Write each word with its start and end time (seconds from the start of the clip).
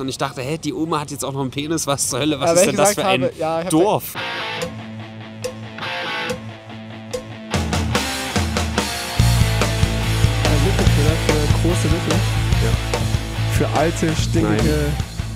Und 0.00 0.08
ich 0.08 0.16
dachte, 0.16 0.42
hä, 0.42 0.58
die 0.62 0.72
Oma 0.72 1.00
hat 1.00 1.10
jetzt 1.10 1.24
auch 1.24 1.32
noch 1.32 1.40
einen 1.40 1.50
Penis, 1.50 1.88
was 1.88 2.08
zur 2.08 2.20
Hölle, 2.20 2.38
was 2.38 2.50
Ja, 2.50 2.52
ist 2.54 2.66
denn 2.66 2.76
das 2.76 2.94
für 2.94 3.04
ein 3.04 3.24
habe, 3.24 3.32
ja, 3.36 3.64
Dorf? 3.64 4.12
Für 4.12 4.18
große 11.62 11.88
Lücken. 11.88 12.20
Für 13.54 13.66
alte, 13.76 14.14
stinkige 14.14 14.86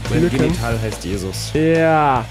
Mein 0.08 0.22
Lücken. 0.22 0.38
Genital 0.38 0.80
heißt 0.80 1.04
Jesus. 1.06 1.50
Ja. 1.54 2.24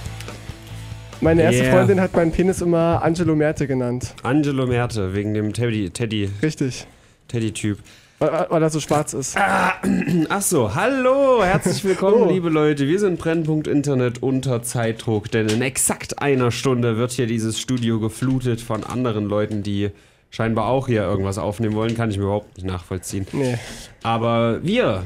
Meine 1.19 1.41
erste 1.41 1.63
Yeah. 1.63 1.73
Freundin 1.73 1.99
hat 1.99 2.15
meinen 2.15 2.31
Penis 2.31 2.61
immer 2.61 3.03
Angelo 3.03 3.35
Merte 3.35 3.67
genannt. 3.67 4.15
Angelo 4.23 4.65
Merte, 4.65 5.13
wegen 5.13 5.33
dem 5.33 5.51
Teddy, 5.51 5.89
Teddy, 5.89 6.29
Richtig. 6.41 6.87
Teddy-Typ. 7.27 7.79
Weil, 8.21 8.45
weil 8.51 8.61
er 8.61 8.69
so 8.69 8.79
schwarz 8.79 9.13
ist. 9.13 9.35
Ach 10.29 10.41
so, 10.43 10.75
hallo, 10.75 11.43
herzlich 11.43 11.83
willkommen, 11.83 12.21
Oh. 12.27 12.29
liebe 12.31 12.49
Leute. 12.49 12.87
Wir 12.87 12.99
sind 12.99 13.17
Brennpunkt 13.17 13.65
Internet 13.67 14.21
unter 14.21 14.61
Zeitdruck, 14.61 15.31
denn 15.31 15.49
in 15.49 15.63
exakt 15.63 16.21
einer 16.21 16.51
Stunde 16.51 16.97
wird 16.97 17.11
hier 17.13 17.25
dieses 17.25 17.59
Studio 17.59 17.99
geflutet 17.99 18.61
von 18.61 18.83
anderen 18.83 19.25
Leuten, 19.25 19.63
die 19.63 19.89
scheinbar 20.29 20.67
auch 20.67 20.85
hier 20.85 21.01
irgendwas 21.01 21.39
aufnehmen 21.39 21.73
wollen. 21.73 21.95
Kann 21.95 22.11
ich 22.11 22.17
mir 22.19 22.25
überhaupt 22.25 22.55
nicht 22.57 22.65
nachvollziehen. 22.67 23.25
Nee. 23.31 23.57
Aber 24.03 24.63
wir 24.63 25.01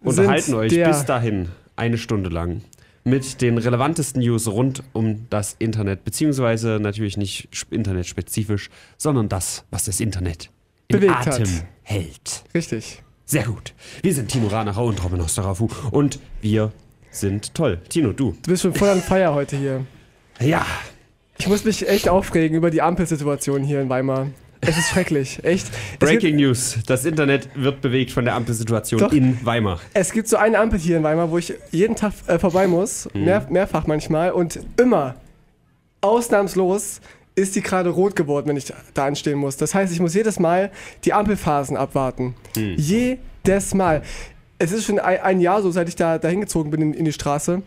unterhalten 0.00 0.54
euch 0.54 0.72
bis 0.72 1.04
dahin 1.06 1.48
eine 1.74 1.98
Stunde 1.98 2.30
lang 2.30 2.60
mit 3.02 3.40
den 3.40 3.58
relevantesten 3.58 4.22
News 4.22 4.46
rund 4.46 4.84
um 4.92 5.26
das 5.30 5.56
Internet, 5.58 6.04
beziehungsweise 6.04 6.78
natürlich 6.80 7.16
nicht 7.16 7.48
sp- 7.50 7.74
internetspezifisch, 7.74 8.70
sondern 8.98 9.28
das, 9.28 9.64
was 9.72 9.86
das 9.86 9.98
Internet 9.98 10.50
in 10.86 11.00
Bewegt 11.00 11.26
hat. 11.26 11.42
Hält. 11.90 12.44
Richtig. 12.54 13.02
Sehr 13.26 13.42
gut. 13.42 13.74
Wir 14.00 14.14
sind 14.14 14.28
Tino 14.28 14.46
Ranacher 14.46 14.84
und 14.84 15.02
Robin 15.02 15.20
Osterafu 15.20 15.68
und 15.90 16.20
wir 16.40 16.70
sind 17.10 17.52
toll. 17.52 17.80
Tino, 17.88 18.12
du. 18.12 18.36
Du 18.44 18.50
bist 18.52 18.62
schon 18.62 18.74
voll 18.74 18.90
an 18.90 19.00
Feier 19.02 19.34
heute 19.34 19.56
hier. 19.56 19.84
Ja, 20.38 20.64
Ich 21.38 21.48
muss 21.48 21.64
mich 21.64 21.88
echt 21.88 22.08
aufregen 22.08 22.56
über 22.56 22.70
die 22.70 22.80
Ampelsituation 22.80 23.64
hier 23.64 23.80
in 23.80 23.88
Weimar. 23.88 24.28
Es 24.60 24.78
ist 24.78 24.90
schrecklich, 24.90 25.42
echt. 25.42 25.66
Es 25.68 25.98
Breaking 25.98 26.36
News. 26.36 26.78
Das 26.86 27.04
Internet 27.04 27.48
wird 27.56 27.80
bewegt 27.80 28.12
von 28.12 28.24
der 28.24 28.34
Ampelsituation 28.36 29.00
Doch. 29.00 29.12
in 29.12 29.44
Weimar. 29.44 29.80
es 29.92 30.12
gibt 30.12 30.28
so 30.28 30.36
eine 30.36 30.60
Ampel 30.60 30.78
hier 30.78 30.96
in 30.98 31.02
Weimar, 31.02 31.32
wo 31.32 31.38
ich 31.38 31.54
jeden 31.72 31.96
Tag 31.96 32.12
äh, 32.28 32.38
vorbei 32.38 32.68
muss, 32.68 33.08
Mhm. 33.14 33.24
mehr, 33.24 33.46
mehrfach 33.50 33.88
manchmal 33.88 34.30
und 34.30 34.60
immer, 34.76 35.16
ausnahmslos, 36.02 37.00
ist 37.40 37.56
die 37.56 37.62
gerade 37.62 37.90
rot 37.90 38.14
geworden, 38.16 38.48
wenn 38.48 38.56
ich 38.56 38.72
da 38.94 39.06
anstehen 39.06 39.38
muss. 39.38 39.56
Das 39.56 39.74
heißt, 39.74 39.92
ich 39.92 40.00
muss 40.00 40.14
jedes 40.14 40.38
Mal 40.38 40.70
die 41.04 41.12
Ampelphasen 41.12 41.76
abwarten. 41.76 42.34
Mhm. 42.56 42.74
Jedes 42.76 43.74
Mal. 43.74 44.02
Es 44.58 44.72
ist 44.72 44.84
schon 44.84 44.98
ein, 44.98 45.40
Jahr 45.40 45.62
so, 45.62 45.70
seit 45.70 45.88
ich 45.88 45.96
da, 45.96 46.18
hingezogen 46.20 46.70
bin 46.70 46.82
in, 46.82 46.94
in 46.94 47.04
die 47.04 47.12
Straße. 47.12 47.62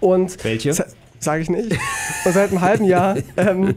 Und 0.00 0.42
Welche? 0.44 0.72
Sage 1.20 1.42
ich 1.42 1.50
nicht. 1.50 1.70
Und 2.24 2.32
seit 2.32 2.50
einem 2.50 2.60
halben 2.62 2.84
Jahr 2.84 3.16
ähm, 3.36 3.74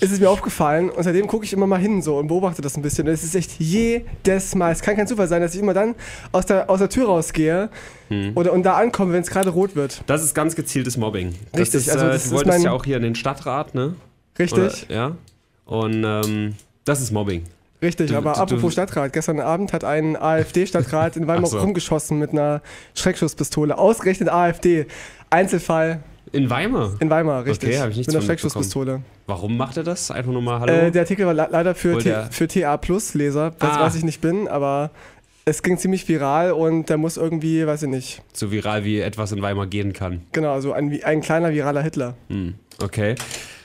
ist 0.00 0.10
es 0.10 0.18
mir 0.18 0.28
aufgefallen 0.28 0.90
und 0.90 1.04
seitdem 1.04 1.28
gucke 1.28 1.44
ich 1.44 1.52
immer 1.52 1.68
mal 1.68 1.78
hin 1.78 2.02
so 2.02 2.16
und 2.18 2.26
beobachte 2.26 2.62
das 2.62 2.76
ein 2.76 2.82
bisschen. 2.82 3.06
Und 3.06 3.12
es 3.14 3.22
ist 3.22 3.34
echt 3.36 3.60
jedes 3.60 4.54
Mal. 4.56 4.72
Es 4.72 4.80
kann 4.82 4.96
kein 4.96 5.06
Zufall 5.06 5.28
sein, 5.28 5.40
dass 5.42 5.54
ich 5.54 5.60
immer 5.60 5.74
dann 5.74 5.94
aus 6.32 6.46
der, 6.46 6.68
aus 6.68 6.78
der 6.80 6.88
Tür 6.88 7.06
rausgehe 7.06 7.68
Hm. 8.08 8.32
oder, 8.34 8.52
und 8.52 8.64
da 8.64 8.74
ankomme, 8.76 9.12
wenn 9.12 9.22
es 9.22 9.30
gerade 9.30 9.50
rot 9.50 9.76
wird. 9.76 10.02
Das 10.06 10.22
ist 10.24 10.34
ganz 10.34 10.56
gezieltes 10.56 10.96
Mobbing. 10.96 11.34
Das 11.52 11.60
Richtig, 11.62 11.86
Ist, 11.86 11.90
also 11.92 12.06
äh, 12.06 12.08
das 12.10 12.22
du 12.22 12.26
ist 12.28 12.32
wolltest 12.34 12.48
mein- 12.58 12.62
ja 12.62 12.72
auch 12.72 12.84
hier 12.84 12.96
in 12.96 13.02
den 13.02 13.14
Stadtrat, 13.14 13.74
ne? 13.74 13.94
Richtig, 14.38 14.86
Oder, 14.88 14.94
ja. 14.94 15.16
Und 15.66 16.04
ähm, 16.04 16.54
das 16.84 17.00
ist 17.00 17.12
Mobbing. 17.12 17.44
richtig. 17.82 18.10
du- 18.10 18.16
aber 18.16 18.32
du- 18.34 18.40
apropos 18.40 18.62
du- 18.62 18.70
Stadtrat. 18.70 19.12
Gestern 19.12 19.40
Abend 19.40 19.72
hat 19.72 19.84
ein 19.84 20.16
AfD-Stadtrat 20.16 21.16
in 21.16 21.26
Weimar 21.28 21.46
so. 21.46 21.58
rumgeschossen 21.60 22.18
mit 22.18 22.30
einer 22.30 22.60
Schreckschusspistole. 22.94 23.76
Ausgerechnet 23.78 24.28
AfD. 24.28 24.86
Einzelfall 25.30 26.00
In 26.32 26.48
Weimar. 26.50 26.92
in 27.00 27.10
Weimar, 27.10 27.44
richtig. 27.44 27.70
Okay, 27.70 27.78
hab 27.80 27.90
ich 27.90 27.96
nichts 27.96 28.12
mit 28.12 28.16
einer 28.16 28.24
Schreckschusspistole. 28.26 29.00
Warum 29.26 29.56
macht 29.56 29.76
er 29.76 29.82
das? 29.84 30.10
Einfach 30.10 30.32
nur 30.32 30.42
mal 30.42 30.60
Hallo. 30.60 30.72
Äh, 30.72 30.90
der 30.90 31.02
Artikel 31.02 31.26
war 31.26 31.34
le- 31.34 31.48
leider 31.50 31.74
für, 31.74 31.98
T- 31.98 32.14
für 32.30 32.46
TA 32.48 32.76
Plus 32.76 33.14
Leser, 33.14 33.52
das 33.58 33.70
Ah. 33.76 33.80
was 33.80 33.94
ich 33.96 34.04
nicht 34.04 34.20
bin, 34.20 34.46
aber 34.48 34.90
es 35.46 35.62
ging 35.62 35.76
ziemlich 35.78 36.06
viral 36.08 36.52
und 36.52 36.88
der 36.88 36.96
muss 36.98 37.16
irgendwie, 37.16 37.66
weiß 37.66 37.82
ich 37.84 37.88
nicht, 37.88 38.22
so 38.32 38.50
viral 38.50 38.84
wie 38.84 39.00
etwas 39.00 39.32
in 39.32 39.42
Weimar 39.42 39.66
gehen 39.66 39.92
kann. 39.92 40.22
genau, 40.32 40.60
so 40.60 40.72
ein, 40.72 41.00
ein 41.04 41.20
kleiner 41.20 41.52
viraler 41.52 41.82
Hitler. 41.82 42.14
Hm, 42.28 42.54
okay. 42.82 43.14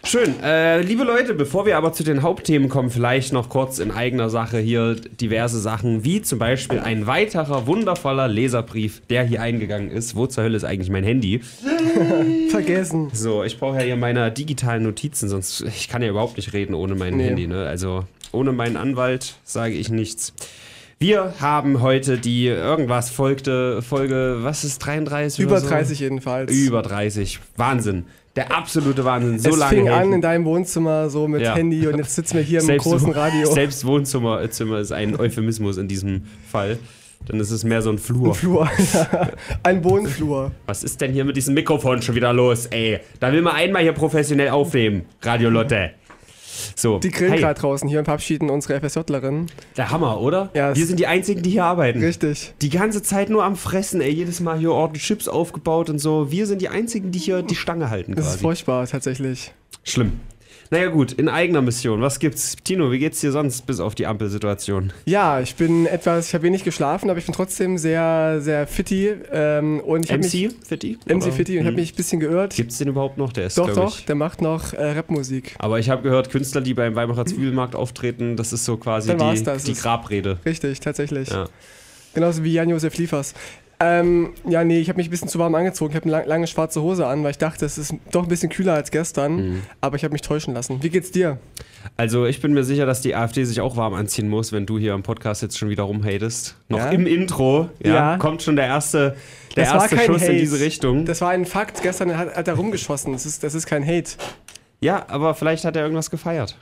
Schön. 0.04 0.42
Äh, 0.42 0.82
liebe 0.82 1.04
Leute, 1.04 1.34
bevor 1.34 1.66
wir 1.66 1.78
aber 1.78 1.92
zu 1.94 2.04
den 2.04 2.22
Hauptthemen 2.22 2.70
kommen, 2.70 2.90
vielleicht 2.90 3.34
noch 3.34 3.50
kurz 3.50 3.80
in 3.80 3.92
eigener 3.92 4.30
Sache 4.30 4.58
hier 4.58 4.96
diverse 4.96 5.60
Sachen, 5.60 6.04
wie 6.04 6.22
zum 6.22 6.40
Beispiel 6.40 6.80
ein 6.80 7.06
weiterer 7.06 7.68
wundervoller 7.68 8.28
Leserbrief, 8.28 9.02
der 9.10 9.24
hier 9.24 9.42
eingegangen 9.42 9.92
ist. 9.92 10.16
Wo 10.16 10.26
zur 10.26 10.46
Hölle 10.46 10.58
ist 10.58 10.64
eigentlich 10.64 10.90
mein 10.90 11.04
Handy? 11.04 11.42
Vergessen. 12.50 13.10
So, 13.14 13.44
ich 13.44 13.60
brauche 13.60 13.78
ja 13.78 13.84
hier 13.84 13.98
meine 13.98 14.32
digitalen 14.32 14.84
Notizen, 14.84 15.28
sonst 15.30 15.62
ich 15.62 15.90
kann 15.90 16.02
ja 16.02 16.10
überhaupt 16.10 16.38
nicht 16.38 16.54
reden 16.54 16.74
ohne 16.74 16.96
mein 16.96 17.18
Nee. 17.18 17.26
Handy. 17.28 17.48
Ne? 17.48 17.66
Also 17.68 18.06
ohne 18.31 18.52
meinen 18.54 18.78
Anwalt 18.78 19.36
sage 19.44 19.74
ich 19.74 19.90
nichts. 19.90 20.34
Wir 20.98 21.34
haben 21.40 21.81
heute 21.81 22.18
die 22.18 22.48
irgendwas 22.48 23.10
folgte 23.10 23.81
Folge, 23.81 24.40
was 24.42 24.64
ist 24.64 24.80
33 24.80 25.44
Über 25.44 25.54
oder 25.54 25.62
so? 25.62 25.68
30 25.70 26.00
jedenfalls. 26.00 26.52
Über 26.52 26.81
30. 26.81 27.40
Wahnsinn. 27.58 28.06
Der 28.40 28.56
absolute 28.56 29.04
Wahnsinn. 29.04 29.38
So 29.38 29.50
es 29.50 29.58
lange 29.58 29.76
fing 29.76 29.90
an 29.90 30.14
in 30.14 30.22
deinem 30.22 30.46
Wohnzimmer 30.46 31.10
so 31.10 31.28
mit 31.28 31.42
Ja. 31.42 31.56
Handy 31.56 31.86
und 31.88 31.98
jetzt 31.98 32.16
sitzen 32.16 32.36
wir 32.38 32.42
hier 32.42 32.62
im 32.62 32.66
selbst, 32.68 32.86
großen 32.86 33.12
Radio. 33.12 33.52
Selbst 33.52 33.86
Wohnzimmer 33.86 34.42
äh, 34.42 34.50
Zimmer 34.50 34.80
ist 34.80 34.94
ein 34.94 35.20
Euphemismus 35.20 35.76
in 35.76 35.90
diesem 35.90 36.24
Fall. 36.50 36.80
Dann 37.26 37.38
ist 37.42 37.52
es 37.52 37.66
mehr 37.66 37.82
so 37.82 37.90
ein 37.90 37.98
Flur. 37.98 38.34
Flur. 38.34 38.70
ein 39.64 39.82
Bodenflur. 39.82 40.52
Was 40.68 40.86
ist 40.86 41.02
denn 41.02 41.12
hier 41.12 41.26
mit 41.26 41.36
diesem 41.36 41.54
Mikrofon 41.54 42.02
schon 42.02 42.16
wieder 42.16 42.32
los, 42.32 42.68
ey? 42.68 43.02
Da 43.20 43.34
will 43.34 43.42
man 43.42 43.56
einmal 43.56 43.82
hier 43.82 43.92
professionell 43.92 44.50
aufnehmen, 44.52 45.04
Radio 45.22 45.50
Lotte. 45.50 45.92
So, 46.75 47.00
Die 47.00 47.09
grillen 47.12 47.31
hey, 47.34 47.42
gerade 47.42 47.59
draußen 47.59 47.88
hier 47.90 48.00
und 48.00 48.06
verabschieden 48.06 48.50
unsere 48.50 48.80
FSJlerin. 48.80 49.47
der 49.78 49.92
Hammer, 49.92 50.20
oder? 50.22 50.50
Ja, 50.53 50.75
Wir 50.75 50.86
sind 50.86 51.00
die 51.00 51.08
Einzigen, 51.08 51.42
die 51.42 51.50
hier 51.52 51.66
arbeiten. 51.66 52.03
Richtig. 52.03 52.53
Die 52.62 52.70
ganze 52.70 53.02
Zeit 53.02 53.30
nur 53.30 53.44
am 53.44 53.56
Fressen, 53.56 54.02
ey. 54.02 54.12
Jedes 54.12 54.40
Mal 54.40 54.58
hier 54.59 54.72
ordentlich 54.72 55.03
Chips 55.03 55.28
aufgebaut 55.28 55.90
und 55.90 56.00
so. 56.00 56.31
Wir 56.31 56.46
sind 56.48 56.62
die 56.62 56.69
Einzigen, 56.69 57.12
die 57.12 57.19
hier 57.19 57.42
die 57.42 57.56
Stange 57.56 57.90
halten 57.90 58.16
Das 58.16 58.28
ist 58.36 58.42
furchtbar, 58.42 58.86
tatsächlich. 58.88 59.53
Schlimm. 59.84 60.19
Naja 60.72 60.90
gut, 60.90 61.13
in 61.13 61.30
eigener 61.30 61.63
Mission. 61.63 62.02
Was 62.02 62.19
gibt's? 62.19 62.56
Tino, 62.63 62.91
wie 62.91 63.00
geht's 63.00 63.19
dir 63.22 63.31
sonst 63.31 63.66
bis 63.66 63.80
auf 63.80 63.96
die 63.96 64.06
Ampelsituation? 64.06 64.94
Ja, 65.06 65.40
ich 65.40 65.56
bin 65.56 65.88
etwas, 65.88 66.28
ich 66.28 66.34
habe 66.35 66.44
wenig 66.44 66.63
geschlafen, 66.63 67.09
aber 67.09 67.18
ich 67.18 67.25
bin 67.25 67.34
trotzdem 67.34 67.80
sehr, 67.80 68.40
sehr 68.40 68.68
fitti. 68.68 69.12
Ähm, 69.31 69.80
und 69.80 70.06
ich 70.06 70.12
MC 70.16 70.53
Fitti? 70.63 71.00
MC 71.07 71.24
Oder? 71.24 71.31
Fitti 71.31 71.53
und 71.53 71.62
ich 71.62 71.66
habe 71.66 71.75
mich 71.75 71.94
ein 71.94 71.96
bisschen 71.96 72.19
geirrt. 72.19 72.56
Gibt's 72.56 72.78
den 72.78 72.88
überhaupt 72.90 73.18
noch? 73.18 73.34
Der 73.34 73.47
ist, 73.47 73.57
Doch, 73.57 73.74
doch, 73.74 73.97
Ich. 73.97 74.06
der 74.06 74.13
macht 74.13 74.44
noch 74.44 74.74
äh, 74.74 74.91
Rapmusik. 74.91 75.56
Aber 75.57 75.80
ich 75.80 75.90
habe 75.90 76.03
gehört, 76.03 76.30
Künstler, 76.30 76.62
die 76.62 76.75
beim 76.75 76.94
Weimarer 76.94 77.25
Zwiebelmarkt 77.25 77.75
auftreten, 77.75 78.36
das 78.36 78.53
ist 78.53 78.63
so 78.66 78.78
quasi 78.78 79.16
die, 79.16 79.44
das. 79.44 79.63
die 79.63 79.74
Grabrede. 79.74 80.38
Richtig, 80.46 80.81
tatsächlich. 80.81 81.30
Ja. 81.30 81.47
Genauso 82.13 82.44
wie 82.44 82.53
Jan-Josef 82.53 82.96
Liefers. 82.97 83.34
Ähm, 83.82 84.32
ja, 84.46 84.64
nee, 84.66 84.80
ich 84.80 84.90
habe 84.90 84.98
mich 84.98 85.08
ein 85.08 85.12
bisschen 85.12 85.30
zu 85.30 85.40
warm 85.40 85.56
angezogen. 85.56 85.92
Ich 85.92 85.96
habe 85.96 86.04
eine 86.04 86.12
lang, 86.12 86.28
lange 86.28 86.48
schwarze 86.48 86.82
Hose 86.82 87.08
an, 87.08 87.24
weil 87.24 87.32
ich 87.32 87.38
dachte, 87.38 87.66
es 87.66 87.78
ist 87.78 87.94
doch 88.12 88.24
ein 88.24 88.28
bisschen 88.30 88.50
kühler 88.50 88.74
als 88.74 88.92
gestern. 88.92 89.36
Mhm. 89.52 89.62
Aber 89.80 89.96
ich 89.96 90.04
habe 90.04 90.12
mich 90.12 90.22
täuschen 90.22 90.54
lassen. 90.54 90.84
Wie 90.84 90.90
geht's 90.90 91.12
dir? 91.12 91.38
Also 91.96 92.26
ich 92.26 92.42
bin 92.42 92.54
mir 92.54 92.66
sicher, 92.66 92.86
dass 92.86 93.00
die 93.00 93.16
AfD 93.16 93.46
sich 93.46 93.62
auch 93.62 93.78
warm 93.78 93.94
anziehen 93.94 94.28
muss, 94.28 94.52
wenn 94.52 94.66
du 94.66 94.78
hier 94.78 94.94
im 94.96 95.04
Podcast 95.04 95.42
jetzt 95.42 95.58
schon 95.58 95.70
wieder 95.70 95.84
rumhatest. 95.84 96.58
Noch 96.68 96.80
Ja. 96.80 96.90
im 96.90 97.08
Intro 97.08 97.70
ja, 97.82 97.94
Ja. 97.94 98.18
kommt 98.18 98.42
schon 98.42 98.58
der 98.58 98.66
erste, 98.66 99.16
der 99.56 99.64
Das 99.64 99.74
erste 99.74 99.98
Schuss 100.00 100.22
in 100.24 100.28
Hate. 100.28 100.40
diese 100.40 100.60
Richtung. 100.60 101.06
Das 101.06 101.22
war 101.22 101.30
ein 101.30 101.46
Fakt. 101.46 101.82
Gestern 101.82 102.18
hat, 102.18 102.36
hat 102.36 102.48
er 102.50 102.56
rumgeschossen. 102.56 103.14
Das 103.14 103.26
ist, 103.26 103.44
das 103.46 103.56
ist 103.56 103.66
kein 103.66 103.86
Hate. 103.88 104.12
ja, 104.82 105.06
aber 105.08 105.36
vielleicht 105.36 105.64
hat 105.64 105.78
er 105.78 105.84
irgendwas 105.84 106.10
gefeiert. 106.12 106.58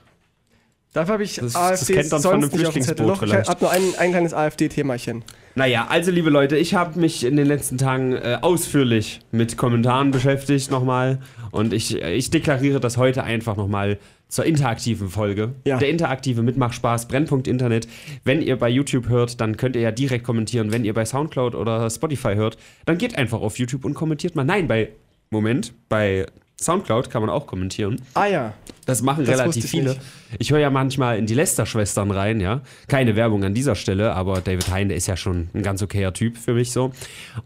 Dafür 0.98 1.14
habe 1.14 1.24
ich 1.24 1.36
Das- 1.36 1.54
das 1.54 1.56
AfD 1.56 1.94
kennt 1.94 2.10
man 2.12 2.22
von 2.24 2.32
einem 2.34 2.42
sonst 2.42 2.54
nicht 2.56 2.66
auf 2.66 2.74
dem 2.74 2.82
ich 2.82 3.48
habe 3.50 3.58
nur 3.62 3.70
ein, 3.72 3.84
ein 4.00 4.10
kleines 4.10 4.34
AfD-Themachen. 4.34 5.24
Naja, 5.54 5.86
also 5.90 6.10
liebe 6.10 6.32
Leute, 6.32 6.58
ich 6.58 6.74
habe 6.74 7.00
mich 7.00 7.24
in 7.24 7.36
den 7.36 7.46
letzten 7.46 7.78
Tagen 7.78 8.14
äh, 8.14 8.40
ausführlich 8.42 9.20
mit 9.32 9.58
Kommentaren 9.58 10.10
beschäftigt 10.10 10.72
nochmal 10.72 11.20
und 11.52 11.72
ich, 11.72 12.02
äh, 12.02 12.16
ich 12.16 12.32
deklariere 12.32 12.80
das 12.80 12.98
heute 12.98 13.24
einfach 13.24 13.58
nochmal 13.58 14.00
zur 14.28 14.46
interaktiven 14.46 15.10
Folge. 15.10 15.54
Ja. 15.66 15.78
Der 15.78 15.90
interaktive 15.90 16.42
Mitmachspaß, 16.42 17.08
Brennpunkt 17.08 17.48
Internet. 17.48 17.88
Wenn 18.24 18.42
ihr 18.42 18.58
bei 18.58 18.68
YouTube 18.70 19.08
hört, 19.08 19.40
dann 19.40 19.56
könnt 19.56 19.76
ihr 19.76 19.84
ja 19.84 19.92
direkt 19.92 20.24
kommentieren. 20.24 20.72
Wenn 20.72 20.84
ihr 20.84 20.96
bei 20.96 21.06
Soundcloud 21.06 21.54
oder 21.54 21.88
Spotify 21.92 22.34
hört, 22.34 22.58
dann 22.88 22.98
geht 22.98 23.16
einfach 23.20 23.40
auf 23.42 23.60
YouTube 23.60 23.86
und 23.86 23.94
kommentiert 23.94 24.36
mal. 24.36 24.46
Nein, 24.46 24.68
bei, 24.68 24.90
Moment, 25.30 25.74
bei 25.90 26.26
Soundcloud 26.60 27.12
kann 27.12 27.22
man 27.22 27.30
auch 27.30 27.46
kommentieren. 27.46 28.02
Ah 28.16 28.26
ja. 28.26 28.54
Das 28.88 29.02
machen 29.04 29.26
Das 29.26 29.38
relativ 29.38 29.66
ich 29.66 29.70
viele. 29.72 29.90
nicht. 29.92 30.02
Ich 30.40 30.52
höre 30.52 30.60
ja 30.60 30.70
manchmal 30.72 31.18
in 31.20 31.26
die 31.28 31.36
Lester-Schwestern 31.36 32.10
rein, 32.10 32.40
ja. 32.40 32.62
Keine 32.88 33.16
Werbung 33.16 33.44
an 33.44 33.54
dieser 33.54 33.76
Stelle, 33.76 34.14
aber 34.14 34.42
David 34.42 34.72
Hein, 34.72 34.88
der 34.88 34.98
ist 34.98 35.06
ja 35.08 35.16
schon 35.18 35.50
ein 35.54 35.62
ganz 35.62 35.84
okayer 35.84 36.14
Typ 36.14 36.38
für 36.38 36.54
mich 36.54 36.72
so. 36.72 36.92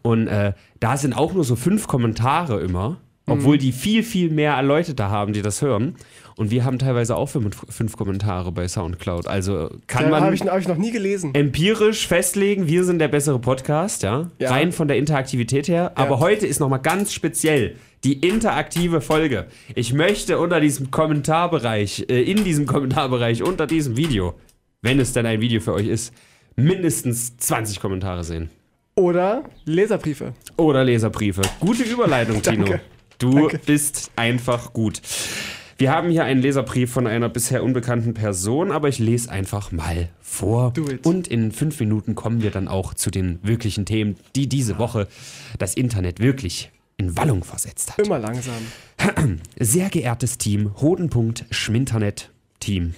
Und 0.02 0.28
äh, 0.28 0.54
da 0.80 0.96
sind 0.98 1.14
auch 1.14 1.34
nur 1.34 1.44
so 1.44 1.56
fünf 1.58 1.88
Kommentare 1.88 2.62
immer. 2.62 2.98
Obwohl 3.28 3.58
die 3.58 3.72
viel, 3.72 4.04
viel 4.04 4.30
mehr 4.30 4.62
Leute 4.62 4.94
da 4.94 5.10
haben, 5.10 5.32
die 5.32 5.42
das 5.42 5.62
hören. 5.62 5.96
Und 6.36 6.52
wir 6.52 6.66
haben 6.66 6.80
teilweise 6.80 7.16
auch 7.16 7.28
fünf, 7.30 7.56
fünf 7.70 7.96
Kommentare 7.96 8.52
bei 8.52 8.68
Soundcloud. 8.68 9.28
Also 9.28 9.70
kann 9.88 10.06
Ja, 10.06 10.10
man 10.10 10.24
habe 10.24 10.36
ich, 10.36 10.42
hab 10.42 10.60
ich 10.60 10.68
noch 10.68 10.76
nie 10.76 10.92
gelesen. 10.92 11.34
empirisch 11.34 12.08
festlegen, 12.08 12.68
wir 12.68 12.84
sind 12.84 13.00
der 13.00 13.08
bessere 13.08 13.40
Podcast, 13.40 14.04
ja. 14.04 14.32
Ja. 14.40 14.50
Rein 14.50 14.72
von 14.74 14.88
der 14.90 14.98
Interaktivität 14.98 15.70
her. 15.70 15.94
Aber 15.96 16.20
heute 16.20 16.46
ist 16.46 16.60
nochmal 16.60 16.82
ganz 16.82 17.14
speziell 17.14 17.76
die 18.04 18.14
interaktive 18.14 19.02
Folge. 19.02 19.48
Ich 19.76 19.94
möchte 19.94 20.40
unter 20.40 20.60
diesem 20.60 20.92
Kommentarbereich, 20.92 22.06
äh, 22.10 22.22
in 22.24 22.44
diesem 22.44 22.66
Kommentarbereich, 22.66 23.44
unter 23.44 23.68
diesem 23.68 23.98
Video, 23.98 24.34
wenn 24.82 25.00
es 25.00 25.14
denn 25.14 25.26
ein 25.26 25.42
Video 25.42 25.62
für 25.62 25.74
euch 25.74 25.88
ist, 25.88 26.14
mindestens 26.56 27.38
20 27.38 27.80
Kommentare 27.80 28.24
sehen. 28.24 28.50
Oder 28.96 29.44
Leserbriefe. 29.66 30.34
Oder 30.58 30.84
Leserbriefe. 30.84 31.42
Gute 31.60 31.84
Überleitung, 31.84 32.42
Tino. 32.44 32.66
Du 33.20 33.34
Danke. 33.34 33.60
bist 33.66 34.12
einfach 34.16 34.74
gut. 34.74 35.02
Wir 35.78 35.92
haben 35.92 36.10
hier 36.10 36.26
einen 36.26 36.42
Leserbrief 36.42 36.92
von 36.92 37.08
einer 37.08 37.30
bisher 37.30 37.64
unbekannten 37.64 38.14
Person, 38.14 38.72
aber 38.72 38.90
ich 38.90 39.00
lese 39.00 39.32
einfach 39.32 39.72
mal 39.72 40.10
vor. 40.20 40.72
Do 40.74 40.88
it. 40.90 41.06
Und 41.06 41.28
in 41.28 41.52
fünf 41.52 41.80
Minuten 41.80 42.14
kommen 42.14 42.44
wir 42.44 42.52
dann 42.52 42.68
auch 42.68 42.94
zu 42.94 43.10
den 43.10 43.40
wirklichen 43.42 43.86
Themen, 43.86 44.16
die 44.36 44.48
diese 44.48 44.78
Woche 44.78 45.08
das 45.58 45.74
Internet 45.74 46.20
wirklich 46.20 46.72
in 47.02 47.18
Wallung 47.18 47.44
versetzt 47.44 47.92
hat. 47.92 48.06
Immer 48.06 48.20
langsam. 48.20 48.68
Sehr 49.60 49.90
geehrtes 49.90 50.38
Team, 50.38 50.72
Hodenpunkt 50.80 51.46
Schminternet 51.50 52.30
Team. 52.60 52.94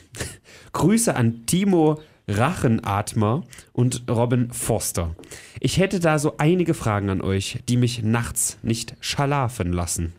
Grüße 0.74 1.16
an 1.16 1.46
Timo 1.46 2.02
Rachenatmer 2.28 3.44
und 3.74 4.04
Robin 4.10 4.52
Forster. 4.52 5.16
Ich 5.60 5.78
hätte 5.78 6.00
da 6.00 6.20
so 6.20 6.36
einige 6.38 6.74
Fragen 6.74 7.10
an 7.10 7.22
euch, 7.22 7.60
die 7.68 7.78
mich 7.78 8.04
nachts 8.04 8.58
nicht 8.62 8.96
schlafen 9.00 9.74
lassen. 9.74 10.14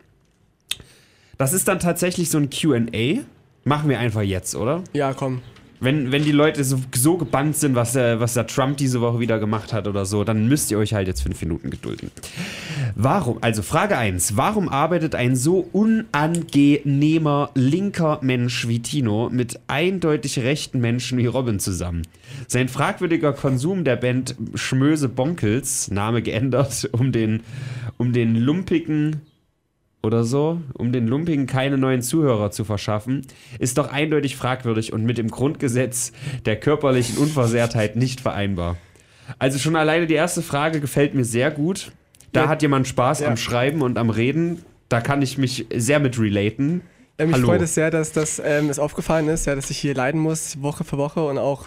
Das 1.37 1.53
ist 1.53 1.67
dann 1.67 1.79
tatsächlich 1.79 2.29
so 2.29 2.37
ein 2.37 2.49
QA. 2.49 3.23
Machen 3.63 3.89
wir 3.89 3.99
einfach 3.99 4.21
jetzt, 4.21 4.55
oder? 4.55 4.83
Ja, 4.93 5.13
komm. 5.13 5.41
Wenn, 5.85 6.11
wenn 6.11 6.23
die 6.23 6.31
Leute 6.31 6.63
so, 6.63 6.81
so 6.95 7.15
gebannt 7.15 7.55
sind, 7.57 7.75
was, 7.75 7.93
der, 7.93 8.19
was 8.19 8.33
der 8.33 8.47
Trump 8.47 8.77
diese 8.77 9.01
Woche 9.01 9.19
wieder 9.19 9.37
gemacht 9.37 9.71
hat 9.71 9.87
oder 9.87 10.05
so, 10.05 10.23
dann 10.23 10.47
müsst 10.47 10.71
ihr 10.71 10.79
euch 10.79 10.95
halt 10.95 11.07
jetzt 11.07 11.21
fünf 11.21 11.39
Minuten 11.41 11.69
gedulden. 11.69 12.09
Warum, 12.95 13.37
also 13.41 13.61
Frage 13.61 13.95
1, 13.95 14.35
warum 14.35 14.67
arbeitet 14.67 15.13
ein 15.13 15.35
so 15.35 15.59
unangenehmer 15.71 17.51
linker 17.53 18.17
Mensch 18.23 18.67
wie 18.67 18.81
Tino 18.81 19.29
mit 19.31 19.59
eindeutig 19.67 20.39
rechten 20.39 20.79
Menschen 20.79 21.19
wie 21.19 21.27
Robin 21.27 21.59
zusammen? 21.59 22.01
Sein 22.47 22.67
fragwürdiger 22.67 23.33
Konsum 23.33 23.83
der 23.83 23.95
Band 23.95 24.35
Schmöse 24.55 25.07
Bonkels, 25.07 25.91
Name 25.91 26.23
geändert, 26.23 26.89
um 26.93 27.11
den, 27.11 27.41
um 27.97 28.11
den 28.11 28.35
lumpigen 28.35 29.21
oder 30.05 30.23
so, 30.23 30.61
um 30.73 30.91
den 30.93 31.07
Lumpigen 31.07 31.47
keine 31.47 31.77
neuen 31.77 32.01
Zuhörer 32.01 32.51
zu 32.51 32.63
verschaffen, 32.63 33.25
ist 33.59 33.77
doch 33.77 33.91
eindeutig 33.91 34.35
fragwürdig 34.37 34.93
und 34.93 35.03
mit 35.03 35.17
dem 35.17 35.29
Grundgesetz 35.29 36.13
der 36.45 36.55
körperlichen 36.57 37.17
Unversehrtheit 37.17 37.95
nicht 37.97 38.21
vereinbar. 38.21 38.77
Also 39.39 39.59
schon 39.59 39.75
alleine 39.75 40.07
die 40.07 40.13
erste 40.13 40.41
Frage 40.41 40.79
gefällt 40.79 41.15
mir 41.15 41.25
sehr 41.25 41.51
gut. 41.51 41.91
Da 42.31 42.43
Ja. 42.43 42.47
hat 42.49 42.61
jemand 42.61 42.87
Spaß 42.87 43.21
Ja. 43.21 43.27
am 43.27 43.37
Schreiben 43.37 43.81
und 43.81 43.97
am 43.97 44.09
Reden. 44.09 44.61
Da 44.87 45.01
kann 45.01 45.21
ich 45.21 45.37
mich 45.37 45.65
sehr 45.75 45.99
mit 45.99 46.19
relaten. 46.19 46.81
Ähm, 47.17 47.27
mich 47.29 47.37
Hallo. 47.37 47.47
freut 47.47 47.61
es 47.61 47.73
sehr, 47.73 47.91
dass 47.91 48.11
das 48.11 48.41
ähm, 48.43 48.69
es 48.69 48.77
aufgefallen 48.77 49.27
ist, 49.29 49.45
ja, 49.47 49.55
dass 49.55 49.69
ich 49.71 49.77
hier 49.77 49.95
leiden 49.95 50.19
muss, 50.21 50.61
Woche 50.61 50.83
für 50.83 50.97
Woche 50.97 51.25
und 51.25 51.37
auch 51.37 51.65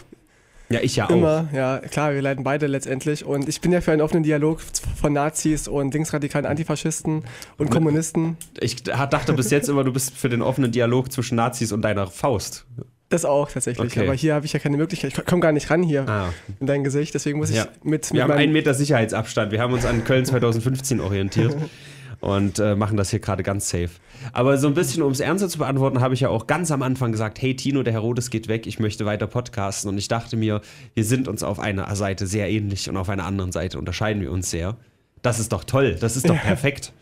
Ja, 0.71 0.81
ich 0.83 0.97
ja 0.97 1.07
auch. 1.07 1.11
immer. 1.11 1.49
Ja, 1.53 1.79
klar, 1.79 2.13
wir 2.15 2.21
leiden 2.21 2.45
beide 2.45 2.67
letztendlich. 2.67 3.25
Und 3.25 3.49
ich 3.49 3.61
bin 3.61 3.73
ja 3.73 3.81
für 3.81 3.93
einen 3.93 4.03
offenen 4.03 4.23
Dialog 4.23 4.61
von 5.01 5.13
Nazis 5.13 5.67
und 5.69 5.95
linksradikalen 5.95 6.47
Antifaschisten 6.47 7.25
und 7.57 7.71
Kommunisten. 7.71 8.37
Ich 8.61 8.83
dachte 8.83 9.33
bis 9.33 9.51
jetzt 9.51 9.69
immer, 9.69 9.85
du 9.85 9.93
bist 9.93 10.15
für 10.17 10.29
den 10.29 10.43
offenen 10.43 10.71
Dialog 10.71 11.11
zwischen 11.11 11.37
Nazis 11.37 11.73
und 11.73 11.83
deiner 11.83 12.07
Faust. 12.07 12.67
Das 13.11 13.25
auch 13.25 13.51
tatsächlich. 13.51 13.93
Okay. 13.93 14.05
Aber 14.05 14.13
hier 14.15 14.35
habe 14.35 14.45
ich 14.45 14.53
ja 14.53 14.59
keine 14.59 14.77
Möglichkeit. 14.77 15.17
Ich 15.17 15.25
komme 15.25 15.41
gar 15.41 15.53
nicht 15.53 15.71
ran 15.71 15.83
hier 15.83 16.07
Ah. 16.07 16.29
in 16.61 16.67
dein 16.67 16.85
Gesicht. 16.85 17.15
Deswegen 17.15 17.39
muss 17.39 17.49
ich 17.49 17.57
Ja. 17.57 17.69
mit, 17.83 18.11
Wir 18.13 18.15
mit 18.15 18.23
haben 18.25 18.39
einen 18.39 18.53
Meter 18.53 18.75
Sicherheitsabstand. 18.75 19.51
Wir 19.51 19.63
haben 19.63 19.73
uns 19.73 19.87
an 19.87 20.05
Köln 20.05 20.27
2015 20.27 21.01
orientiert 21.01 21.57
und 22.21 22.59
äh, 22.59 22.75
machen 22.75 22.97
das 22.97 23.11
hier 23.11 23.21
gerade 23.21 23.43
ganz 23.43 23.69
safe. 23.69 23.91
Aber 24.33 24.59
so 24.59 24.67
ein 24.67 24.75
bisschen, 24.75 25.03
um 25.03 25.13
es 25.13 25.21
ernster 25.21 25.49
zu 25.49 25.59
beantworten, 25.59 26.01
habe 26.01 26.15
ich 26.15 26.21
ja 26.21 26.29
auch 26.29 26.47
ganz 26.47 26.71
am 26.71 26.83
Anfang 26.83 27.13
gesagt, 27.13 27.41
hey 27.41 27.55
Tino, 27.55 27.83
der 27.83 27.93
Herodes 27.93 28.31
geht 28.31 28.49
weg, 28.49 28.67
ich 28.67 28.79
möchte 28.79 29.07
weiter 29.07 29.27
podcasten. 29.27 29.89
Und 29.89 29.99
ich 29.99 30.09
dachte 30.09 30.37
mir, 30.37 30.61
wir 30.95 31.05
sind 31.05 31.29
uns 31.29 31.43
auf 31.43 31.59
einer 31.59 31.95
Seite 31.95 32.27
sehr 32.27 32.51
ähnlich 32.51 32.89
und 32.89 32.97
auf 32.97 33.09
einer 33.09 33.25
anderen 33.25 33.53
Seite 33.53 33.79
unterscheiden 33.79 34.23
wir 34.23 34.33
uns 34.33 34.51
sehr. 34.51 34.77
Das 35.23 35.39
ist 35.39 35.53
doch 35.53 35.65
toll, 35.65 35.97
das 36.01 36.17
ist 36.17 36.29
doch 36.29 36.41
perfekt. 36.41 36.93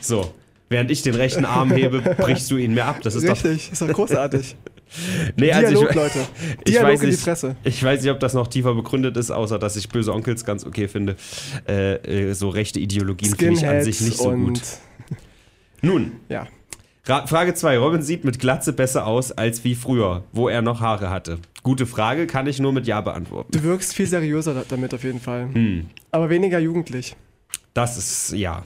So, 0.00 0.32
während 0.68 0.90
ich 0.90 1.02
den 1.02 1.14
rechten 1.14 1.44
Arm 1.44 1.70
hebe, 1.70 2.00
brichst 2.00 2.50
du 2.50 2.56
ihn 2.56 2.74
mir 2.74 2.84
ab. 2.86 3.00
Das 3.02 3.14
ist 3.14 3.28
doch 3.28 3.44
Richtig, 3.44 3.72
ist 3.72 3.82
doch 3.82 3.88
großartig. 3.88 4.56
Nee, 5.36 5.52
also 5.52 5.68
Dialog, 5.68 5.90
ich, 5.90 5.96
Leute. 5.96 6.18
ich 6.64 6.72
Dialog 6.72 6.88
weiß 6.90 7.00
in 7.00 7.06
die 7.06 7.12
nicht, 7.12 7.22
Fresse. 7.22 7.56
Ich 7.64 7.82
weiß 7.82 8.02
nicht, 8.02 8.10
ob 8.10 8.20
das 8.20 8.34
noch 8.34 8.46
tiefer 8.46 8.74
begründet 8.74 9.16
ist, 9.16 9.30
außer 9.30 9.58
dass 9.58 9.76
ich 9.76 9.88
böse 9.88 10.12
Onkels 10.12 10.44
ganz 10.44 10.64
okay 10.64 10.88
finde. 10.88 11.16
Äh, 11.68 12.28
äh, 12.28 12.32
so 12.34 12.48
rechte 12.48 12.80
Ideologien 12.80 13.34
finde 13.34 13.60
ich 13.60 13.66
an 13.66 13.82
sich 13.82 14.00
nicht 14.00 14.16
so 14.18 14.30
gut. 14.30 14.60
Nun, 15.82 16.12
ja. 16.28 16.46
Ra 17.04 17.26
Frage 17.26 17.54
2. 17.54 17.78
Robin 17.78 18.02
sieht 18.02 18.24
mit 18.24 18.40
Glatze 18.40 18.72
besser 18.72 19.06
aus 19.06 19.30
als 19.30 19.62
wie 19.62 19.74
früher, 19.76 20.24
wo 20.32 20.48
er 20.48 20.62
noch 20.62 20.80
Haare 20.80 21.08
hatte. 21.10 21.38
Gute 21.62 21.86
Frage, 21.86 22.26
kann 22.26 22.46
ich 22.46 22.58
nur 22.58 22.72
mit 22.72 22.86
Ja 22.86 23.00
beantworten. 23.00 23.52
Du 23.52 23.62
wirkst 23.62 23.94
viel 23.94 24.06
seriöser 24.06 24.54
da- 24.54 24.64
damit 24.68 24.92
auf 24.94 25.04
jeden 25.04 25.20
Fall. 25.20 25.48
Hm. 25.52 25.86
Aber 26.10 26.30
weniger 26.30 26.58
jugendlich. 26.58 27.14
Das 27.74 27.96
ist 27.96 28.32
ja. 28.32 28.64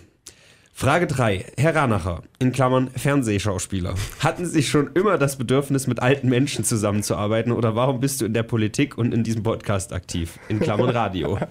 Frage 0.80 1.06
3. 1.06 1.44
Herr 1.58 1.74
Ranacher, 1.74 2.22
in 2.38 2.52
Klammern 2.52 2.88
Fernsehschauspieler. 2.96 3.96
Hatten 4.20 4.46
Sie 4.46 4.62
schon 4.62 4.88
immer 4.94 5.18
das 5.18 5.36
Bedürfnis, 5.36 5.86
mit 5.86 6.00
alten 6.00 6.30
Menschen 6.30 6.64
zusammenzuarbeiten 6.64 7.52
oder 7.52 7.76
warum 7.76 8.00
bist 8.00 8.22
du 8.22 8.24
in 8.24 8.32
der 8.32 8.44
Politik 8.44 8.96
und 8.96 9.12
in 9.12 9.22
diesem 9.22 9.42
Podcast 9.42 9.92
aktiv? 9.92 10.38
In 10.48 10.58
Klammern 10.58 10.88
Radio. 10.88 11.38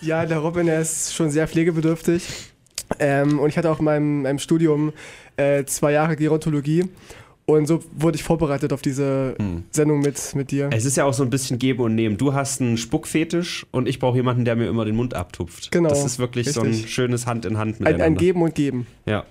Ja, 0.00 0.24
der 0.24 0.38
Robin, 0.38 0.64
der 0.66 0.80
ist 0.80 1.14
schon 1.14 1.28
sehr 1.28 1.46
pflegebedürftig. 1.46 2.26
Ähm, 2.98 3.40
und 3.40 3.50
ich 3.50 3.58
hatte 3.58 3.70
auch 3.70 3.78
in 3.78 3.84
meinem, 3.84 4.22
meinem 4.22 4.38
Studium 4.38 4.94
äh, 5.36 5.64
zwei 5.64 5.92
Jahre 5.92 6.16
Gerontologie. 6.16 6.84
Und 7.48 7.66
so 7.66 7.80
wurde 7.96 8.16
ich 8.16 8.24
vorbereitet 8.24 8.72
auf 8.72 8.82
diese 8.82 9.36
Hm. 9.38 9.62
Sendung 9.70 10.00
mit, 10.00 10.34
mit 10.34 10.50
dir. 10.50 10.68
Es 10.72 10.84
ist 10.84 10.96
ja 10.96 11.04
auch 11.04 11.14
so 11.14 11.22
ein 11.22 11.30
bisschen 11.30 11.58
Geben 11.60 11.80
und 11.80 11.94
Nehmen. 11.94 12.16
Du 12.16 12.34
hast 12.34 12.60
einen 12.60 12.76
Spuckfetisch 12.76 13.66
und 13.70 13.86
ich 13.88 14.00
brauche 14.00 14.16
jemanden, 14.16 14.44
der 14.44 14.56
mir 14.56 14.66
immer 14.68 14.84
den 14.84 14.96
Mund 14.96 15.14
abtupft. 15.14 15.70
Genau, 15.70 15.88
Das 15.88 16.04
ist 16.04 16.18
wirklich 16.18 16.50
so 16.52 16.62
ein 16.62 16.68
richtig. 16.68 16.92
schönes 16.92 17.26
Hand 17.26 17.44
in 17.44 17.56
Hand 17.56 17.76
Ein, 17.76 17.84
miteinander. 17.84 18.04
ein 18.04 18.16
Geben 18.16 18.42
und 18.42 18.54
Geben. 18.56 18.86
Ja. 19.06 19.24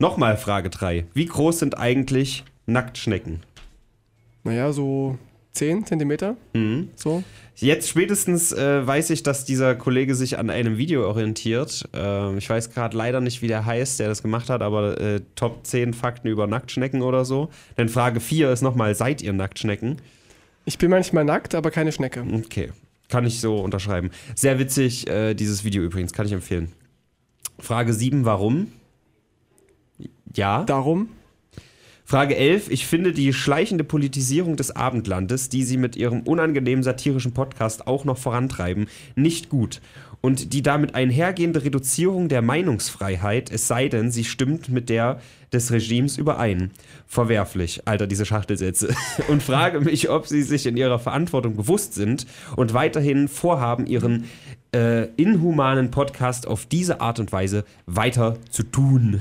Nochmal 0.00 0.36
Frage 0.36 0.68
3. 0.68 1.06
Wie 1.14 1.26
groß 1.26 1.60
sind 1.60 1.78
eigentlich 1.78 2.42
Nacktschnecken? 2.66 3.40
Naja, 4.42 4.72
so 4.72 5.16
10 5.54 5.86
Zentimeter. 5.86 6.36
Mhm. 6.52 6.90
So. 6.96 7.22
Jetzt 7.56 7.88
spätestens 7.88 8.52
äh, 8.52 8.84
weiß 8.84 9.10
ich, 9.10 9.22
dass 9.22 9.44
dieser 9.44 9.76
Kollege 9.76 10.16
sich 10.16 10.38
an 10.38 10.50
einem 10.50 10.76
Video 10.76 11.06
orientiert. 11.06 11.88
Ähm, 11.92 12.38
ich 12.38 12.50
weiß 12.50 12.70
gerade 12.70 12.96
leider 12.96 13.20
nicht, 13.20 13.42
wie 13.42 13.46
der 13.46 13.64
heißt, 13.64 14.00
der 14.00 14.08
das 14.08 14.22
gemacht 14.22 14.50
hat, 14.50 14.60
aber 14.60 15.00
äh, 15.00 15.20
Top 15.36 15.64
10 15.64 15.94
Fakten 15.94 16.26
über 16.28 16.48
Nacktschnecken 16.48 17.02
oder 17.02 17.24
so. 17.24 17.50
Denn 17.78 17.88
Frage 17.88 18.18
4 18.18 18.50
ist 18.50 18.62
nochmal, 18.62 18.96
seid 18.96 19.22
ihr 19.22 19.32
Nacktschnecken? 19.32 19.98
Ich 20.64 20.78
bin 20.78 20.90
manchmal 20.90 21.24
nackt, 21.24 21.54
aber 21.54 21.70
keine 21.70 21.92
Schnecke. 21.92 22.24
Okay, 22.32 22.72
kann 23.08 23.24
ich 23.24 23.40
so 23.40 23.58
unterschreiben. 23.58 24.10
Sehr 24.34 24.58
witzig, 24.58 25.06
äh, 25.08 25.34
dieses 25.34 25.62
Video 25.62 25.84
übrigens, 25.84 26.12
kann 26.12 26.26
ich 26.26 26.32
empfehlen. 26.32 26.72
Frage 27.60 27.92
7, 27.92 28.24
warum? 28.24 28.72
Ja. 30.34 30.64
Darum. 30.64 31.10
Frage 32.06 32.36
11. 32.36 32.70
Ich 32.70 32.86
finde 32.86 33.12
die 33.12 33.32
schleichende 33.32 33.82
Politisierung 33.82 34.56
des 34.56 34.76
Abendlandes, 34.76 35.48
die 35.48 35.64
Sie 35.64 35.78
mit 35.78 35.96
Ihrem 35.96 36.20
unangenehmen 36.20 36.82
satirischen 36.82 37.32
Podcast 37.32 37.86
auch 37.86 38.04
noch 38.04 38.18
vorantreiben, 38.18 38.88
nicht 39.14 39.48
gut. 39.48 39.80
Und 40.20 40.52
die 40.52 40.62
damit 40.62 40.94
einhergehende 40.94 41.64
Reduzierung 41.64 42.28
der 42.28 42.42
Meinungsfreiheit, 42.42 43.50
es 43.50 43.68
sei 43.68 43.88
denn, 43.88 44.10
sie 44.10 44.24
stimmt 44.24 44.68
mit 44.68 44.88
der 44.88 45.20
des 45.52 45.70
Regimes 45.70 46.18
überein. 46.18 46.70
Verwerflich, 47.06 47.82
Alter, 47.86 48.06
diese 48.06 48.26
Schachtelsätze. 48.26 48.94
Und 49.28 49.42
frage 49.42 49.80
mich, 49.80 50.10
ob 50.10 50.26
Sie 50.26 50.42
sich 50.42 50.66
in 50.66 50.76
Ihrer 50.76 50.98
Verantwortung 50.98 51.56
bewusst 51.56 51.94
sind 51.94 52.26
und 52.56 52.74
weiterhin 52.74 53.28
vorhaben, 53.28 53.86
Ihren 53.86 54.24
äh, 54.74 55.08
inhumanen 55.16 55.90
Podcast 55.90 56.46
auf 56.46 56.66
diese 56.66 57.00
Art 57.00 57.20
und 57.20 57.30
Weise 57.30 57.64
weiter 57.86 58.36
zu 58.50 58.62
tun. 58.62 59.20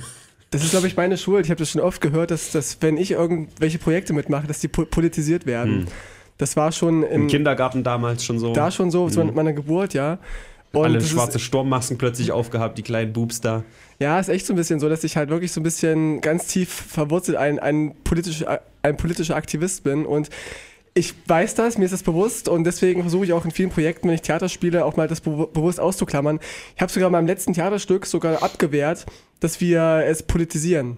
Das 0.54 0.64
ist, 0.64 0.72
glaube 0.72 0.88
ich, 0.88 0.96
meine 0.96 1.18
Schuld. 1.18 1.46
Ich 1.46 1.52
habe 1.52 1.60
das 1.60 1.72
schon 1.72 1.82
oft 1.82 2.00
gehört, 2.00 2.32
dass, 2.32 2.52
dass 2.52 2.78
wenn 2.82 2.98
ich 2.98 3.12
irgendwelche 3.12 3.80
Projekte 3.80 4.14
mitmache, 4.14 4.48
dass 4.48 4.60
die 4.60 4.68
po 4.68 4.86
politisiert 4.86 5.46
werden. 5.46 5.88
Das 6.38 6.56
war 6.56 6.72
schon 6.72 7.04
Hm. 7.04 7.12
Im 7.12 7.22
in, 7.24 7.28
Kindergarten 7.28 7.84
damals 7.84 8.24
schon 8.24 8.40
so. 8.40 8.54
da 8.54 8.72
schon 8.72 8.92
so, 8.92 9.10
zu 9.10 9.24
meiner 9.24 9.54
Geburt, 9.54 9.94
ja. 9.94 10.20
Und 10.72 10.86
Alle 10.86 11.02
schwarze 11.02 11.38
ist, 11.38 11.44
Sturmmasken 11.44 12.00
plötzlich 12.00 12.32
aufgehabt, 12.32 12.78
die 12.80 12.82
kleinen 12.82 13.14
Boobs 13.14 13.42
da. 13.42 13.64
ja, 14.00 14.20
ist 14.20 14.30
echt 14.30 14.48
so 14.48 14.54
ein 14.54 14.56
bisschen 14.56 14.80
so, 14.80 14.90
dass 14.90 15.04
ich 15.04 15.16
halt 15.18 15.30
wirklich 15.30 15.52
so 15.52 15.60
ein 15.60 15.64
bisschen 15.64 16.20
ganz 16.22 16.48
tief 16.48 16.70
verwurzelt 16.70 17.38
ein, 17.38 17.60
ein, 17.60 17.94
politisch, 18.04 18.44
ein 18.82 18.98
politischer 18.98 19.36
Aktivist 19.36 19.84
bin 19.84 20.06
und 20.06 20.30
ich 20.96 21.16
weiß 21.28 21.56
das, 21.56 21.78
mir 21.78 21.86
ist 21.86 21.92
das 21.92 22.04
bewusst 22.04 22.48
und 22.48 22.66
deswegen 22.66 23.02
versuche 23.02 23.26
ich 23.26 23.34
auch 23.34 23.46
in 23.46 23.52
vielen 23.52 23.72
Projekten, 23.72 24.08
wenn 24.08 24.16
ich 24.16 24.22
Theater 24.22 24.48
spiele, 24.48 24.86
auch 24.86 24.96
mal 24.96 25.08
das 25.08 25.22
be 25.22 25.48
bewusst 25.52 25.80
auszuklammern. 25.80 26.40
Ich 26.76 26.82
habe 26.82 26.92
sogar 26.92 27.08
in 27.08 27.14
meinem 27.14 27.28
letzten 27.28 27.54
Theaterstück 27.54 28.06
sogar 28.06 28.44
abgewehrt, 28.44 29.06
dass 29.40 29.60
wir 29.60 30.04
es 30.06 30.22
politisieren. 30.24 30.98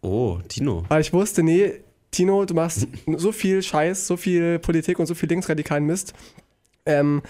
Oh, 0.00 0.38
Tino. 0.46 0.84
Weil 0.88 1.00
ich 1.00 1.12
wusste, 1.12 1.42
nee, 1.42 1.80
Tino, 2.12 2.44
du 2.44 2.54
machst 2.54 2.86
so 3.16 3.32
viel 3.32 3.62
Scheiß, 3.62 4.06
so 4.06 4.16
viel 4.16 4.60
Politik 4.60 4.98
und 5.00 5.06
so 5.06 5.14
viel 5.14 5.28
linksradikalen 5.28 5.84
Mist. 5.84 6.12
Ähm, 6.84 7.22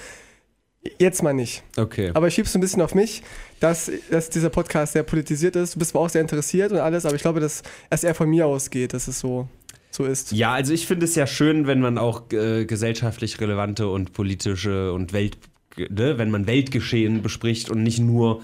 jetzt 0.98 1.22
mal 1.22 1.32
nicht. 1.32 1.62
Okay. 1.78 2.10
Aber 2.12 2.28
ich 2.28 2.34
schieb's 2.34 2.54
ein 2.54 2.60
bisschen 2.60 2.82
auf 2.82 2.94
mich, 2.94 3.22
dass, 3.60 3.90
dass 4.10 4.28
dieser 4.28 4.50
Podcast 4.50 4.92
sehr 4.92 5.02
politisiert 5.02 5.56
ist. 5.56 5.74
Du 5.74 5.78
bist 5.78 5.92
zwar 5.92 6.02
auch 6.02 6.10
sehr 6.10 6.20
interessiert 6.20 6.72
und 6.72 6.78
alles, 6.78 7.06
aber 7.06 7.16
ich 7.16 7.22
glaube, 7.22 7.40
dass 7.40 7.62
es 7.88 8.04
eher 8.04 8.14
von 8.14 8.28
mir 8.28 8.46
ausgeht, 8.46 8.92
dass 8.92 9.08
es 9.08 9.18
so, 9.18 9.48
so 9.90 10.04
ist. 10.04 10.32
Ja, 10.32 10.52
also 10.52 10.72
ich 10.72 10.86
finde 10.86 11.04
es 11.04 11.14
ja 11.14 11.26
schön, 11.26 11.66
wenn 11.66 11.80
man 11.80 11.98
auch 11.98 12.30
äh, 12.32 12.64
gesellschaftlich 12.64 13.40
relevante 13.40 13.88
und 13.88 14.12
politische 14.12 14.92
und 14.92 15.12
Welt, 15.12 15.38
ne, 15.76 16.18
wenn 16.18 16.30
man 16.30 16.46
Weltgeschehen 16.46 17.22
bespricht 17.22 17.70
und 17.70 17.82
nicht 17.82 17.98
nur 17.98 18.42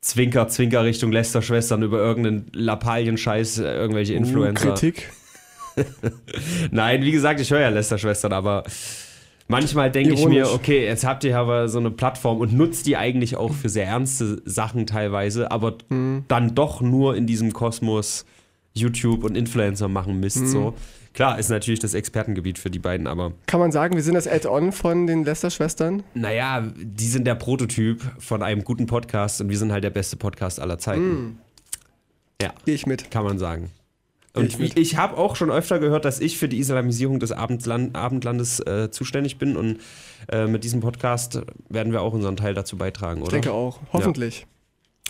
Zwinker, 0.00 0.48
Zwinker 0.48 0.84
Richtung 0.84 1.12
Lästerschwestern 1.12 1.82
über 1.82 1.98
irgendeinen 1.98 2.46
Lappalien-Scheiß, 2.52 3.58
äh, 3.58 3.64
irgendwelche 3.74 4.14
Influencer. 4.14 4.68
Uh, 4.68 4.74
Kritik. 4.74 5.10
Nein, 6.70 7.02
wie 7.02 7.12
gesagt, 7.12 7.40
ich 7.40 7.50
höre 7.50 7.60
ja 7.60 7.68
Lästerschwestern, 7.68 8.32
aber 8.32 8.64
manchmal 9.48 9.90
denke 9.90 10.14
ich 10.14 10.26
mir, 10.26 10.50
okay, 10.52 10.84
jetzt 10.84 11.04
habt 11.04 11.24
ihr 11.24 11.36
aber 11.38 11.68
so 11.68 11.78
eine 11.78 11.90
Plattform 11.90 12.38
und 12.38 12.52
nutzt 12.52 12.86
die 12.86 12.96
eigentlich 12.96 13.36
auch 13.36 13.52
für 13.52 13.68
sehr 13.68 13.86
ernste 13.86 14.40
Sachen 14.44 14.86
teilweise, 14.86 15.50
aber 15.50 15.78
Mhm. 15.88 16.24
dann 16.28 16.54
doch 16.54 16.80
nur 16.80 17.16
in 17.16 17.26
diesem 17.26 17.52
Kosmos 17.52 18.24
YouTube 18.78 19.24
und 19.24 19.36
Influencer 19.36 19.88
machen 19.88 20.20
Mist 20.20 20.38
Mhm. 20.38 20.46
so. 20.46 20.74
Klar, 21.14 21.38
ist 21.38 21.48
natürlich 21.48 21.80
das 21.80 21.94
Expertengebiet 21.94 22.58
für 22.58 22.70
die 22.70 22.78
beiden, 22.78 23.06
aber 23.06 23.32
Kann 23.46 23.58
man 23.60 23.72
sagen, 23.72 23.96
wir 23.96 24.02
sind 24.02 24.14
das 24.14 24.28
Add-on 24.28 24.72
von 24.72 25.06
den 25.06 25.24
Lester-Schwestern? 25.24 26.02
naja, 26.14 26.62
die 26.76 27.06
sind 27.06 27.26
der 27.26 27.34
Prototyp 27.34 28.00
von 28.18 28.42
einem 28.42 28.62
guten 28.62 28.86
Podcast 28.86 29.40
und 29.40 29.48
wir 29.48 29.58
sind 29.58 29.72
halt 29.72 29.82
der 29.84 29.90
beste 29.90 30.16
Podcast 30.16 30.60
aller 30.60 30.78
Zeiten. 30.78 31.08
Mhm. 31.08 31.38
Ja, 32.40 32.52
Gehe 32.64 32.74
ich 32.74 32.86
mit. 32.86 33.10
kann 33.10 33.24
man 33.24 33.38
sagen. 33.38 33.70
Und 34.34 34.60
ich 34.60 34.76
ich, 34.76 34.96
habe 34.96 35.16
auch 35.16 35.34
schon 35.34 35.50
öfter 35.50 35.80
gehört, 35.80 36.04
dass 36.04 36.20
ich 36.20 36.38
für 36.38 36.48
die 36.48 36.58
Islamisierung 36.58 37.18
des 37.18 37.32
Abendland, 37.32 37.96
Abendlandes 37.96 38.60
äh, 38.60 38.88
zuständig 38.92 39.38
bin 39.38 39.56
und 39.56 39.78
äh, 40.30 40.46
mit 40.46 40.62
diesem 40.62 40.78
Podcast 40.80 41.40
werden 41.68 41.92
wir 41.92 42.02
auch 42.02 42.12
unseren 42.12 42.36
Teil 42.36 42.54
dazu 42.54 42.76
beitragen, 42.76 43.20
oder? 43.22 43.28
Ich 43.28 43.32
denke 43.32 43.52
auch. 43.52 43.80
Hoffentlich. 43.92 44.46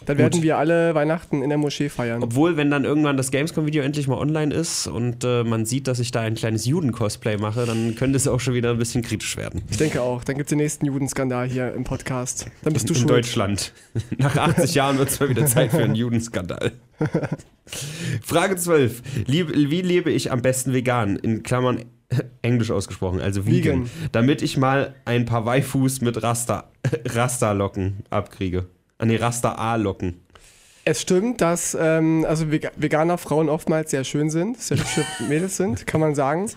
Dann 0.07 0.17
Gut. 0.17 0.25
werden 0.25 0.43
wir 0.43 0.59
alle 0.59 0.95
Weihnachten 0.95 1.43
in 1.43 1.49
der 1.49 1.59
Moschee 1.59 1.88
feiern. 1.88 2.23
Obwohl, 2.23 2.57
wenn 2.57 2.71
dann 2.71 2.85
irgendwann 2.85 3.17
das 3.17 3.31
Gamescom-Video 3.31 3.83
endlich 3.83 4.09
mal 4.09 4.17
online 4.17 4.55
ist 4.55 4.87
und 4.87 5.25
äh, 5.25 5.45
man 5.45 5.67
sieht, 5.67 5.88
dass 5.88 5.99
ich 5.99 6.11
da 6.11 6.21
ein 6.21 6.35
kleines 6.35 6.67
Juden-Cosplay 6.67 7.37
mache, 7.37 7.67
dann 7.67 7.95
könnte 7.95 8.17
es 8.17 8.28
auch 8.28 8.40
schon 8.40 8.55
wieder 8.55 8.71
ein 8.71 8.78
bisschen 8.78 9.02
kritisch 9.02 9.37
werden. 9.37 9.62
Ich 9.71 9.76
denke 9.76 10.00
auch. 10.00 10.25
Dann 10.25 10.37
gibt 10.37 10.47
es 10.47 10.50
den 10.50 10.59
nächsten 10.59 10.87
Judenskandal 10.87 11.49
hier 11.49 11.75
im 11.75 11.85
Podcast. 11.85 12.47
Dann 12.62 12.73
bist 12.73 12.88
du 12.88 12.95
in 12.95 13.00
schuld. 13.00 13.11
Deutschland. 13.11 13.73
Nach 14.19 14.37
80 14.37 14.75
Jahren 14.75 14.99
wird 14.99 15.11
es 15.11 15.21
mal 15.21 15.28
wieder 15.28 15.47
Zeit 15.47 15.71
für 15.71 15.83
einen 15.83 15.95
Judenskandal. 15.97 16.73
Frage 18.23 18.57
12. 18.57 19.26
Lieb, 19.26 19.52
wie 19.55 19.83
lebe 19.83 20.11
ich 20.11 20.33
am 20.33 20.43
besten 20.43 20.73
vegan? 20.73 21.17
In 21.17 21.43
Klammern 21.43 21.85
englisch 22.43 22.71
ausgesprochen, 22.71 23.21
also 23.21 23.47
vegan. 23.47 23.85
Vegan. 23.85 23.90
Damit 24.12 24.43
ich 24.43 24.57
mal 24.57 24.95
ein 25.05 25.25
paar 25.25 25.45
Waifus 25.45 26.00
mit 26.00 26.23
Rasta, 26.23 26.71
Rasta-Locken 27.05 28.05
abkriege. 28.11 28.67
Ah 28.99 29.07
nee, 29.07 29.17
Rasta-A-Locken. 29.17 30.21
Es 30.85 31.02
stimmt, 31.02 31.40
dass 31.40 31.76
ähm, 31.78 32.25
also 32.28 32.47
Vega- 32.50 32.73
veganer 32.76 33.19
Frauen 33.19 33.49
oftmals 33.49 33.90
sehr 33.90 34.05
schön 34.05 34.31
sind, 34.31 34.61
sehr 34.61 34.78
hübsche 34.78 35.05
Mädels 35.28 35.57
sind, 35.57 35.87
kann 35.87 36.00
man 36.00 36.14
sagen. 36.14 36.50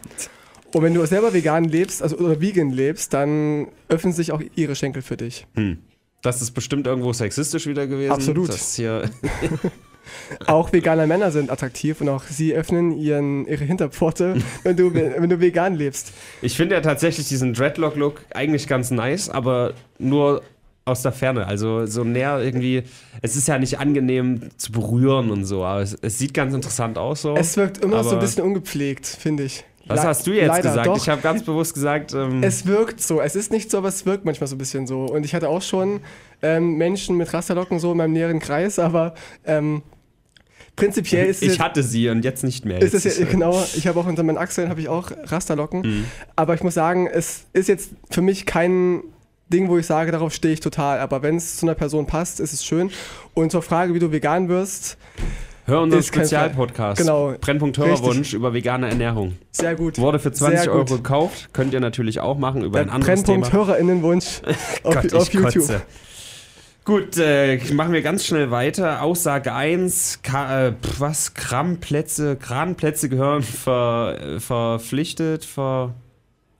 Und 0.73 0.83
wenn 0.83 0.93
du 0.93 1.05
selber 1.05 1.33
vegan 1.33 1.65
lebst, 1.65 2.01
also 2.01 2.17
oder 2.17 2.39
vegan 2.39 2.71
lebst, 2.71 3.13
dann 3.13 3.67
öffnen 3.89 4.13
sich 4.13 4.31
auch 4.31 4.41
ihre 4.55 4.75
Schenkel 4.75 5.01
für 5.01 5.17
dich. 5.17 5.45
Hm. 5.55 5.79
Das 6.21 6.41
ist 6.41 6.51
bestimmt 6.51 6.87
irgendwo 6.87 7.11
sexistisch 7.13 7.67
wieder 7.67 7.87
gewesen. 7.87 8.11
Absolut. 8.11 8.49
Das 8.49 8.75
hier, 8.75 9.09
Auch 10.47 10.71
vegane 10.73 11.07
Männer 11.07 11.31
sind 11.31 11.51
attraktiv 11.51 12.01
und 12.01 12.09
auch 12.09 12.23
sie 12.23 12.53
öffnen 12.53 12.97
ihren, 12.97 13.45
ihre 13.47 13.63
Hinterpforte, 13.63 14.35
wenn 14.63 14.75
du, 14.75 14.93
wenn 14.93 15.29
du 15.29 15.39
vegan 15.39 15.75
lebst. 15.75 16.11
ich 16.41 16.55
finde 16.55 16.75
ja 16.75 16.81
tatsächlich 16.81 17.27
diesen 17.27 17.53
Dreadlock-Look 17.53 18.25
eigentlich 18.33 18.67
ganz 18.67 18.91
nice, 18.91 19.29
aber 19.29 19.73
nur 19.99 20.41
aus 20.85 21.01
der 21.03 21.11
Ferne. 21.11 21.45
Also 21.47 21.85
so 21.85 22.03
näher 22.03 22.39
irgendwie. 22.41 22.83
Es 23.21 23.35
ist 23.35 23.47
ja 23.47 23.57
nicht 23.59 23.79
angenehm 23.79 24.49
zu 24.57 24.71
berühren 24.71 25.29
und 25.31 25.45
so, 25.45 25.63
aber 25.63 25.81
es, 25.81 25.95
es 26.01 26.17
sieht 26.17 26.33
ganz 26.33 26.53
interessant 26.53 26.97
aus 26.97 27.21
so. 27.21 27.35
Es 27.35 27.55
wirkt 27.57 27.77
immer 27.83 28.03
so 28.03 28.11
ein 28.11 28.19
bisschen 28.19 28.43
ungepflegt, 28.43 29.05
finde 29.05 29.43
ich. 29.43 29.63
Was 29.87 30.03
Le- 30.03 30.09
hast 30.09 30.27
du 30.27 30.31
jetzt 30.31 30.47
leider, 30.47 30.69
gesagt? 30.69 30.87
Doch. 30.87 30.97
Ich 30.97 31.09
habe 31.09 31.21
ganz 31.21 31.43
bewusst 31.43 31.73
gesagt, 31.73 32.13
ähm, 32.13 32.43
Es 32.43 32.65
wirkt 32.65 33.01
so. 33.01 33.19
Es 33.19 33.35
ist 33.35 33.51
nicht 33.51 33.69
so, 33.71 33.79
aber 33.79 33.87
es 33.89 34.05
wirkt 34.05 34.25
manchmal 34.25 34.47
so 34.47 34.55
ein 34.55 34.59
bisschen 34.59 34.85
so. 34.87 35.05
Und 35.05 35.25
ich 35.25 35.33
hatte 35.33 35.49
auch 35.49 35.61
schon 35.61 36.01
ähm, 36.41 36.75
Menschen 36.77 37.17
mit 37.17 37.33
Rasterlocken 37.33 37.79
so 37.79 37.91
in 37.91 37.97
meinem 37.97 38.13
näheren 38.13 38.39
Kreis, 38.39 38.77
aber 38.79 39.15
ähm, 39.45 39.81
prinzipiell 40.75 41.27
ist 41.27 41.43
es 41.43 41.53
ich 41.53 41.59
hatte 41.59 41.83
sie 41.83 42.09
und 42.09 42.23
jetzt 42.23 42.43
nicht 42.43 42.65
mehr. 42.65 42.81
ist 42.81 42.93
es 42.93 43.17
ja, 43.17 43.25
genau, 43.25 43.63
ich 43.75 43.87
habe 43.87 43.99
auch 43.99 44.05
unter 44.07 44.23
meinen 44.23 44.37
Achseln 44.37 44.69
habe 44.69 44.79
ich 44.81 44.87
auch 44.87 45.11
Rasterlocken. 45.25 45.81
Mhm. 45.81 46.05
Aber 46.35 46.53
ich 46.53 46.63
muss 46.63 46.73
sagen, 46.73 47.07
es 47.07 47.45
ist 47.53 47.67
jetzt 47.67 47.91
für 48.09 48.21
mich 48.21 48.45
kein 48.45 49.01
Ding, 49.51 49.69
wo 49.69 49.77
ich 49.77 49.85
sage, 49.85 50.11
darauf 50.11 50.33
stehe 50.33 50.53
ich 50.55 50.59
total. 50.59 50.99
Aber 50.99 51.21
wenn 51.21 51.35
es 51.35 51.57
zu 51.57 51.67
einer 51.67 51.75
Person 51.75 52.07
passt, 52.07 52.39
ist 52.39 52.53
es 52.53 52.65
schön. 52.65 52.89
Und 53.35 53.51
zur 53.51 53.61
Frage, 53.61 53.93
wie 53.93 53.99
du 53.99 54.11
vegan 54.11 54.49
wirst, 54.49 54.97
Hör 55.65 55.81
unseren 55.81 56.01
Spezialpodcast. 56.03 56.99
Genau. 56.99 57.35
Brennpunkt 57.39 57.77
Hörerwunsch 57.77 58.33
über 58.33 58.53
vegane 58.53 58.89
Ernährung. 58.89 59.37
sehr 59.51 59.75
gut. 59.75 59.99
Wurde 59.99 60.17
für 60.19 60.31
20 60.31 60.61
Sehr 60.61 60.71
Euro 60.73 60.85
gekauft. 60.85 61.49
Könnt 61.53 61.73
ihr 61.73 61.79
natürlich 61.79 62.19
auch 62.19 62.37
machen 62.37 62.63
über 62.63 62.79
Der 62.79 62.87
ein 62.87 62.89
anderes 62.89 63.21
Brennpunkt 63.23 63.51
Thema. 63.51 63.65
HörerInnenwunsch 63.65 64.41
auf, 64.83 64.95
Gott, 64.95 65.13
auf 65.13 65.31
YouTube. 65.31 65.53
kotze. 65.53 65.81
Gut, 66.83 67.15
äh, 67.19 67.59
machen 67.73 67.93
wir 67.93 68.01
ganz 68.01 68.25
schnell 68.25 68.49
weiter. 68.49 69.03
Aussage 69.03 69.53
1, 69.53 70.21
Ka 70.23 70.67
äh, 70.69 70.73
was? 70.97 71.35
Krammplätze, 71.35 72.37
Kranplätze 72.37 73.07
gehören 73.07 73.43
ver, 73.43 74.17
äh, 74.19 74.39
verpflichtet, 74.39 75.45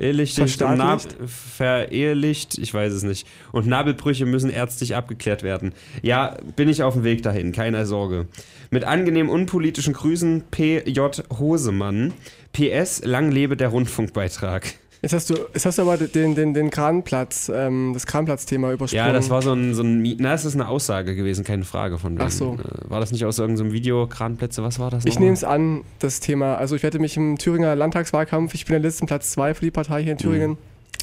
verehelichtet, 0.02 1.16
verehelicht, 1.28 2.58
ich 2.58 2.74
weiß 2.74 2.92
es 2.92 3.04
nicht. 3.04 3.28
Und 3.52 3.68
Nabelbrüche 3.68 4.26
müssen 4.26 4.50
ärztlich 4.50 4.96
abgeklärt 4.96 5.44
werden. 5.44 5.74
Ja, 6.02 6.38
bin 6.56 6.70
ich 6.70 6.82
auf 6.82 6.96
dem 6.96 7.04
Weg 7.04 7.22
dahin, 7.22 7.52
keine 7.52 7.86
Sorge. 7.86 8.28
Mit 8.72 8.84
angenehm 8.84 9.30
unpolitischen 9.30 9.94
Grüßen 9.94 10.46
P.J. 10.50 11.24
Hosemann. 11.38 12.14
PS, 12.54 13.04
lang 13.06 13.32
lebe 13.32 13.56
der 13.56 13.70
Rundfunkbeitrag. 13.70 14.74
Jetzt 15.02 15.14
hast 15.14 15.32
du, 15.32 15.36
jetzt 15.54 15.66
hast 15.66 15.80
du 15.80 15.82
aber 15.82 15.98
den, 15.98 16.36
den, 16.36 16.54
den 16.54 16.70
Kranplatz, 16.70 17.52
ähm, 17.54 17.92
das 17.94 18.06
Kranplatzthema 18.06 18.72
übersprungen. 18.72 19.08
Ja, 19.08 19.12
das 19.12 19.32
war 19.32 19.42
so 19.42 19.52
ein, 19.54 19.74
so 19.74 19.82
ein 19.82 20.04
na, 20.20 20.34
es 20.34 20.46
ist 20.46 20.54
eine 20.54 20.68
Aussage 20.68 21.16
gewesen, 21.16 21.44
keine 21.44 21.64
Frage 21.64 21.98
von 21.98 22.14
wegen. 22.14 22.22
Ach 22.24 22.30
so. 22.30 22.54
Äh, 22.54 22.90
War 22.90 23.00
das 23.00 23.12
nicht 23.12 23.26
aus 23.26 23.40
irgendeinem 23.40 23.72
Video, 23.72 24.06
Kranplätze, 24.06 24.62
was 24.62 24.78
war 24.78 24.92
das 24.92 25.06
Ich 25.06 25.20
nehme 25.20 25.34
es 25.34 25.44
an, 25.44 25.84
das 25.98 26.20
Thema. 26.20 26.56
Also 26.56 26.76
ich 26.76 26.84
werde 26.84 27.00
mich 27.00 27.18
im 27.18 27.40
Thüringer 27.40 27.76
Landtagswahlkampf, 27.76 28.54
ich 28.54 28.66
bin 28.66 28.74
der 28.74 28.82
Listenplatz 28.82 29.32
2 29.32 29.56
für 29.56 29.66
die 29.66 29.72
Partei 29.72 30.04
hier 30.04 30.12
in 30.12 30.18
Thüringen, 30.20 30.58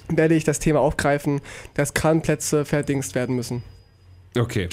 werde 0.09 0.37
ich 0.37 0.45
das 0.45 0.61
Thema 0.61 0.78
aufgreifen, 0.78 1.40
dass 1.75 1.93
Kranplätze 1.93 2.64
verdingst 2.64 3.17
werden 3.17 3.35
müssen. 3.35 3.64
Okay. 4.38 4.69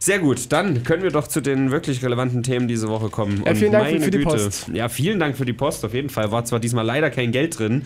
Sehr 0.00 0.20
gut, 0.20 0.52
dann 0.52 0.84
können 0.84 1.02
wir 1.02 1.10
doch 1.10 1.26
zu 1.26 1.40
den 1.40 1.70
wirklich 1.70 2.04
relevanten 2.04 2.42
Themen 2.42 2.68
diese 2.68 2.88
Woche 2.88 3.08
kommen. 3.08 3.42
Ja, 3.44 3.50
Und 3.50 3.56
vielen 3.56 3.72
Dank 3.72 3.84
meine 3.90 4.00
für 4.04 4.10
die. 4.10 4.18
Post. 4.18 4.68
Ja, 4.72 4.88
vielen 4.88 5.18
Dank 5.18 5.36
für 5.36 5.44
die 5.44 5.52
Post, 5.52 5.84
auf 5.84 5.92
jeden 5.92 6.08
Fall. 6.08 6.30
War 6.30 6.44
zwar 6.44 6.60
diesmal 6.60 6.84
leider 6.86 7.10
kein 7.10 7.32
Geld 7.32 7.58
drin. 7.58 7.82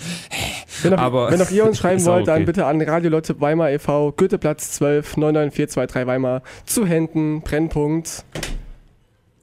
Wenn 0.83 0.95
auch, 0.95 0.99
Aber- 0.99 1.31
wenn 1.31 1.41
auch 1.41 1.51
ihr 1.51 1.65
uns 1.65 1.79
schreiben 1.79 2.05
wollt, 2.05 2.29
dann 2.29 2.37
okay. 2.37 2.45
bitte 2.45 2.67
an 2.67 2.81
Radio 2.83 3.11
Lotte 3.11 3.41
Weimar 3.41 3.71
e.V., 3.71 4.13
Goetheplatz 4.13 4.73
12 4.73 5.17
99423 5.17 6.07
Weimar, 6.07 6.43
zu 6.67 6.87
Händen, 6.87 7.41
Brennpunkt, 7.43 8.25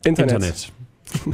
Internet. 0.05 0.35
Internet. 0.35 0.71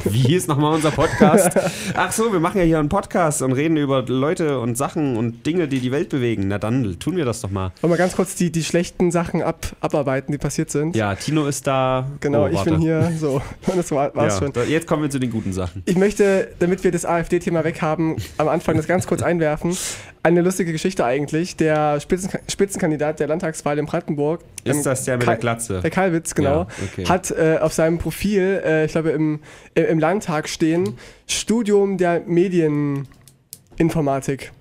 Wie 0.05 0.19
hieß 0.19 0.47
nochmal 0.47 0.73
unser 0.73 0.91
Podcast? 0.91 1.51
Ach 1.95 2.11
so, 2.11 2.31
wir 2.31 2.39
machen 2.39 2.59
ja 2.59 2.63
hier 2.63 2.79
einen 2.79 2.89
Podcast 2.89 3.41
und 3.41 3.51
reden 3.51 3.77
über 3.77 4.03
Leute 4.07 4.59
und 4.59 4.77
Sachen 4.77 5.17
und 5.17 5.45
Dinge, 5.45 5.67
die 5.67 5.79
die 5.79 5.91
Welt 5.91 6.09
bewegen. 6.09 6.47
Na 6.47 6.57
dann 6.57 6.97
tun 6.99 7.17
wir 7.17 7.25
das 7.25 7.41
doch 7.41 7.51
mal. 7.51 7.71
Wollen 7.81 7.91
wir 7.93 7.97
ganz 7.97 8.15
kurz 8.15 8.35
die, 8.35 8.51
die 8.51 8.63
schlechten 8.63 9.11
Sachen 9.11 9.41
ab, 9.41 9.65
abarbeiten, 9.81 10.31
die 10.31 10.37
passiert 10.37 10.69
sind? 10.71 10.95
Ja, 10.95 11.13
Tino 11.15 11.45
ist 11.45 11.67
da. 11.67 12.07
Genau, 12.21 12.45
Oh, 12.45 12.47
ich 12.47 12.61
bin 12.63 12.79
hier. 12.79 13.11
So, 13.19 13.41
das 13.75 13.91
war, 13.91 14.15
war's 14.15 14.35
Ja, 14.35 14.39
schon. 14.39 14.53
da, 14.53 14.63
jetzt 14.63 14.87
kommen 14.87 15.03
wir 15.03 15.09
zu 15.09 15.19
den 15.19 15.31
guten 15.31 15.51
Sachen. 15.53 15.83
Ich 15.85 15.97
möchte, 15.97 16.49
damit 16.59 16.83
wir 16.83 16.91
das 16.91 17.05
AfD-Thema 17.05 17.63
weghaben, 17.63 18.15
am 18.37 18.47
Anfang 18.47 18.77
das 18.77 18.87
ganz 18.87 19.07
kurz 19.07 19.21
einwerfen. 19.21 19.75
Eine 20.23 20.41
lustige 20.41 20.71
Geschichte 20.71 21.05
eigentlich. 21.05 21.55
Der 21.55 21.99
Spitzen, 21.99 22.31
Spitzenkandidat 22.49 23.19
der 23.19 23.27
Landtagswahl 23.27 23.77
in 23.77 23.85
Brandenburg, 23.85 24.41
ähm, 24.65 24.71
Ist 24.71 24.85
das 24.85 25.03
der 25.05 25.17
mit 25.17 25.25
Kai- 25.25 25.33
der 25.33 25.39
Glatze? 25.39 25.81
der 25.81 25.91
Kalwitz, 25.91 26.33
genau, 26.33 26.61
Ja, 26.61 26.67
okay. 26.91 27.05
hat 27.05 27.29
äh, 27.29 27.59
auf 27.61 27.73
seinem 27.73 27.99
Profil, 27.99 28.61
äh, 28.65 28.85
ich 28.85 28.91
glaube 28.93 29.11
im, 29.11 29.39
im 29.75 29.85
im 29.85 29.99
Landtag 29.99 30.49
stehen, 30.49 30.97
Studium 31.27 31.97
der 31.97 32.21
Medieninformatik. 32.25 34.51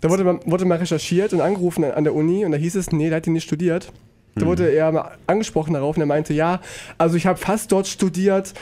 Da 0.00 0.10
wurde, 0.10 0.24
mal- 0.24 0.40
wurde 0.44 0.64
mal 0.64 0.78
recherchiert 0.78 1.32
und 1.32 1.40
angerufen 1.40 1.84
an, 1.84 2.04
der 2.04 2.14
Uni 2.14 2.44
und 2.44 2.52
da 2.52 2.58
hieß 2.58 2.74
es, 2.74 2.92
nee, 2.92 3.08
der 3.08 3.16
hat 3.18 3.26
die 3.26 3.30
nicht 3.30 3.44
studiert. 3.44 3.92
Da 4.34 4.42
Hm. 4.42 4.48
wurde 4.48 4.68
er 4.70 4.92
mal 4.92 5.12
angesprochen 5.26 5.74
darauf 5.74 5.96
und 5.96 6.02
er 6.02 6.06
meinte, 6.06 6.34
ja, 6.34 6.60
also 6.98 7.16
ich 7.16 7.26
habe 7.26 7.38
fast 7.38 7.72
dort 7.72 7.86
studiert. 7.86 8.52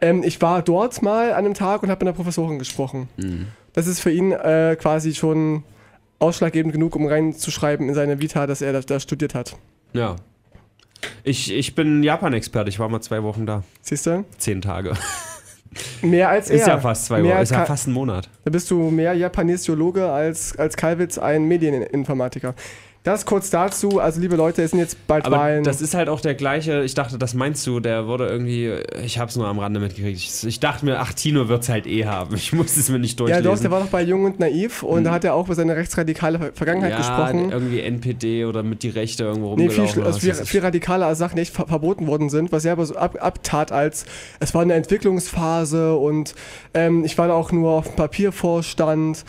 Ähm, 0.00 0.22
ich 0.24 0.40
war 0.40 0.62
dort 0.62 1.02
mal 1.02 1.32
an 1.32 1.44
einem 1.44 1.54
Tag 1.54 1.82
und 1.82 1.90
habe 1.90 2.04
mit 2.04 2.08
einer 2.08 2.16
Professorin 2.16 2.58
gesprochen. 2.58 3.08
Hm. 3.20 3.46
Das 3.74 3.86
ist 3.86 4.00
für 4.00 4.10
ihn 4.10 4.32
äh, 4.32 4.76
quasi 4.80 5.14
schon 5.14 5.62
ausschlaggebend 6.18 6.72
genug, 6.72 6.96
um 6.96 7.06
reinzuschreiben 7.06 7.88
in 7.88 7.94
seine 7.94 8.20
Vita, 8.20 8.46
dass 8.46 8.60
er 8.62 8.72
da, 8.72 8.80
da 8.80 8.98
studiert 9.00 9.34
hat. 9.34 9.56
Ja. 9.92 10.16
Ich, 11.22 11.52
ich 11.52 11.74
bin 11.76 12.02
Japan-Experte, 12.02 12.68
ich 12.70 12.80
war 12.80 12.88
mal 12.88 13.00
zwei 13.00 13.22
Wochen 13.22 13.46
da. 13.46 13.62
Siehst 13.82 14.06
du? 14.06 14.24
Zehn 14.38 14.60
Tage. 14.60 14.94
Mehr 16.02 16.28
als 16.28 16.50
er. 16.50 16.56
Ist 16.56 16.66
ja 16.66 16.78
fast 16.78 17.06
zwei 17.06 17.20
Mehr 17.20 17.32
Wochen, 17.32 17.38
als 17.38 17.50
ist 17.50 17.56
ja 17.56 17.64
fast 17.64 17.86
ein 17.86 17.92
Monat. 17.92 18.28
Da 18.44 18.50
bist 18.50 18.70
du 18.70 18.90
mehr 18.90 19.12
Japanesiologe 19.14 20.10
als, 20.10 20.56
als 20.58 20.76
Kalwitz 20.76 21.18
ein 21.18 21.44
Medieninformatiker. 21.44 22.54
Das 23.04 23.24
kurz 23.24 23.48
dazu. 23.48 24.00
Also, 24.00 24.20
liebe 24.20 24.36
Leute, 24.36 24.62
es 24.62 24.72
sind 24.72 24.80
jetzt 24.80 25.06
bald 25.06 25.24
Aber 25.24 25.38
Wahlen. 25.38 25.64
das 25.64 25.80
ist 25.80 25.94
halt 25.94 26.10
auch 26.10 26.20
der 26.20 26.34
gleiche, 26.34 26.82
ich 26.82 26.92
dachte, 26.94 27.16
das 27.16 27.32
meinst 27.32 27.66
du, 27.66 27.80
der 27.80 28.06
wurde 28.06 28.26
irgendwie, 28.26 28.72
ich 29.02 29.18
hab's 29.18 29.36
nur 29.36 29.46
am 29.46 29.58
Rande 29.60 29.80
mitgekriegt. 29.80 30.18
Ich, 30.18 30.44
ich 30.46 30.60
dachte 30.60 30.84
mir, 30.84 30.98
ach, 31.00 31.14
Tino 31.14 31.48
wird's 31.48 31.68
halt 31.70 31.86
eh 31.86 32.04
haben. 32.04 32.34
Ich 32.34 32.52
muss 32.52 32.76
es 32.76 32.90
mir 32.90 32.98
nicht 32.98 33.12
ja, 33.18 33.24
durchlesen. 33.26 33.44
doch, 33.44 33.60
der 33.60 33.70
war 33.70 33.80
doch 33.80 33.86
bei 33.86 34.02
Jung 34.02 34.24
und 34.24 34.40
Naiv 34.40 34.82
und 34.82 35.04
da 35.04 35.12
hat 35.12 35.24
er 35.24 35.34
auch 35.34 35.46
über 35.46 35.54
seine 35.54 35.74
rechtsradikale 35.76 36.38
Ver- 36.38 36.50
Vergangenheit 36.52 36.90
ja, 36.90 36.96
gesprochen. 36.98 37.50
irgendwie 37.50 37.80
NPD 37.80 38.44
oder 38.44 38.62
mit 38.62 38.82
die 38.82 38.90
Rechte 38.90 39.24
irgendwo 39.24 39.54
Nee, 39.56 39.70
viel, 39.70 39.84
rumgelaufen. 39.84 39.94
schli- 39.94 39.98
oder 40.00 40.06
also 40.08 40.18
viel, 40.20 40.34
viel 40.34 40.60
radikaler 40.60 41.14
Sachen, 41.14 41.36
die 41.36 41.42
echt 41.42 41.54
ver 41.54 41.66
verboten 41.66 42.08
worden 42.08 42.28
sind, 42.28 42.52
was 42.52 42.64
er 42.66 42.72
aber 42.72 42.84
so 42.84 42.96
ab, 42.96 43.16
abtat 43.20 43.72
als, 43.72 44.04
es 44.40 44.52
war 44.54 44.60
eine 44.62 44.74
Entwicklungsphase 44.74 45.94
und 45.96 46.34
ähm, 46.74 47.04
ich 47.04 47.16
war 47.16 47.28
da 47.28 47.34
auch 47.34 47.52
nur 47.52 47.70
auf 47.70 47.86
dem 47.86 47.96
Papiervorstand. 47.96 49.24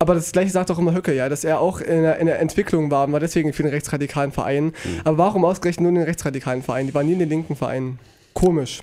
Aber 0.00 0.14
das 0.14 0.30
gleiche 0.30 0.50
sagt 0.50 0.70
auch 0.70 0.78
immer 0.78 0.94
Höcke, 0.94 1.14
ja, 1.14 1.28
dass 1.28 1.42
er 1.42 1.60
auch 1.60 1.80
in 1.80 2.02
der, 2.02 2.18
in 2.18 2.26
der 2.26 2.38
Entwicklung 2.38 2.90
war 2.90 3.06
und 3.06 3.12
war 3.12 3.20
deswegen 3.20 3.52
für 3.52 3.64
den 3.64 3.72
rechtsradikalen 3.72 4.30
Verein. 4.30 4.66
Mhm. 4.66 4.72
Aber 5.04 5.18
warum 5.18 5.44
ausgerechnet 5.44 5.82
nur 5.82 5.88
in 5.88 5.96
den 5.96 6.04
rechtsradikalen 6.04 6.62
Verein? 6.62 6.86
Die 6.86 6.94
waren 6.94 7.06
nie 7.06 7.14
in 7.14 7.18
den 7.18 7.28
linken 7.28 7.56
Verein. 7.56 7.98
Komisch. 8.32 8.82